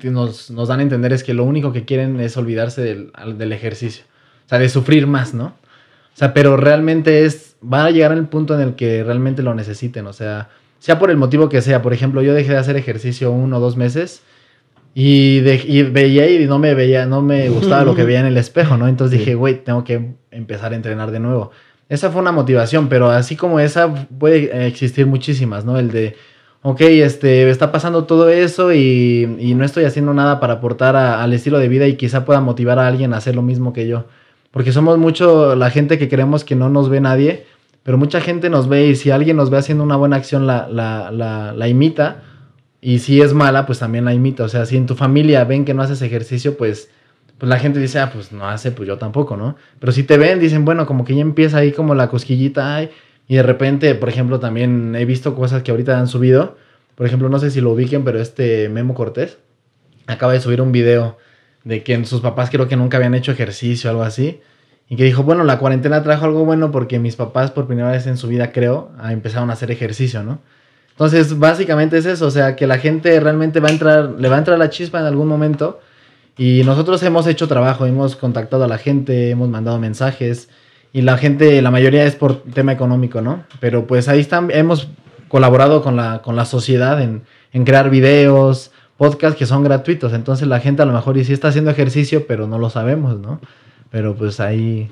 nos, 0.04 0.50
nos 0.50 0.68
dan 0.68 0.80
a 0.80 0.84
entender 0.84 1.14
es 1.14 1.24
que 1.24 1.36
lo 1.36 1.44
único 1.44 1.72
que 1.72 1.86
quieren 1.86 2.20
es 2.20 2.36
olvidarse 2.36 2.82
del, 2.82 3.12
del 3.38 3.54
ejercicio. 3.54 4.06
O 4.48 4.50
sea, 4.50 4.58
de 4.58 4.70
sufrir 4.70 5.06
más, 5.06 5.36
¿no? 5.36 5.56
O 6.14 6.18
sea, 6.18 6.34
pero 6.34 6.58
realmente 6.58 7.26
es, 7.26 7.56
va 7.62 7.86
a 7.86 7.92
llegar 7.92 8.12
al 8.12 8.28
punto 8.28 8.54
en 8.56 8.62
el 8.62 8.76
que 8.76 9.04
realmente 9.04 9.42
lo 9.44 9.54
necesiten. 9.56 10.08
O 10.08 10.14
sea, 10.14 10.50
sea 10.80 11.00
por 11.00 11.10
el 11.12 11.18
motivo 11.18 11.50
que 11.50 11.62
sea. 11.62 11.82
Por 11.82 11.94
ejemplo, 11.94 12.22
yo 12.22 12.34
dejé 12.34 12.52
de 12.52 12.58
hacer 12.58 12.76
ejercicio 12.78 13.32
uno 13.32 13.58
o 13.58 13.60
dos 13.60 13.78
meses 13.78 14.22
y, 14.94 15.40
de- 15.40 15.64
y 15.66 15.84
veía 15.84 16.30
y 16.30 16.46
no 16.46 16.60
me 16.60 16.74
veía, 16.74 17.06
no 17.06 17.22
me 17.22 17.50
gustaba 17.50 17.84
lo 17.86 17.96
que 17.96 18.04
veía 18.04 18.20
en 18.20 18.26
el 18.26 18.38
espejo, 18.38 18.78
¿no? 18.78 18.88
Entonces 18.88 19.18
dije, 19.20 19.36
güey, 19.36 19.64
tengo 19.64 19.84
que 19.84 20.12
empezar 20.32 20.74
a 20.74 20.76
entrenar 20.76 21.12
de 21.12 21.20
nuevo. 21.20 21.52
Esa 21.88 22.10
fue 22.10 22.22
una 22.22 22.32
motivación, 22.32 22.88
pero 22.90 23.10
así 23.10 23.36
como 23.36 23.60
esa 23.60 23.94
puede 24.20 24.68
existir 24.68 25.06
muchísimas, 25.08 25.66
¿no? 25.66 25.78
El 25.80 25.92
de, 25.92 26.16
ok, 26.62 26.82
este, 26.82 27.50
está 27.50 27.72
pasando 27.72 28.04
todo 28.06 28.30
eso 28.30 28.74
y, 28.74 29.38
y 29.40 29.56
no 29.56 29.64
estoy 29.66 29.86
haciendo 29.86 30.14
nada 30.14 30.40
para 30.40 30.54
aportar 30.54 30.96
a- 30.96 31.24
al 31.24 31.34
estilo 31.34 31.58
de 31.60 31.68
vida 31.70 31.88
y 31.88 31.96
quizá 31.96 32.26
pueda 32.26 32.42
motivar 32.42 32.80
a 32.80 32.88
alguien 32.88 33.14
a 33.14 33.18
hacer 33.18 33.36
lo 33.36 33.42
mismo 33.42 33.72
que 33.74 33.88
yo. 33.88 34.06
Porque 34.52 34.72
somos 34.72 34.98
mucho 34.98 35.56
la 35.56 35.70
gente 35.70 35.98
que 35.98 36.10
creemos 36.10 36.44
que 36.44 36.56
no 36.56 36.70
nos 36.70 36.90
ve 36.90 37.00
nadie, 37.02 37.46
pero 37.84 37.98
mucha 37.98 38.22
gente 38.22 38.50
nos 38.50 38.68
ve 38.68 38.88
y 38.88 38.96
si 38.96 39.10
alguien 39.10 39.38
nos 39.38 39.50
ve 39.50 39.58
haciendo 39.58 39.84
una 39.84 39.96
buena 39.96 40.18
acción 40.18 40.46
la, 40.46 40.68
la, 40.68 41.10
la, 41.12 41.54
la 41.54 41.68
imita, 41.68 42.24
Y 42.82 43.00
si 43.00 43.22
es 43.22 43.34
mala, 43.34 43.66
pues 43.66 43.80
también 43.80 44.06
la 44.06 44.14
imita. 44.14 44.44
O 44.44 44.50
sea, 44.50 44.66
si 44.66 44.76
en 44.76 44.88
tu 44.88 44.96
familia 44.96 45.44
ven 45.46 45.66
que 45.66 45.74
no 45.74 45.84
haces 45.84 46.02
ejercicio, 46.02 46.58
pues, 46.58 46.90
pues 47.38 47.48
la 47.50 47.60
gente 47.60 47.80
dice, 47.80 48.00
ah, 48.00 48.12
pues 48.12 48.32
no 48.32 48.48
hace, 48.48 48.72
pues 48.72 48.88
yo 48.88 48.98
tampoco, 48.98 49.38
¿no? 49.38 49.56
Pero 49.80 49.92
si 49.92 50.04
te 50.04 50.18
ven, 50.18 50.40
dicen, 50.40 50.66
bueno, 50.66 50.86
como 50.88 51.06
que 51.06 51.16
ya 51.16 51.22
empieza 51.22 51.58
ahí 51.58 51.72
como 51.72 51.94
la 51.96 52.10
cosquillita, 52.10 52.76
ay, 52.76 52.90
y 53.28 53.36
de 53.36 53.44
repente, 53.44 53.96
por 53.96 54.10
ejemplo, 54.10 54.40
también 54.40 54.96
he 54.96 55.06
visto 55.06 55.36
cosas 55.36 55.64
que 55.64 55.72
ahorita 55.72 55.98
han 56.00 56.08
subido. 56.08 56.58
Por 56.96 57.06
ejemplo, 57.06 57.30
no 57.30 57.40
sé 57.40 57.52
si 57.52 57.62
lo 57.62 57.72
ubiquen, 57.72 58.04
pero 58.04 58.20
este 58.20 58.68
Memo 58.70 58.94
Cortés 58.96 59.38
acaba 60.08 60.34
de 60.34 60.42
subir 60.42 60.62
un 60.62 60.72
video 60.72 61.18
de 61.64 61.84
que 61.84 62.04
sus 62.06 62.22
papás 62.22 62.50
creo 62.50 62.68
que 62.68 62.76
nunca 62.76 62.98
habían 62.98 63.14
hecho 63.14 63.32
ejercicio 63.32 63.90
o 63.90 63.92
algo 63.92 64.04
así. 64.04 64.42
Y 64.90 64.98
que 64.98 65.06
dijo, 65.06 65.24
bueno, 65.24 65.44
la 65.46 65.58
cuarentena 65.58 66.04
trajo 66.04 66.26
algo 66.26 66.44
bueno 66.44 66.72
porque 66.72 67.00
mis 67.00 67.16
papás 67.16 67.52
por 67.52 67.66
primera 67.66 67.92
vez 67.92 68.08
en 68.08 68.18
su 68.18 68.28
vida, 68.28 68.52
creo, 68.52 68.92
empezaron 69.10 69.50
a 69.50 69.54
hacer 69.54 69.72
ejercicio, 69.72 70.22
¿no? 70.22 70.40
Entonces, 70.90 71.40
básicamente 71.40 71.98
es 71.98 72.06
eso, 72.06 72.28
o 72.28 72.32
sea, 72.32 72.56
que 72.56 72.68
la 72.68 72.78
gente 72.78 73.18
realmente 73.20 73.60
va 73.60 73.70
a 73.70 73.72
entrar, 73.72 74.12
le 74.20 74.28
va 74.28 74.36
a 74.36 74.40
entrar 74.40 74.60
la 74.60 74.70
chispa 74.70 75.00
en 75.00 75.06
algún 75.06 75.28
momento. 75.28 75.80
Y 76.38 76.64
nosotros 76.66 77.02
hemos 77.04 77.26
hecho 77.28 77.48
trabajo, 77.48 77.86
hemos 77.86 78.16
contactado 78.16 78.66
a 78.66 78.68
la 78.68 78.78
gente, 78.78 79.30
hemos 79.30 79.50
mandado 79.50 79.80
mensajes. 79.80 80.50
Y 80.92 81.02
la 81.02 81.18
gente, 81.18 81.62
la 81.62 81.72
mayoría 81.72 82.04
es 82.06 82.16
por 82.16 82.44
tema 82.44 82.74
económico, 82.74 83.22
¿no? 83.22 83.46
Pero 83.62 83.88
pues 83.88 84.10
ahí 84.10 84.20
están, 84.20 84.52
hemos 84.52 84.90
colaborado 85.30 85.82
con 85.82 85.96
la, 85.96 86.22
con 86.22 86.36
la 86.36 86.44
sociedad 86.46 87.02
en, 87.02 87.24
en 87.54 87.64
crear 87.64 87.90
videos, 87.90 88.72
podcasts 89.02 89.36
que 89.36 89.48
son 89.48 89.64
gratuitos. 89.64 90.14
Entonces 90.14 90.48
la 90.48 90.60
gente 90.60 90.84
a 90.84 90.86
lo 90.86 90.94
mejor 90.94 91.18
y 91.18 91.24
sí 91.24 91.34
está 91.34 91.48
haciendo 91.48 91.72
ejercicio, 91.72 92.28
pero 92.28 92.46
no 92.46 92.60
lo 92.60 92.70
sabemos, 92.70 93.20
¿no? 93.20 93.42
Pero 93.90 94.16
pues 94.16 94.40
ahí 94.40 94.92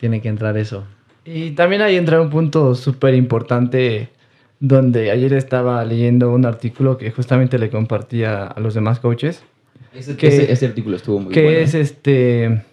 tiene 0.00 0.20
que 0.20 0.28
entrar 0.28 0.56
eso. 0.56 0.82
Y 1.24 1.52
también 1.52 1.80
ahí 1.80 1.94
entra 1.94 2.20
un 2.20 2.30
punto 2.30 2.74
súper 2.74 3.14
importante 3.14 4.08
donde 4.58 5.12
ayer 5.12 5.32
estaba 5.34 5.84
leyendo 5.84 6.32
un 6.32 6.46
artículo 6.46 6.98
que 6.98 7.12
justamente 7.12 7.60
le 7.60 7.70
compartía 7.70 8.44
a 8.44 8.58
los 8.58 8.74
demás 8.74 8.98
coaches. 8.98 9.44
Ese, 9.94 10.16
que, 10.16 10.50
ese, 10.50 10.66
artículo 10.66 10.96
estuvo 10.96 11.20
muy 11.20 11.32
que 11.32 11.44
bueno. 11.44 11.58
Que 11.58 11.62
es 11.62 11.74
este, 11.76 12.64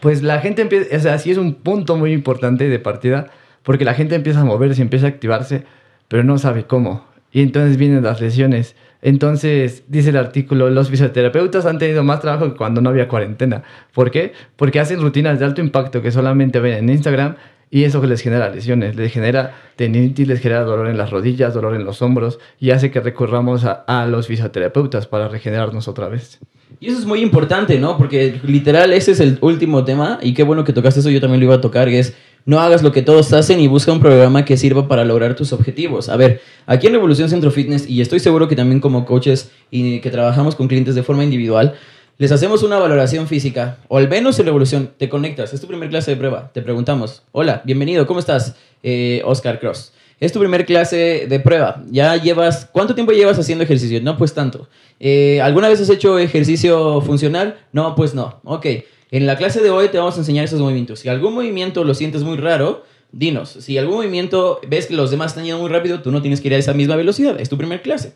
pues 0.00 0.22
la 0.22 0.38
gente 0.38 0.62
empieza, 0.62 0.96
o 0.96 1.00
sea, 1.00 1.18
sí 1.18 1.32
es 1.32 1.36
un 1.36 1.54
punto 1.54 1.96
muy 1.96 2.12
importante 2.12 2.68
de 2.68 2.78
partida, 2.78 3.26
porque 3.64 3.84
la 3.84 3.94
gente 3.94 4.14
empieza 4.14 4.42
a 4.42 4.44
moverse, 4.44 4.80
empieza 4.80 5.06
a 5.06 5.08
activarse, 5.08 5.64
pero 6.06 6.22
no 6.22 6.38
sabe 6.38 6.62
cómo. 6.62 7.04
Y 7.32 7.42
entonces 7.42 7.76
vienen 7.76 8.04
las 8.04 8.20
lesiones. 8.20 8.76
Entonces, 9.02 9.84
dice 9.88 10.10
el 10.10 10.16
artículo, 10.16 10.70
los 10.70 10.88
fisioterapeutas 10.90 11.66
han 11.66 11.78
tenido 11.78 12.02
más 12.02 12.20
trabajo 12.20 12.50
que 12.50 12.56
cuando 12.56 12.80
no 12.80 12.90
había 12.90 13.08
cuarentena. 13.08 13.62
¿Por 13.92 14.10
qué? 14.10 14.32
Porque 14.56 14.80
hacen 14.80 15.00
rutinas 15.00 15.38
de 15.38 15.44
alto 15.44 15.60
impacto 15.60 16.02
que 16.02 16.10
solamente 16.10 16.60
ven 16.60 16.74
en 16.74 16.88
Instagram 16.88 17.36
y 17.70 17.84
eso 17.84 18.04
les 18.06 18.20
genera 18.20 18.48
lesiones, 18.48 18.96
les 18.96 19.12
genera 19.12 19.54
tendinitis, 19.76 20.28
les 20.28 20.40
genera 20.40 20.62
dolor 20.62 20.88
en 20.88 20.96
las 20.96 21.10
rodillas, 21.10 21.52
dolor 21.52 21.74
en 21.74 21.84
los 21.84 22.00
hombros 22.00 22.38
y 22.60 22.70
hace 22.70 22.90
que 22.90 23.00
recurramos 23.00 23.64
a, 23.64 23.72
a 23.86 24.06
los 24.06 24.28
fisioterapeutas 24.28 25.06
para 25.06 25.28
regenerarnos 25.28 25.88
otra 25.88 26.08
vez. 26.08 26.38
Y 26.78 26.88
eso 26.88 26.98
es 26.98 27.06
muy 27.06 27.20
importante, 27.20 27.78
¿no? 27.78 27.96
Porque 27.96 28.40
literal 28.44 28.92
ese 28.92 29.12
es 29.12 29.20
el 29.20 29.38
último 29.40 29.84
tema 29.84 30.18
y 30.22 30.34
qué 30.34 30.42
bueno 30.42 30.64
que 30.64 30.72
tocaste 30.72 31.00
eso, 31.00 31.10
yo 31.10 31.20
también 31.20 31.40
lo 31.40 31.46
iba 31.46 31.54
a 31.56 31.60
tocar, 31.60 31.88
que 31.88 31.98
es 31.98 32.16
no 32.46 32.60
hagas 32.60 32.82
lo 32.82 32.92
que 32.92 33.02
todos 33.02 33.32
hacen 33.32 33.60
y 33.60 33.66
busca 33.66 33.92
un 33.92 34.00
programa 34.00 34.44
que 34.44 34.56
sirva 34.56 34.88
para 34.88 35.04
lograr 35.04 35.34
tus 35.34 35.52
objetivos. 35.52 36.08
A 36.08 36.16
ver, 36.16 36.40
aquí 36.64 36.86
en 36.86 36.94
Revolución 36.94 37.28
Centro 37.28 37.50
Fitness, 37.50 37.90
y 37.90 38.00
estoy 38.00 38.20
seguro 38.20 38.48
que 38.48 38.56
también 38.56 38.80
como 38.80 39.04
coaches 39.04 39.50
y 39.70 40.00
que 40.00 40.10
trabajamos 40.10 40.54
con 40.54 40.68
clientes 40.68 40.94
de 40.94 41.02
forma 41.02 41.24
individual, 41.24 41.74
les 42.18 42.32
hacemos 42.32 42.62
una 42.62 42.78
valoración 42.78 43.26
física, 43.26 43.78
o 43.88 43.98
al 43.98 44.08
menos 44.08 44.38
en 44.38 44.46
Revolución, 44.46 44.92
te 44.96 45.08
conectas, 45.08 45.52
es 45.52 45.60
tu 45.60 45.66
primer 45.66 45.90
clase 45.90 46.12
de 46.12 46.16
prueba, 46.16 46.50
te 46.54 46.62
preguntamos, 46.62 47.24
hola, 47.32 47.60
bienvenido, 47.64 48.06
¿cómo 48.06 48.20
estás? 48.20 48.54
Eh, 48.82 49.20
Oscar 49.26 49.60
Cross. 49.60 49.92
Es 50.18 50.32
tu 50.32 50.38
primer 50.38 50.64
clase 50.64 51.26
de 51.28 51.40
prueba. 51.40 51.82
Ya 51.90 52.16
llevas, 52.16 52.70
¿cuánto 52.72 52.94
tiempo 52.94 53.12
llevas 53.12 53.38
haciendo 53.38 53.64
ejercicio? 53.64 54.00
No, 54.00 54.16
pues 54.16 54.32
tanto. 54.32 54.66
Eh, 54.98 55.42
¿Alguna 55.42 55.68
vez 55.68 55.78
has 55.82 55.90
hecho 55.90 56.18
ejercicio 56.18 57.02
funcional? 57.02 57.58
No, 57.72 57.94
pues 57.94 58.14
no. 58.14 58.40
Ok. 58.44 58.66
En 59.10 59.26
la 59.26 59.36
clase 59.36 59.62
de 59.62 59.70
hoy 59.70 59.88
te 59.88 59.98
vamos 59.98 60.16
a 60.16 60.18
enseñar 60.18 60.44
esos 60.44 60.60
movimientos. 60.60 61.00
Si 61.00 61.08
algún 61.08 61.34
movimiento 61.34 61.84
lo 61.84 61.94
sientes 61.94 62.22
muy 62.22 62.36
raro, 62.36 62.84
dinos. 63.12 63.50
Si 63.50 63.78
algún 63.78 63.96
movimiento 63.96 64.60
ves 64.68 64.86
que 64.86 64.94
los 64.94 65.10
demás 65.10 65.32
están 65.32 65.44
yendo 65.44 65.60
muy 65.60 65.70
rápido, 65.70 66.00
tú 66.00 66.10
no 66.10 66.22
tienes 66.22 66.40
que 66.40 66.48
ir 66.48 66.54
a 66.54 66.58
esa 66.58 66.74
misma 66.74 66.96
velocidad. 66.96 67.40
Es 67.40 67.48
tu 67.48 67.56
primer 67.56 67.82
clase. 67.82 68.14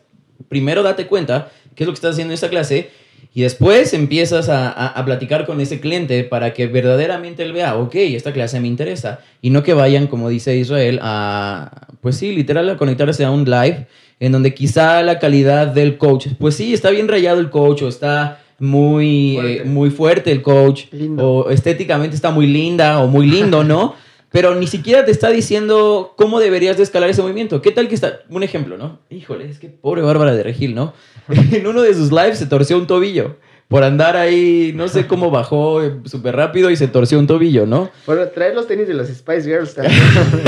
Primero 0.49 0.83
date 0.83 1.07
cuenta 1.07 1.51
qué 1.75 1.85
es 1.85 1.87
lo 1.87 1.93
que 1.93 1.97
estás 1.97 2.13
haciendo 2.13 2.33
en 2.33 2.35
esta 2.35 2.51
clase 2.51 2.91
y 3.33 3.43
después 3.43 3.95
empiezas 3.95 4.49
a, 4.49 4.69
a, 4.69 4.89
a, 4.89 5.05
platicar 5.05 5.47
con 5.47 5.61
ese 5.61 5.79
cliente 5.79 6.25
para 6.25 6.53
que 6.53 6.67
verdaderamente 6.67 7.45
él 7.45 7.53
vea, 7.53 7.77
ok, 7.77 7.95
esta 7.95 8.33
clase 8.33 8.59
me 8.59 8.67
interesa. 8.67 9.21
Y 9.41 9.51
no 9.51 9.63
que 9.63 9.75
vayan, 9.75 10.09
como 10.09 10.29
dice 10.29 10.57
Israel, 10.57 10.99
a, 11.03 11.87
pues 12.01 12.17
sí, 12.17 12.33
literal, 12.33 12.69
a 12.69 12.77
conectarse 12.77 13.25
a 13.25 13.31
un 13.31 13.45
live 13.45 13.87
en 14.19 14.33
donde 14.33 14.53
quizá 14.53 15.03
la 15.03 15.19
calidad 15.19 15.69
del 15.69 15.97
coach, 15.97 16.29
pues 16.39 16.57
sí, 16.57 16.75
está 16.75 16.91
bien 16.91 17.09
rayado 17.09 17.41
el 17.41 17.51
coach 17.51 17.83
o 17.83 17.89
está 17.89 18.40
muy 18.61 19.35
fuerte, 19.35 19.57
eh, 19.57 19.65
muy 19.65 19.91
fuerte 19.91 20.33
el 20.33 20.43
coach 20.43 20.85
lindo. 20.93 21.27
o 21.27 21.51
estéticamente 21.51 22.15
está 22.15 22.31
muy 22.31 22.47
linda 22.47 23.03
o 23.03 23.09
muy 23.09 23.27
lindo, 23.27 23.65
¿no? 23.65 23.95
Pero 24.31 24.55
ni 24.55 24.69
siquiera 24.69 25.05
te 25.05 25.11
está 25.11 25.31
diciendo 25.31 26.15
cómo 26.17 26.39
deberías 26.39 26.77
de 26.77 26.85
escalar 26.85 27.11
ese 27.11 27.21
movimiento. 27.21 27.61
¿Qué 27.63 27.73
tal 27.73 27.89
que 27.89 27.97
está? 27.97 28.21
Un 28.29 28.45
ejemplo, 28.45 28.79
¿no? 28.79 29.01
Híjole, 29.11 29.51
es 29.51 29.59
que 29.59 29.69
pobre 29.69 30.03
Bárbara 30.03 30.35
de 30.37 30.45
Regil, 30.45 30.75
¿no? 30.75 30.93
en 31.29 31.67
uno 31.67 31.83
de 31.83 31.95
sus 31.95 32.13
lives 32.13 32.39
se 32.39 32.47
torció 32.47 32.79
un 32.79 32.87
tobillo. 32.87 33.37
Por 33.71 33.85
andar 33.85 34.17
ahí, 34.17 34.73
no 34.75 34.89
sé 34.89 35.07
cómo 35.07 35.31
bajó 35.31 35.81
súper 36.05 36.35
rápido 36.35 36.73
y 36.73 36.77
se 36.77 36.89
torció 36.89 37.21
un 37.21 37.29
tobillo, 37.29 37.67
¿no? 37.67 37.89
Por 38.05 38.19
traer 38.31 38.53
los 38.53 38.67
tenis 38.67 38.89
de 38.89 38.95
los 38.95 39.07
Spice 39.07 39.43
Girls 39.45 39.77
también. 39.77 39.97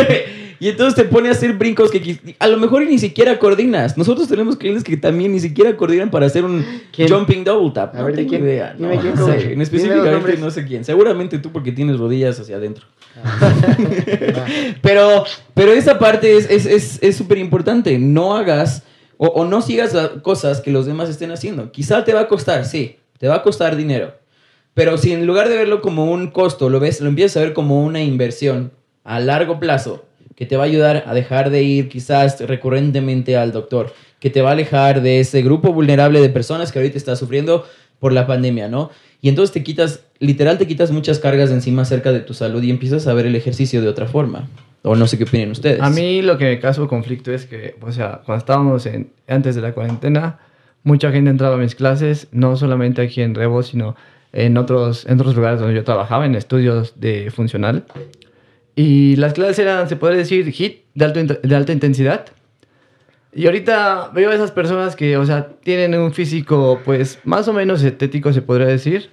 y 0.59 0.69
entonces 0.69 0.97
te 0.97 1.05
pone 1.05 1.29
a 1.29 1.31
hacer 1.31 1.53
brincos 1.53 1.93
que 1.93 2.19
a 2.41 2.49
lo 2.49 2.57
mejor 2.57 2.85
ni 2.85 2.99
siquiera 2.99 3.39
coordinas. 3.39 3.97
Nosotros 3.97 4.27
tenemos 4.27 4.57
clientes 4.57 4.83
que 4.83 4.97
también 4.97 5.31
ni 5.31 5.39
siquiera 5.39 5.77
coordinan 5.77 6.11
para 6.11 6.27
hacer 6.27 6.45
un 6.45 6.67
¿Quién? 6.91 7.09
jumping 7.09 7.45
double 7.45 7.71
tap. 7.73 7.95
A 7.95 8.01
no 8.01 8.07
ver, 8.07 8.17
¿de 8.17 8.27
quién? 8.27 8.43
Idea. 8.43 8.75
No, 8.77 8.91
quién 9.01 9.15
no 9.15 9.27
sé, 9.27 9.53
en 9.53 9.63
específicamente 9.63 10.37
no 10.39 10.51
sé 10.51 10.67
quién. 10.67 10.85
Seguramente 10.85 11.39
tú 11.39 11.53
porque 11.53 11.71
tienes 11.71 12.01
rodillas 12.01 12.41
hacia 12.41 12.57
adentro. 12.57 12.87
pero, 14.83 15.25
pero 15.55 15.71
esa 15.71 15.97
parte 15.97 16.39
es 16.39 16.47
súper 16.47 16.73
es, 16.73 17.01
es, 17.01 17.21
es 17.21 17.39
importante. 17.39 18.01
No 18.01 18.35
hagas 18.35 18.83
o, 19.17 19.29
o, 19.29 19.45
no 19.45 19.63
sigas 19.63 19.95
las 19.95 20.09
cosas 20.23 20.61
que 20.61 20.73
los 20.73 20.87
demás 20.87 21.09
estén 21.09 21.31
haciendo. 21.31 21.71
Quizá 21.71 22.05
te 22.05 22.13
va 22.13 22.23
a 22.23 22.27
costar, 22.27 22.65
sí, 22.65 22.97
te 23.23 23.29
va 23.29 23.37
a 23.37 23.43
costar 23.43 23.77
dinero. 23.77 24.15
Pero 24.75 24.99
si 24.99 25.13
en 25.13 25.29
lugar 25.29 25.49
de 25.49 25.57
verlo 25.57 25.81
como 25.81 26.11
un 26.11 26.33
costo, 26.33 26.69
lo 26.69 26.81
ves, 26.81 27.01
lo 27.01 27.09
empiezas 27.09 27.37
a 27.37 27.45
ver 27.45 27.53
como 27.53 27.85
una 27.85 28.03
inversión 28.03 28.73
a 29.05 29.21
largo 29.21 29.61
plazo, 29.61 30.05
que 30.35 30.45
te 30.45 30.57
va 30.57 30.65
a 30.65 30.67
ayudar 30.67 31.05
a 31.07 31.15
dejar 31.15 31.51
de 31.51 31.63
ir 31.63 31.89
quizás 31.89 32.41
recurrentemente 32.41 33.37
al 33.37 33.53
doctor, 33.53 33.95
que 34.19 34.29
te 34.29 34.43
va 34.43 34.49
a 34.49 34.53
alejar 34.55 35.03
de 35.03 35.21
ese 35.21 35.41
grupo 35.43 35.73
vulnerable 35.73 36.21
de 36.21 36.31
personas 36.31 36.73
que 36.73 36.81
ahorita 36.81 36.99
está 36.99 37.15
sufriendo 37.15 37.65
por 38.01 38.13
la 38.13 38.27
pandemia, 38.27 38.67
¿no? 38.67 38.91
Y 39.21 39.29
entonces 39.29 39.53
te 39.53 39.63
quitas, 39.63 40.01
literal 40.19 40.59
te 40.59 40.67
quitas 40.67 40.91
muchas 40.91 41.21
cargas 41.21 41.51
de 41.51 41.55
encima 41.55 41.83
acerca 41.83 42.11
de 42.11 42.19
tu 42.19 42.35
salud 42.35 42.61
y 42.61 42.71
empiezas 42.71 43.07
a 43.07 43.15
ver 43.15 43.27
el 43.27 43.37
ejercicio 43.37 43.83
de 43.83 43.89
otra 43.89 44.09
forma. 44.09 44.49
O 44.83 44.97
no 44.97 45.07
sé 45.07 45.17
qué 45.17 45.23
opinan 45.23 45.53
ustedes. 45.53 45.81
A 45.81 45.91
mí 45.91 46.23
lo 46.23 46.39
que 46.39 46.47
me 46.47 46.59
causó 46.59 46.89
conflicto 46.89 47.33
es 47.33 47.47
que, 47.47 47.77
o 47.83 47.93
sea, 47.93 48.23
cuando 48.27 48.41
estábamos 48.41 48.85
en, 48.87 49.13
antes 49.29 49.55
de 49.55 49.61
la 49.61 49.75
cuarentena, 49.75 50.41
mucha 50.85 51.13
gente 51.13 51.31
entraba 51.31 51.55
a 51.55 51.59
mis 51.59 51.75
clases, 51.75 52.29
no 52.33 52.57
solamente 52.57 53.03
aquí 53.03 53.23
en 53.23 53.35
Revo, 53.35 53.63
sino 53.63 53.97
en 54.33 54.57
otros, 54.57 55.07
en 55.07 55.21
otros 55.21 55.37
lugares 55.37 55.61
donde 55.61 55.75
yo 55.75 55.85
trabajaba, 55.85 56.27
en 56.27 56.35
estudios 56.35 56.99
de 57.01 57.31
funcional. 57.31 57.85
Y 58.75 59.17
las 59.17 59.35
clases 59.35 59.59
eran, 59.59 59.89
se 59.89 59.97
puede 59.97 60.17
decir, 60.17 60.51
hit 60.51 60.85
de, 60.95 61.05
alto, 61.05 61.21
de 61.43 61.57
alta 61.57 61.73
intensidad. 61.73 62.27
Y 63.35 63.47
ahorita 63.47 64.11
veo 64.15 64.31
a 64.31 64.35
esas 64.35 64.51
personas 64.51 64.97
que, 64.97 65.17
o 65.17 65.25
sea, 65.25 65.49
tienen 65.63 65.95
un 65.95 66.13
físico, 66.13 66.81
pues, 66.85 67.19
más 67.25 67.49
o 67.49 67.53
menos 67.53 67.83
estético, 67.83 68.33
se 68.33 68.43
podría 68.43 68.67
decir. 68.67 69.11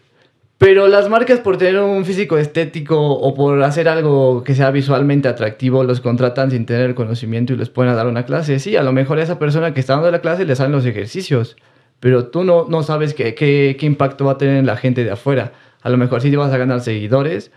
Pero 0.60 0.90
las 0.90 1.08
marcas 1.08 1.40
por 1.40 1.58
tener 1.58 1.80
un 1.80 2.04
físico 2.04 2.38
estético 2.38 3.00
o 3.00 3.34
por 3.34 3.64
hacer 3.64 3.88
algo 3.88 4.44
que 4.44 4.56
sea 4.56 4.72
visualmente 4.72 5.30
atractivo 5.30 5.86
los 5.86 6.02
contratan 6.02 6.52
sin 6.52 6.66
tener 6.66 6.96
conocimiento 6.96 7.54
y 7.54 7.56
les 7.56 7.70
pueden 7.70 7.96
dar 7.96 8.08
una 8.08 8.26
clase. 8.26 8.60
Sí, 8.60 8.76
a 8.76 8.84
lo 8.84 8.92
mejor 8.92 9.20
a 9.20 9.24
esa 9.24 9.40
persona 9.40 9.74
que 9.74 9.80
está 9.80 9.94
dando 9.94 10.12
la 10.12 10.20
clase 10.20 10.44
le 10.44 10.58
salen 10.58 10.74
los 10.74 10.86
ejercicios, 10.86 11.56
pero 12.02 12.26
tú 12.28 12.44
no, 12.44 12.68
no 12.68 12.84
sabes 12.84 13.14
qué, 13.14 13.36
qué, 13.36 13.78
qué 13.80 13.86
impacto 13.86 14.26
va 14.26 14.34
a 14.34 14.38
tener 14.38 14.58
en 14.58 14.66
la 14.66 14.76
gente 14.76 15.06
de 15.06 15.12
afuera. 15.12 15.54
A 15.82 15.90
lo 15.90 15.96
mejor 15.96 16.20
sí 16.20 16.30
te 16.30 16.36
vas 16.36 16.52
a 16.52 16.58
ganar 16.58 16.82
seguidores, 16.82 17.54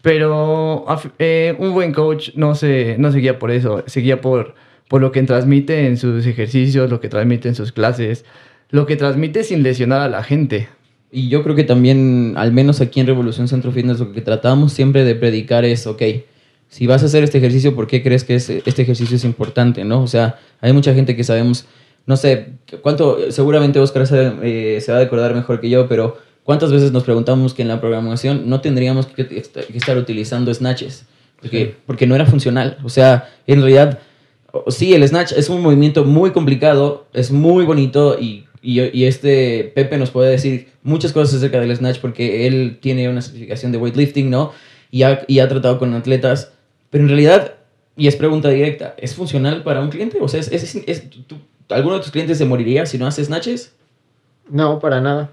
pero 0.00 0.86
eh, 1.18 1.56
un 1.58 1.74
buen 1.74 1.92
coach 1.92 2.36
no 2.36 2.54
se, 2.54 2.94
no 2.98 3.10
se 3.10 3.18
guía 3.18 3.40
por 3.40 3.50
eso, 3.50 3.82
se 3.86 3.98
guía 3.98 4.20
por, 4.20 4.54
por 4.88 5.00
lo 5.00 5.10
que 5.10 5.20
transmite 5.24 5.88
en 5.88 5.96
sus 5.96 6.24
ejercicios, 6.24 6.88
lo 6.88 7.00
que 7.00 7.08
transmite 7.08 7.48
en 7.48 7.56
sus 7.56 7.72
clases, 7.72 8.24
lo 8.70 8.86
que 8.86 8.94
transmite 8.94 9.42
sin 9.42 9.64
lesionar 9.64 10.02
a 10.02 10.08
la 10.08 10.22
gente. 10.22 10.68
Y 11.16 11.28
yo 11.28 11.44
creo 11.44 11.54
que 11.54 11.62
también, 11.62 12.34
al 12.36 12.52
menos 12.52 12.80
aquí 12.80 12.98
en 12.98 13.06
Revolución 13.06 13.46
Centro 13.46 13.70
Fitness, 13.70 14.00
lo 14.00 14.10
que 14.10 14.20
tratamos 14.20 14.72
siempre 14.72 15.04
de 15.04 15.14
predicar 15.14 15.64
es, 15.64 15.86
ok, 15.86 16.02
si 16.68 16.88
vas 16.88 17.04
a 17.04 17.06
hacer 17.06 17.22
este 17.22 17.38
ejercicio, 17.38 17.72
¿por 17.76 17.86
qué 17.86 18.02
crees 18.02 18.24
que 18.24 18.34
este 18.34 18.82
ejercicio 18.82 19.14
es 19.14 19.24
importante? 19.24 19.84
¿no? 19.84 20.02
O 20.02 20.08
sea, 20.08 20.40
hay 20.60 20.72
mucha 20.72 20.92
gente 20.92 21.14
que 21.14 21.22
sabemos, 21.22 21.66
no 22.04 22.16
sé, 22.16 22.54
cuánto, 22.82 23.30
seguramente 23.30 23.78
Oscar 23.78 24.08
se, 24.08 24.32
eh, 24.42 24.80
se 24.80 24.90
va 24.90 24.98
a 24.98 25.02
acordar 25.02 25.36
mejor 25.36 25.60
que 25.60 25.70
yo, 25.70 25.86
pero 25.88 26.18
¿cuántas 26.42 26.72
veces 26.72 26.90
nos 26.90 27.04
preguntamos 27.04 27.54
que 27.54 27.62
en 27.62 27.68
la 27.68 27.80
programación 27.80 28.48
no 28.48 28.60
tendríamos 28.60 29.06
que, 29.06 29.24
que 29.24 29.38
estar 29.38 29.96
utilizando 29.96 30.52
snatches? 30.52 31.06
Porque, 31.40 31.64
sí. 31.66 31.74
porque 31.86 32.08
no 32.08 32.16
era 32.16 32.26
funcional. 32.26 32.78
O 32.82 32.88
sea, 32.88 33.30
en 33.46 33.60
realidad 33.60 34.00
sí, 34.68 34.94
el 34.94 35.06
snatch 35.06 35.32
es 35.32 35.48
un 35.48 35.62
movimiento 35.62 36.04
muy 36.04 36.32
complicado, 36.32 37.06
es 37.12 37.30
muy 37.30 37.64
bonito 37.64 38.18
y, 38.18 38.46
y- 38.64 38.80
y 38.98 39.04
este 39.04 39.70
Pepe 39.74 39.98
nos 39.98 40.10
puede 40.10 40.30
decir 40.30 40.68
muchas 40.82 41.12
cosas 41.12 41.34
acerca 41.36 41.60
del 41.60 41.76
snatch 41.76 41.98
porque 42.00 42.46
él 42.46 42.78
tiene 42.80 43.08
una 43.08 43.22
certificación 43.22 43.70
de 43.72 43.78
weightlifting, 43.78 44.30
¿no? 44.30 44.52
Y 44.90 45.02
ha, 45.02 45.22
y 45.28 45.38
ha 45.40 45.48
tratado 45.48 45.78
con 45.78 45.92
atletas, 45.94 46.50
pero 46.90 47.04
en 47.04 47.08
realidad, 47.08 47.54
y 47.96 48.06
es 48.08 48.16
pregunta 48.16 48.48
directa, 48.48 48.94
¿es 48.98 49.14
funcional 49.14 49.62
para 49.62 49.80
un 49.80 49.90
cliente? 49.90 50.18
O 50.20 50.28
sea, 50.28 50.40
¿es, 50.40 50.48
es- 50.52 50.74
es- 50.86 51.10
tú- 51.10 51.36
¿alguno 51.68 51.96
de 51.96 52.02
tus 52.02 52.10
clientes 52.10 52.38
se 52.38 52.44
moriría 52.44 52.86
si 52.86 52.98
no 52.98 53.06
hace 53.06 53.24
snatches? 53.24 53.72
No, 54.50 54.78
para 54.78 55.00
nada. 55.00 55.30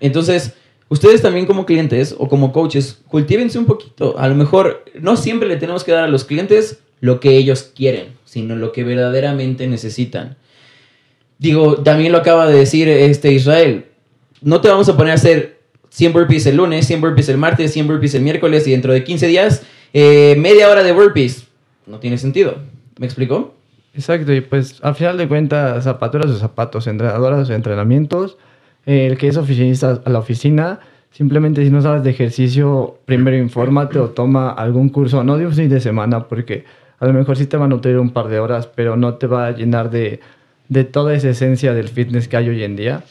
Entonces, 0.00 0.54
ustedes 0.88 1.22
también 1.22 1.46
como 1.46 1.66
clientes 1.66 2.14
o 2.18 2.28
como 2.28 2.52
coaches, 2.52 2.98
cultívense 3.08 3.58
un 3.58 3.66
poquito. 3.66 4.18
A 4.18 4.28
lo 4.28 4.34
mejor 4.34 4.84
no 5.00 5.16
siempre 5.16 5.48
le 5.48 5.56
tenemos 5.56 5.84
que 5.84 5.92
dar 5.92 6.04
a 6.04 6.08
los 6.08 6.24
clientes 6.24 6.78
lo 7.00 7.18
que 7.20 7.36
ellos 7.36 7.70
quieren, 7.74 8.08
sino 8.24 8.56
lo 8.56 8.72
que 8.72 8.84
verdaderamente 8.84 9.66
necesitan. 9.66 10.36
Digo, 11.40 11.76
también 11.76 12.12
lo 12.12 12.18
acaba 12.18 12.46
de 12.46 12.58
decir 12.58 12.86
este 12.86 13.32
Israel. 13.32 13.86
No 14.42 14.60
te 14.60 14.68
vamos 14.68 14.90
a 14.90 14.96
poner 14.98 15.12
a 15.12 15.14
hacer 15.14 15.58
100 15.88 16.12
burpees 16.12 16.44
el 16.44 16.58
lunes, 16.58 16.86
100 16.86 17.00
burpees 17.00 17.30
el 17.30 17.38
martes, 17.38 17.72
100 17.72 17.88
burpees 17.88 18.14
el 18.14 18.20
miércoles 18.20 18.68
y 18.68 18.72
dentro 18.72 18.92
de 18.92 19.02
15 19.02 19.26
días 19.26 19.62
eh, 19.94 20.36
media 20.38 20.68
hora 20.68 20.82
de 20.82 20.92
burpees. 20.92 21.46
No 21.86 21.98
tiene 21.98 22.18
sentido. 22.18 22.56
¿Me 22.98 23.06
explicó? 23.06 23.54
Exacto, 23.94 24.34
y 24.34 24.42
pues 24.42 24.80
al 24.82 24.94
final 24.94 25.16
de 25.16 25.28
cuentas, 25.28 25.84
zapaturas 25.84 26.26
o 26.26 26.36
zapatos, 26.36 26.86
entrenadoras 26.86 27.48
o 27.48 27.54
entrenamientos, 27.54 28.36
eh, 28.84 29.06
el 29.06 29.16
que 29.16 29.28
es 29.28 29.38
oficinista 29.38 30.02
a 30.04 30.10
la 30.10 30.18
oficina, 30.18 30.80
simplemente 31.10 31.64
si 31.64 31.70
no 31.70 31.80
sabes 31.80 32.04
de 32.04 32.10
ejercicio, 32.10 32.98
primero 33.06 33.38
infórmate 33.38 33.98
o 33.98 34.10
toma 34.10 34.50
algún 34.50 34.90
curso, 34.90 35.24
no 35.24 35.38
de 35.38 35.46
un 35.46 35.54
fin 35.54 35.70
de 35.70 35.80
semana, 35.80 36.28
porque 36.28 36.66
a 36.98 37.06
lo 37.06 37.14
mejor 37.14 37.38
sí 37.38 37.46
te 37.46 37.56
va 37.56 37.64
a 37.64 37.68
nutrir 37.68 37.98
un 37.98 38.10
par 38.10 38.28
de 38.28 38.38
horas, 38.38 38.66
pero 38.66 38.94
no 38.94 39.14
te 39.14 39.26
va 39.26 39.46
a 39.46 39.50
llenar 39.52 39.90
de, 39.90 40.20
de 40.70 40.84
toda 40.84 41.12
esa 41.14 41.28
esencia 41.28 41.74
del 41.74 41.88
fitness 41.88 42.28
que 42.28 42.36
hay 42.38 42.48
hoy 42.48 42.64
en 42.64 42.76
día. 42.76 43.02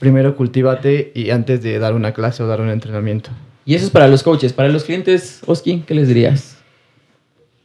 Primero 0.00 0.34
cultívate 0.34 1.12
y 1.14 1.30
antes 1.30 1.62
de 1.62 1.78
dar 1.78 1.94
una 1.94 2.12
clase 2.12 2.42
o 2.42 2.46
dar 2.46 2.60
un 2.62 2.70
entrenamiento. 2.70 3.30
Y 3.66 3.74
eso 3.74 3.84
es 3.84 3.90
para 3.90 4.08
los 4.08 4.22
coaches. 4.22 4.54
Para 4.54 4.70
los 4.70 4.84
clientes, 4.84 5.40
Oski, 5.46 5.84
¿qué 5.86 5.94
les 5.94 6.08
dirías? 6.08 6.56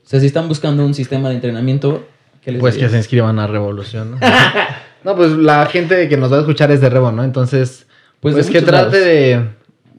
O 0.05 0.07
sea, 0.07 0.19
si 0.19 0.27
están 0.27 0.49
buscando 0.49 0.85
un 0.85 0.93
sistema 0.93 1.29
de 1.29 1.35
entrenamiento, 1.35 2.05
¿qué 2.43 2.51
les 2.51 2.59
Pues 2.59 2.77
que 2.77 2.89
se 2.89 2.97
inscriban 2.97 3.39
a 3.39 3.47
Revolución. 3.47 4.11
¿no? 4.11 4.17
no, 5.05 5.15
pues 5.15 5.31
la 5.31 5.65
gente 5.67 6.09
que 6.09 6.17
nos 6.17 6.31
va 6.31 6.37
a 6.37 6.39
escuchar 6.41 6.69
es 6.71 6.81
de 6.81 6.89
Revo, 6.89 7.11
¿no? 7.13 7.23
Entonces, 7.23 7.87
Pues 8.19 8.35
pues, 8.35 8.49
que 8.49 8.61
trate 8.61 8.75
lados. 8.75 8.91
de... 8.91 9.45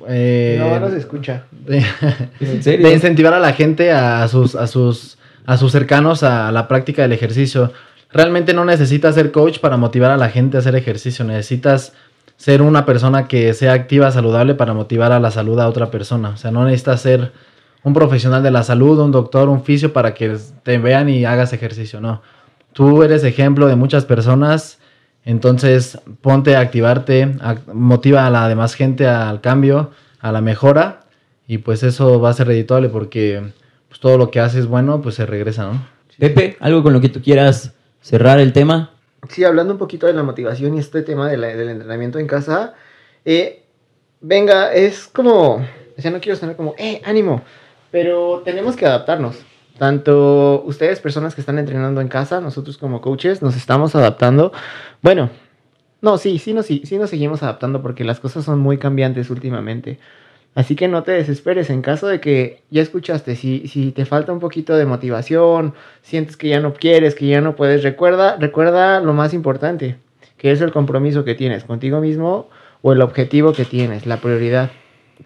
eh, 0.08 0.56
no, 0.60 0.78
no 0.78 0.90
se 0.90 0.98
escucha. 0.98 1.44
de, 1.50 1.78
¿En 2.40 2.62
serio? 2.62 2.86
de 2.86 2.92
incentivar 2.92 3.32
a 3.32 3.40
la 3.40 3.54
gente 3.54 3.90
a 3.90 4.28
sus, 4.28 4.54
a 4.54 4.66
sus, 4.66 5.16
a 5.46 5.56
sus 5.56 5.72
cercanos 5.72 6.22
a 6.22 6.52
la 6.52 6.68
práctica 6.68 7.00
del 7.00 7.12
ejercicio. 7.12 7.72
Realmente 8.12 8.54
no 8.54 8.64
necesitas 8.64 9.14
ser 9.14 9.32
coach 9.32 9.58
para 9.58 9.76
motivar 9.76 10.10
a 10.10 10.16
la 10.16 10.28
gente 10.28 10.56
a 10.56 10.60
hacer 10.60 10.76
ejercicio. 10.76 11.24
Necesitas 11.24 11.92
ser 12.36 12.62
una 12.62 12.84
persona 12.86 13.28
que 13.28 13.52
sea 13.54 13.72
activa, 13.72 14.10
saludable 14.10 14.54
para 14.54 14.74
motivar 14.74 15.12
a 15.12 15.20
la 15.20 15.30
salud 15.30 15.58
a 15.58 15.68
otra 15.68 15.90
persona. 15.90 16.30
O 16.30 16.36
sea, 16.36 16.50
no 16.50 16.64
necesitas 16.64 17.00
ser 17.00 17.32
un 17.82 17.94
profesional 17.94 18.42
de 18.42 18.50
la 18.50 18.62
salud, 18.62 18.98
un 19.00 19.12
doctor, 19.12 19.48
un 19.48 19.62
fisio 19.62 19.92
para 19.92 20.14
que 20.14 20.36
te 20.62 20.78
vean 20.78 21.08
y 21.08 21.24
hagas 21.24 21.52
ejercicio. 21.52 22.00
No. 22.00 22.22
Tú 22.72 23.02
eres 23.02 23.24
ejemplo 23.24 23.66
de 23.66 23.76
muchas 23.76 24.04
personas. 24.04 24.78
Entonces, 25.24 25.98
ponte 26.20 26.54
a 26.54 26.60
activarte, 26.60 27.36
motiva 27.72 28.26
a 28.26 28.30
la 28.30 28.48
demás 28.48 28.74
gente 28.74 29.08
al 29.08 29.40
cambio, 29.40 29.90
a 30.20 30.30
la 30.30 30.40
mejora, 30.40 31.06
y 31.48 31.58
pues 31.58 31.82
eso 31.82 32.20
va 32.20 32.30
a 32.30 32.32
ser 32.32 32.46
redituable 32.46 32.88
porque 32.88 33.52
pues, 33.88 34.00
todo 34.00 34.18
lo 34.18 34.30
que 34.30 34.40
haces 34.40 34.66
bueno, 34.66 35.02
pues 35.02 35.16
se 35.16 35.26
regresa, 35.26 35.64
¿no? 35.64 35.86
Pepe, 36.18 36.56
algo 36.60 36.82
con 36.82 36.92
lo 36.92 37.00
que 37.00 37.08
tú 37.08 37.20
quieras 37.20 37.74
cerrar 38.06 38.38
el 38.38 38.52
tema. 38.52 38.92
Sí, 39.28 39.42
hablando 39.42 39.72
un 39.72 39.80
poquito 39.80 40.06
de 40.06 40.12
la 40.12 40.22
motivación 40.22 40.76
y 40.76 40.78
este 40.78 41.02
tema 41.02 41.28
del 41.28 41.42
entrenamiento 41.42 42.20
en 42.20 42.28
casa, 42.28 42.74
eh, 43.24 43.64
venga, 44.20 44.72
es 44.72 45.08
como, 45.08 45.56
o 45.56 46.00
sea, 46.00 46.12
no 46.12 46.20
quiero 46.20 46.38
sonar 46.38 46.54
como, 46.54 46.76
eh, 46.78 47.02
ánimo, 47.04 47.42
pero 47.90 48.42
tenemos 48.44 48.76
que 48.76 48.86
adaptarnos. 48.86 49.38
Tanto 49.76 50.62
ustedes, 50.64 51.00
personas 51.00 51.34
que 51.34 51.40
están 51.40 51.58
entrenando 51.58 52.00
en 52.00 52.06
casa, 52.06 52.40
nosotros 52.40 52.78
como 52.78 53.00
coaches, 53.00 53.42
nos 53.42 53.56
estamos 53.56 53.96
adaptando. 53.96 54.52
Bueno, 55.02 55.28
no, 56.00 56.16
sí, 56.16 56.38
sí 56.38 56.54
nos, 56.54 56.66
sí 56.66 56.98
nos 56.98 57.10
seguimos 57.10 57.42
adaptando 57.42 57.82
porque 57.82 58.04
las 58.04 58.20
cosas 58.20 58.44
son 58.44 58.60
muy 58.60 58.78
cambiantes 58.78 59.30
últimamente. 59.30 59.98
Así 60.56 60.74
que 60.74 60.88
no 60.88 61.02
te 61.02 61.12
desesperes 61.12 61.68
en 61.68 61.82
caso 61.82 62.06
de 62.06 62.18
que 62.18 62.62
ya 62.70 62.80
escuchaste, 62.80 63.36
si, 63.36 63.68
si 63.68 63.92
te 63.92 64.06
falta 64.06 64.32
un 64.32 64.40
poquito 64.40 64.74
de 64.74 64.86
motivación, 64.86 65.74
sientes 66.00 66.38
que 66.38 66.48
ya 66.48 66.60
no 66.60 66.72
quieres, 66.72 67.14
que 67.14 67.26
ya 67.26 67.42
no 67.42 67.54
puedes, 67.54 67.82
recuerda, 67.82 68.38
recuerda 68.38 69.00
lo 69.00 69.12
más 69.12 69.34
importante, 69.34 69.96
que 70.38 70.52
es 70.52 70.62
el 70.62 70.72
compromiso 70.72 71.24
que 71.24 71.34
tienes 71.34 71.64
contigo 71.64 72.00
mismo 72.00 72.48
o 72.80 72.94
el 72.94 73.02
objetivo 73.02 73.52
que 73.52 73.66
tienes, 73.66 74.06
la 74.06 74.16
prioridad. 74.16 74.70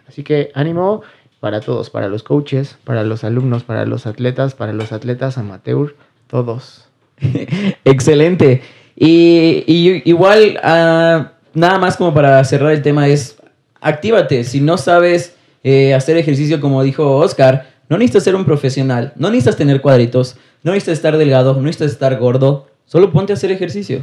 Así 0.09 0.25
que 0.25 0.51
ánimo 0.53 1.03
para 1.39 1.61
todos, 1.61 1.91
para 1.91 2.09
los 2.09 2.25
coaches, 2.25 2.77
para 2.83 3.05
los 3.05 3.23
alumnos, 3.23 3.63
para 3.63 3.87
los 3.87 4.09
atletas, 4.09 4.57
para 4.57 4.73
los 4.73 4.91
atletas 4.91 5.39
amateur, 5.39 5.95
todos. 6.27 6.89
Excelente. 7.85 8.63
Y, 8.97 9.63
y 9.69 10.03
igual, 10.11 10.59
ah, 10.65 11.35
nada 11.55 11.79
más 11.79 11.97
como 11.97 12.13
para 12.13 12.43
cerrar 12.43 12.73
el 12.73 12.83
tema 12.83 13.07
es, 13.07 13.40
actívate. 13.81 14.45
Si 14.45 14.61
no 14.61 14.79
sabes 14.79 15.35
eh, 15.63 15.95
hacer 15.95 16.17
ejercicio 16.17 16.61
como 16.61 16.83
dijo 16.83 17.17
Oscar, 17.17 17.69
no 17.89 17.99
necesitas 17.99 18.25
ser 18.25 18.37
un 18.37 18.45
profesional, 18.45 19.13
no 19.17 19.31
necesitas 19.31 19.57
tener 19.57 19.81
cuadritos, 19.81 20.37
no 20.63 20.73
necesitas 20.73 20.99
estar 20.99 21.17
delgado, 21.17 21.55
no 21.55 21.63
necesitas 21.63 21.93
estar 21.93 22.17
gordo, 22.19 22.69
solo 22.87 23.11
ponte 23.11 23.33
a 23.33 23.37
hacer 23.37 23.51
ejercicio. 23.51 24.03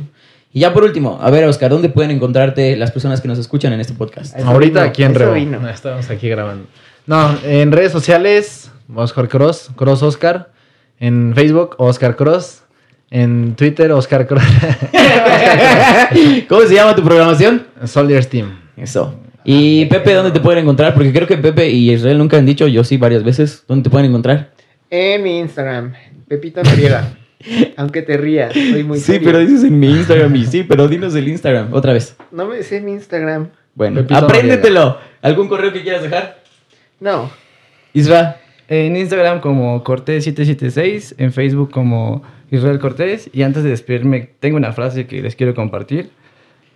Y 0.54 0.62
ya 0.62 0.74
por 0.74 0.84
último, 0.84 1.20
a 1.22 1.30
ver 1.30 1.46
Oscar, 1.46 1.70
¿dónde 1.70 1.90
pueden 1.90 2.12
encontrarte 2.12 2.76
las 2.78 2.92
personas 2.92 3.22
que 3.22 3.28
nos 3.28 3.38
escuchan 3.38 3.74
en 3.74 3.80
este 3.80 3.94
podcast? 3.94 4.38
Eso 4.38 4.48
Ahorita 4.48 4.82
vino, 4.82 4.90
aquí 4.90 5.04
en 5.04 5.16
Revo. 5.16 5.34
vino. 5.34 5.70
Estamos 5.70 6.10
aquí 6.10 6.30
grabando. 6.30 6.68
No, 7.06 7.38
en 7.44 7.72
redes 7.72 7.92
sociales, 7.92 8.72
Oscar 8.94 9.28
Cross, 9.28 9.72
Cross 9.76 10.04
Oscar. 10.04 10.52
En 11.00 11.34
Facebook, 11.36 11.76
Oscar 11.78 12.16
Cross. 12.16 12.64
En 13.10 13.56
Twitter, 13.56 13.92
Oscar 13.92 14.28
Cross. 14.28 14.44
¿Cómo 16.50 16.62
se 16.64 16.76
llama 16.76 16.96
tu 16.96 17.04
programación? 17.04 17.68
Soldiers 17.86 18.28
Team. 18.28 18.60
Eso. 18.76 19.14
Y 19.50 19.86
Pepe, 19.86 20.14
¿dónde 20.14 20.32
te 20.32 20.42
pueden 20.42 20.64
encontrar? 20.64 20.94
Porque 20.94 21.14
creo 21.14 21.26
que 21.26 21.38
Pepe 21.38 21.70
y 21.70 21.90
Israel 21.94 22.18
nunca 22.18 22.38
han 22.38 22.46
dicho, 22.46 22.68
yo 22.68 22.84
sí 22.84 22.98
varias 22.98 23.24
veces, 23.24 23.64
¿dónde 23.66 23.84
te 23.86 23.90
pueden 23.90 24.08
encontrar? 24.08 24.52
En 24.90 25.24
mi 25.24 25.40
Instagram, 25.40 25.94
Pepito 26.28 26.62
Noriega. 26.64 27.14
Aunque 27.78 28.02
te 28.02 28.18
rías, 28.18 28.52
soy 28.54 28.84
muy 28.84 28.98
Sí, 29.00 29.06
serio. 29.14 29.22
pero 29.30 29.40
dices 29.40 29.64
en 29.64 29.80
mi 29.80 29.90
Instagram 29.90 30.36
y 30.36 30.46
sí, 30.46 30.64
pero 30.64 30.90
dinos 30.90 31.16
el 31.16 31.30
Instagram 31.30 31.74
otra 31.74 31.94
vez. 31.94 32.18
No 32.32 32.46
me 32.46 32.62
sé 32.62 32.82
mi 32.82 32.92
Instagram. 32.92 33.48
Bueno, 33.74 34.02
Pepito 34.02 34.18
apréndetelo. 34.18 34.98
¿Algún 35.22 35.48
correo 35.48 35.72
que 35.72 35.82
quieras 35.82 36.04
dejar? 36.04 36.42
No. 37.00 37.32
Isra. 37.94 38.42
En 38.68 38.98
Instagram 38.98 39.40
como 39.40 39.82
Cortés776, 39.86 41.16
en 41.20 41.32
Facebook 41.32 41.72
como 41.72 42.22
Israel 42.52 42.80
Cortés. 42.80 43.30
Y 43.32 43.44
antes 43.44 43.64
de 43.64 43.70
despedirme, 43.70 44.32
tengo 44.42 44.58
una 44.58 44.74
frase 44.74 45.08
que 45.08 45.22
les 45.22 45.38
quiero 45.38 45.56
compartir, 45.56 46.10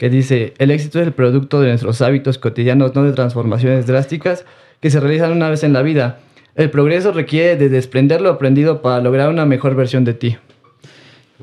que 0.02 0.10
dice, 0.10 0.56
el 0.58 0.72
éxito 0.72 1.00
es 1.00 1.06
el 1.06 1.14
producto 1.14 1.62
de 1.62 1.70
nuestros 1.70 2.02
hábitos 2.02 2.40
cotidianos, 2.40 2.96
no 2.96 3.04
de 3.04 3.12
transformaciones 3.12 3.86
drásticas 3.86 4.46
que 4.80 4.90
se 4.90 5.00
realizan 5.00 5.32
una 5.32 5.48
vez 5.48 5.64
en 5.64 5.74
la 5.74 5.84
vida. 5.84 6.18
El 6.56 6.72
progreso 6.72 7.12
requiere 7.12 7.56
de 7.56 7.70
desprender 7.70 8.20
lo 8.20 8.32
aprendido 8.32 8.82
para 8.82 9.00
lograr 9.00 9.30
una 9.30 9.46
mejor 9.46 9.76
versión 9.76 10.04
de 10.04 10.16
ti. 10.16 10.38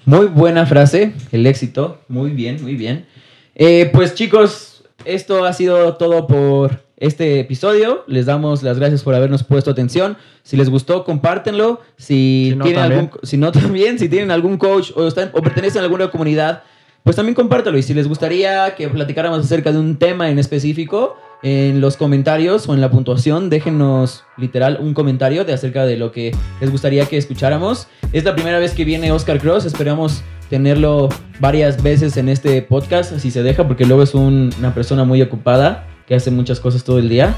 Muy 0.07 0.27
buena 0.27 0.67
frase, 0.67 1.13
el 1.31 1.47
éxito. 1.47 2.01
Muy 2.09 2.33
bien, 2.33 2.61
muy 2.61 2.75
bien. 2.75 3.07
Eh, 3.55 3.91
pues 3.93 4.17
chicos, 4.17 4.83
esto 5.05 5.45
ha 5.45 5.53
sido 5.53 5.95
todo 5.95 6.27
por 6.27 6.83
este 6.97 7.39
episodio. 7.39 8.03
Les 8.09 8.27
damos 8.27 8.65
las 8.65 8.81
gracias 8.81 9.05
por 9.05 9.15
habernos 9.15 9.45
puesto 9.45 9.71
atención. 9.71 10.17
Si 10.43 10.57
les 10.57 10.69
gustó, 10.69 11.05
compártenlo. 11.05 11.81
Si, 11.97 12.49
Si 12.51 12.57
no, 12.57 12.65
tienen 12.65 12.83
también. 12.83 13.01
algún, 13.03 13.21
si 13.23 13.37
no 13.37 13.53
también, 13.53 14.01
si 14.01 14.09
tienen 14.09 14.33
algún 14.33 14.57
coach 14.57 14.91
o, 14.97 15.07
están, 15.07 15.31
o 15.33 15.43
pertenecen 15.43 15.83
a 15.83 15.85
alguna 15.85 16.11
comunidad, 16.11 16.65
pues 17.05 17.17
también 17.17 17.35
compártelo. 17.35 17.79
Y 17.79 17.83
si 17.83 17.95
les 17.95 18.07
gustaría 18.09 18.75
que 18.75 18.89
platicáramos 18.89 19.41
acerca 19.41 19.73
de 19.73 19.79
un 19.79 19.97
tema 19.97 20.31
en 20.31 20.39
específico, 20.39 21.17
en 21.43 21.81
los 21.81 21.97
comentarios 21.97 22.69
o 22.69 22.75
en 22.75 22.81
la 22.81 22.91
puntuación, 22.91 23.49
déjenos 23.49 24.25
literal 24.37 24.79
un 24.81 24.93
comentario 24.93 25.45
de 25.45 25.53
acerca 25.53 25.87
de 25.87 25.97
lo 25.97 26.11
que 26.13 26.33
les 26.61 26.71
gustaría 26.71 27.07
que 27.07 27.17
escucháramos. 27.17 27.87
Es 28.13 28.25
la 28.25 28.35
primera 28.35 28.59
vez 28.59 28.73
que 28.75 28.85
viene 28.85 29.13
Oscar 29.13 29.39
Cross, 29.39 29.65
esperamos 29.65 30.23
tenerlo 30.51 31.09
varias 31.41 31.83
veces 31.83 32.17
en 32.17 32.29
este 32.29 32.61
podcast, 32.63 33.17
si 33.19 33.31
se 33.31 33.43
deja, 33.43 33.67
porque 33.69 33.85
luego 33.87 34.03
es 34.03 34.15
un- 34.15 34.51
una 34.59 34.75
persona 34.75 35.05
muy 35.05 35.23
ocupada 35.23 35.87
que 36.07 36.15
hace 36.15 36.31
muchas 36.31 36.59
cosas 36.59 36.83
todo 36.85 36.99
el 36.99 37.09
día. 37.09 37.35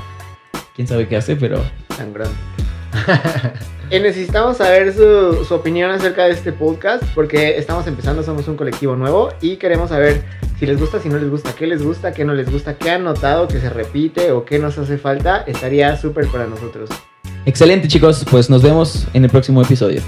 Quién 0.76 0.86
sabe 0.88 1.06
qué 1.08 1.16
hace, 1.16 1.36
pero 1.36 1.60
tan 1.96 2.12
grande. 2.14 2.34
Eh, 3.08 3.52
necesitamos 3.98 4.58
saber 4.58 4.94
su, 4.94 5.52
opinión 5.52 5.90
acerca 5.90 6.26
de 6.26 6.32
este 6.32 6.52
podcast 6.52 7.02
porque 7.12 7.58
estamos 7.58 7.86
empezando, 7.88 8.22
somos 8.22 8.46
un 8.46 8.56
colectivo 8.56 8.94
nuevo 8.94 9.30
y 9.40 9.56
queremos 9.56 9.88
saber 9.88 10.22
si 10.60 10.66
les 10.66 10.78
gusta, 10.78 11.00
si 11.00 11.08
no 11.08 11.18
les 11.18 11.28
gusta, 11.28 11.52
qué 11.54 11.66
les 11.66 11.82
gusta, 11.82 12.12
qué 12.12 12.24
no 12.24 12.32
les 12.32 12.50
gusta, 12.50 12.76
qué 12.78 12.90
han 12.90 13.02
notado 13.02 13.48
que 13.48 13.58
se 13.58 13.68
repite 13.68 14.30
o 14.30 14.44
qué 14.44 14.60
nos 14.60 14.78
hace 14.78 14.96
falta. 14.96 15.38
Estaría 15.46 15.96
súper 15.96 16.28
para 16.28 16.46
nosotros. 16.46 16.88
excelente 17.46 17.88
chicos, 17.88 18.24
pues 18.30 18.48
nos 18.48 18.62
vemos 18.62 19.08
en 19.12 19.24
el 19.24 19.30
próximo 19.30 19.60
episodio. 19.60 20.00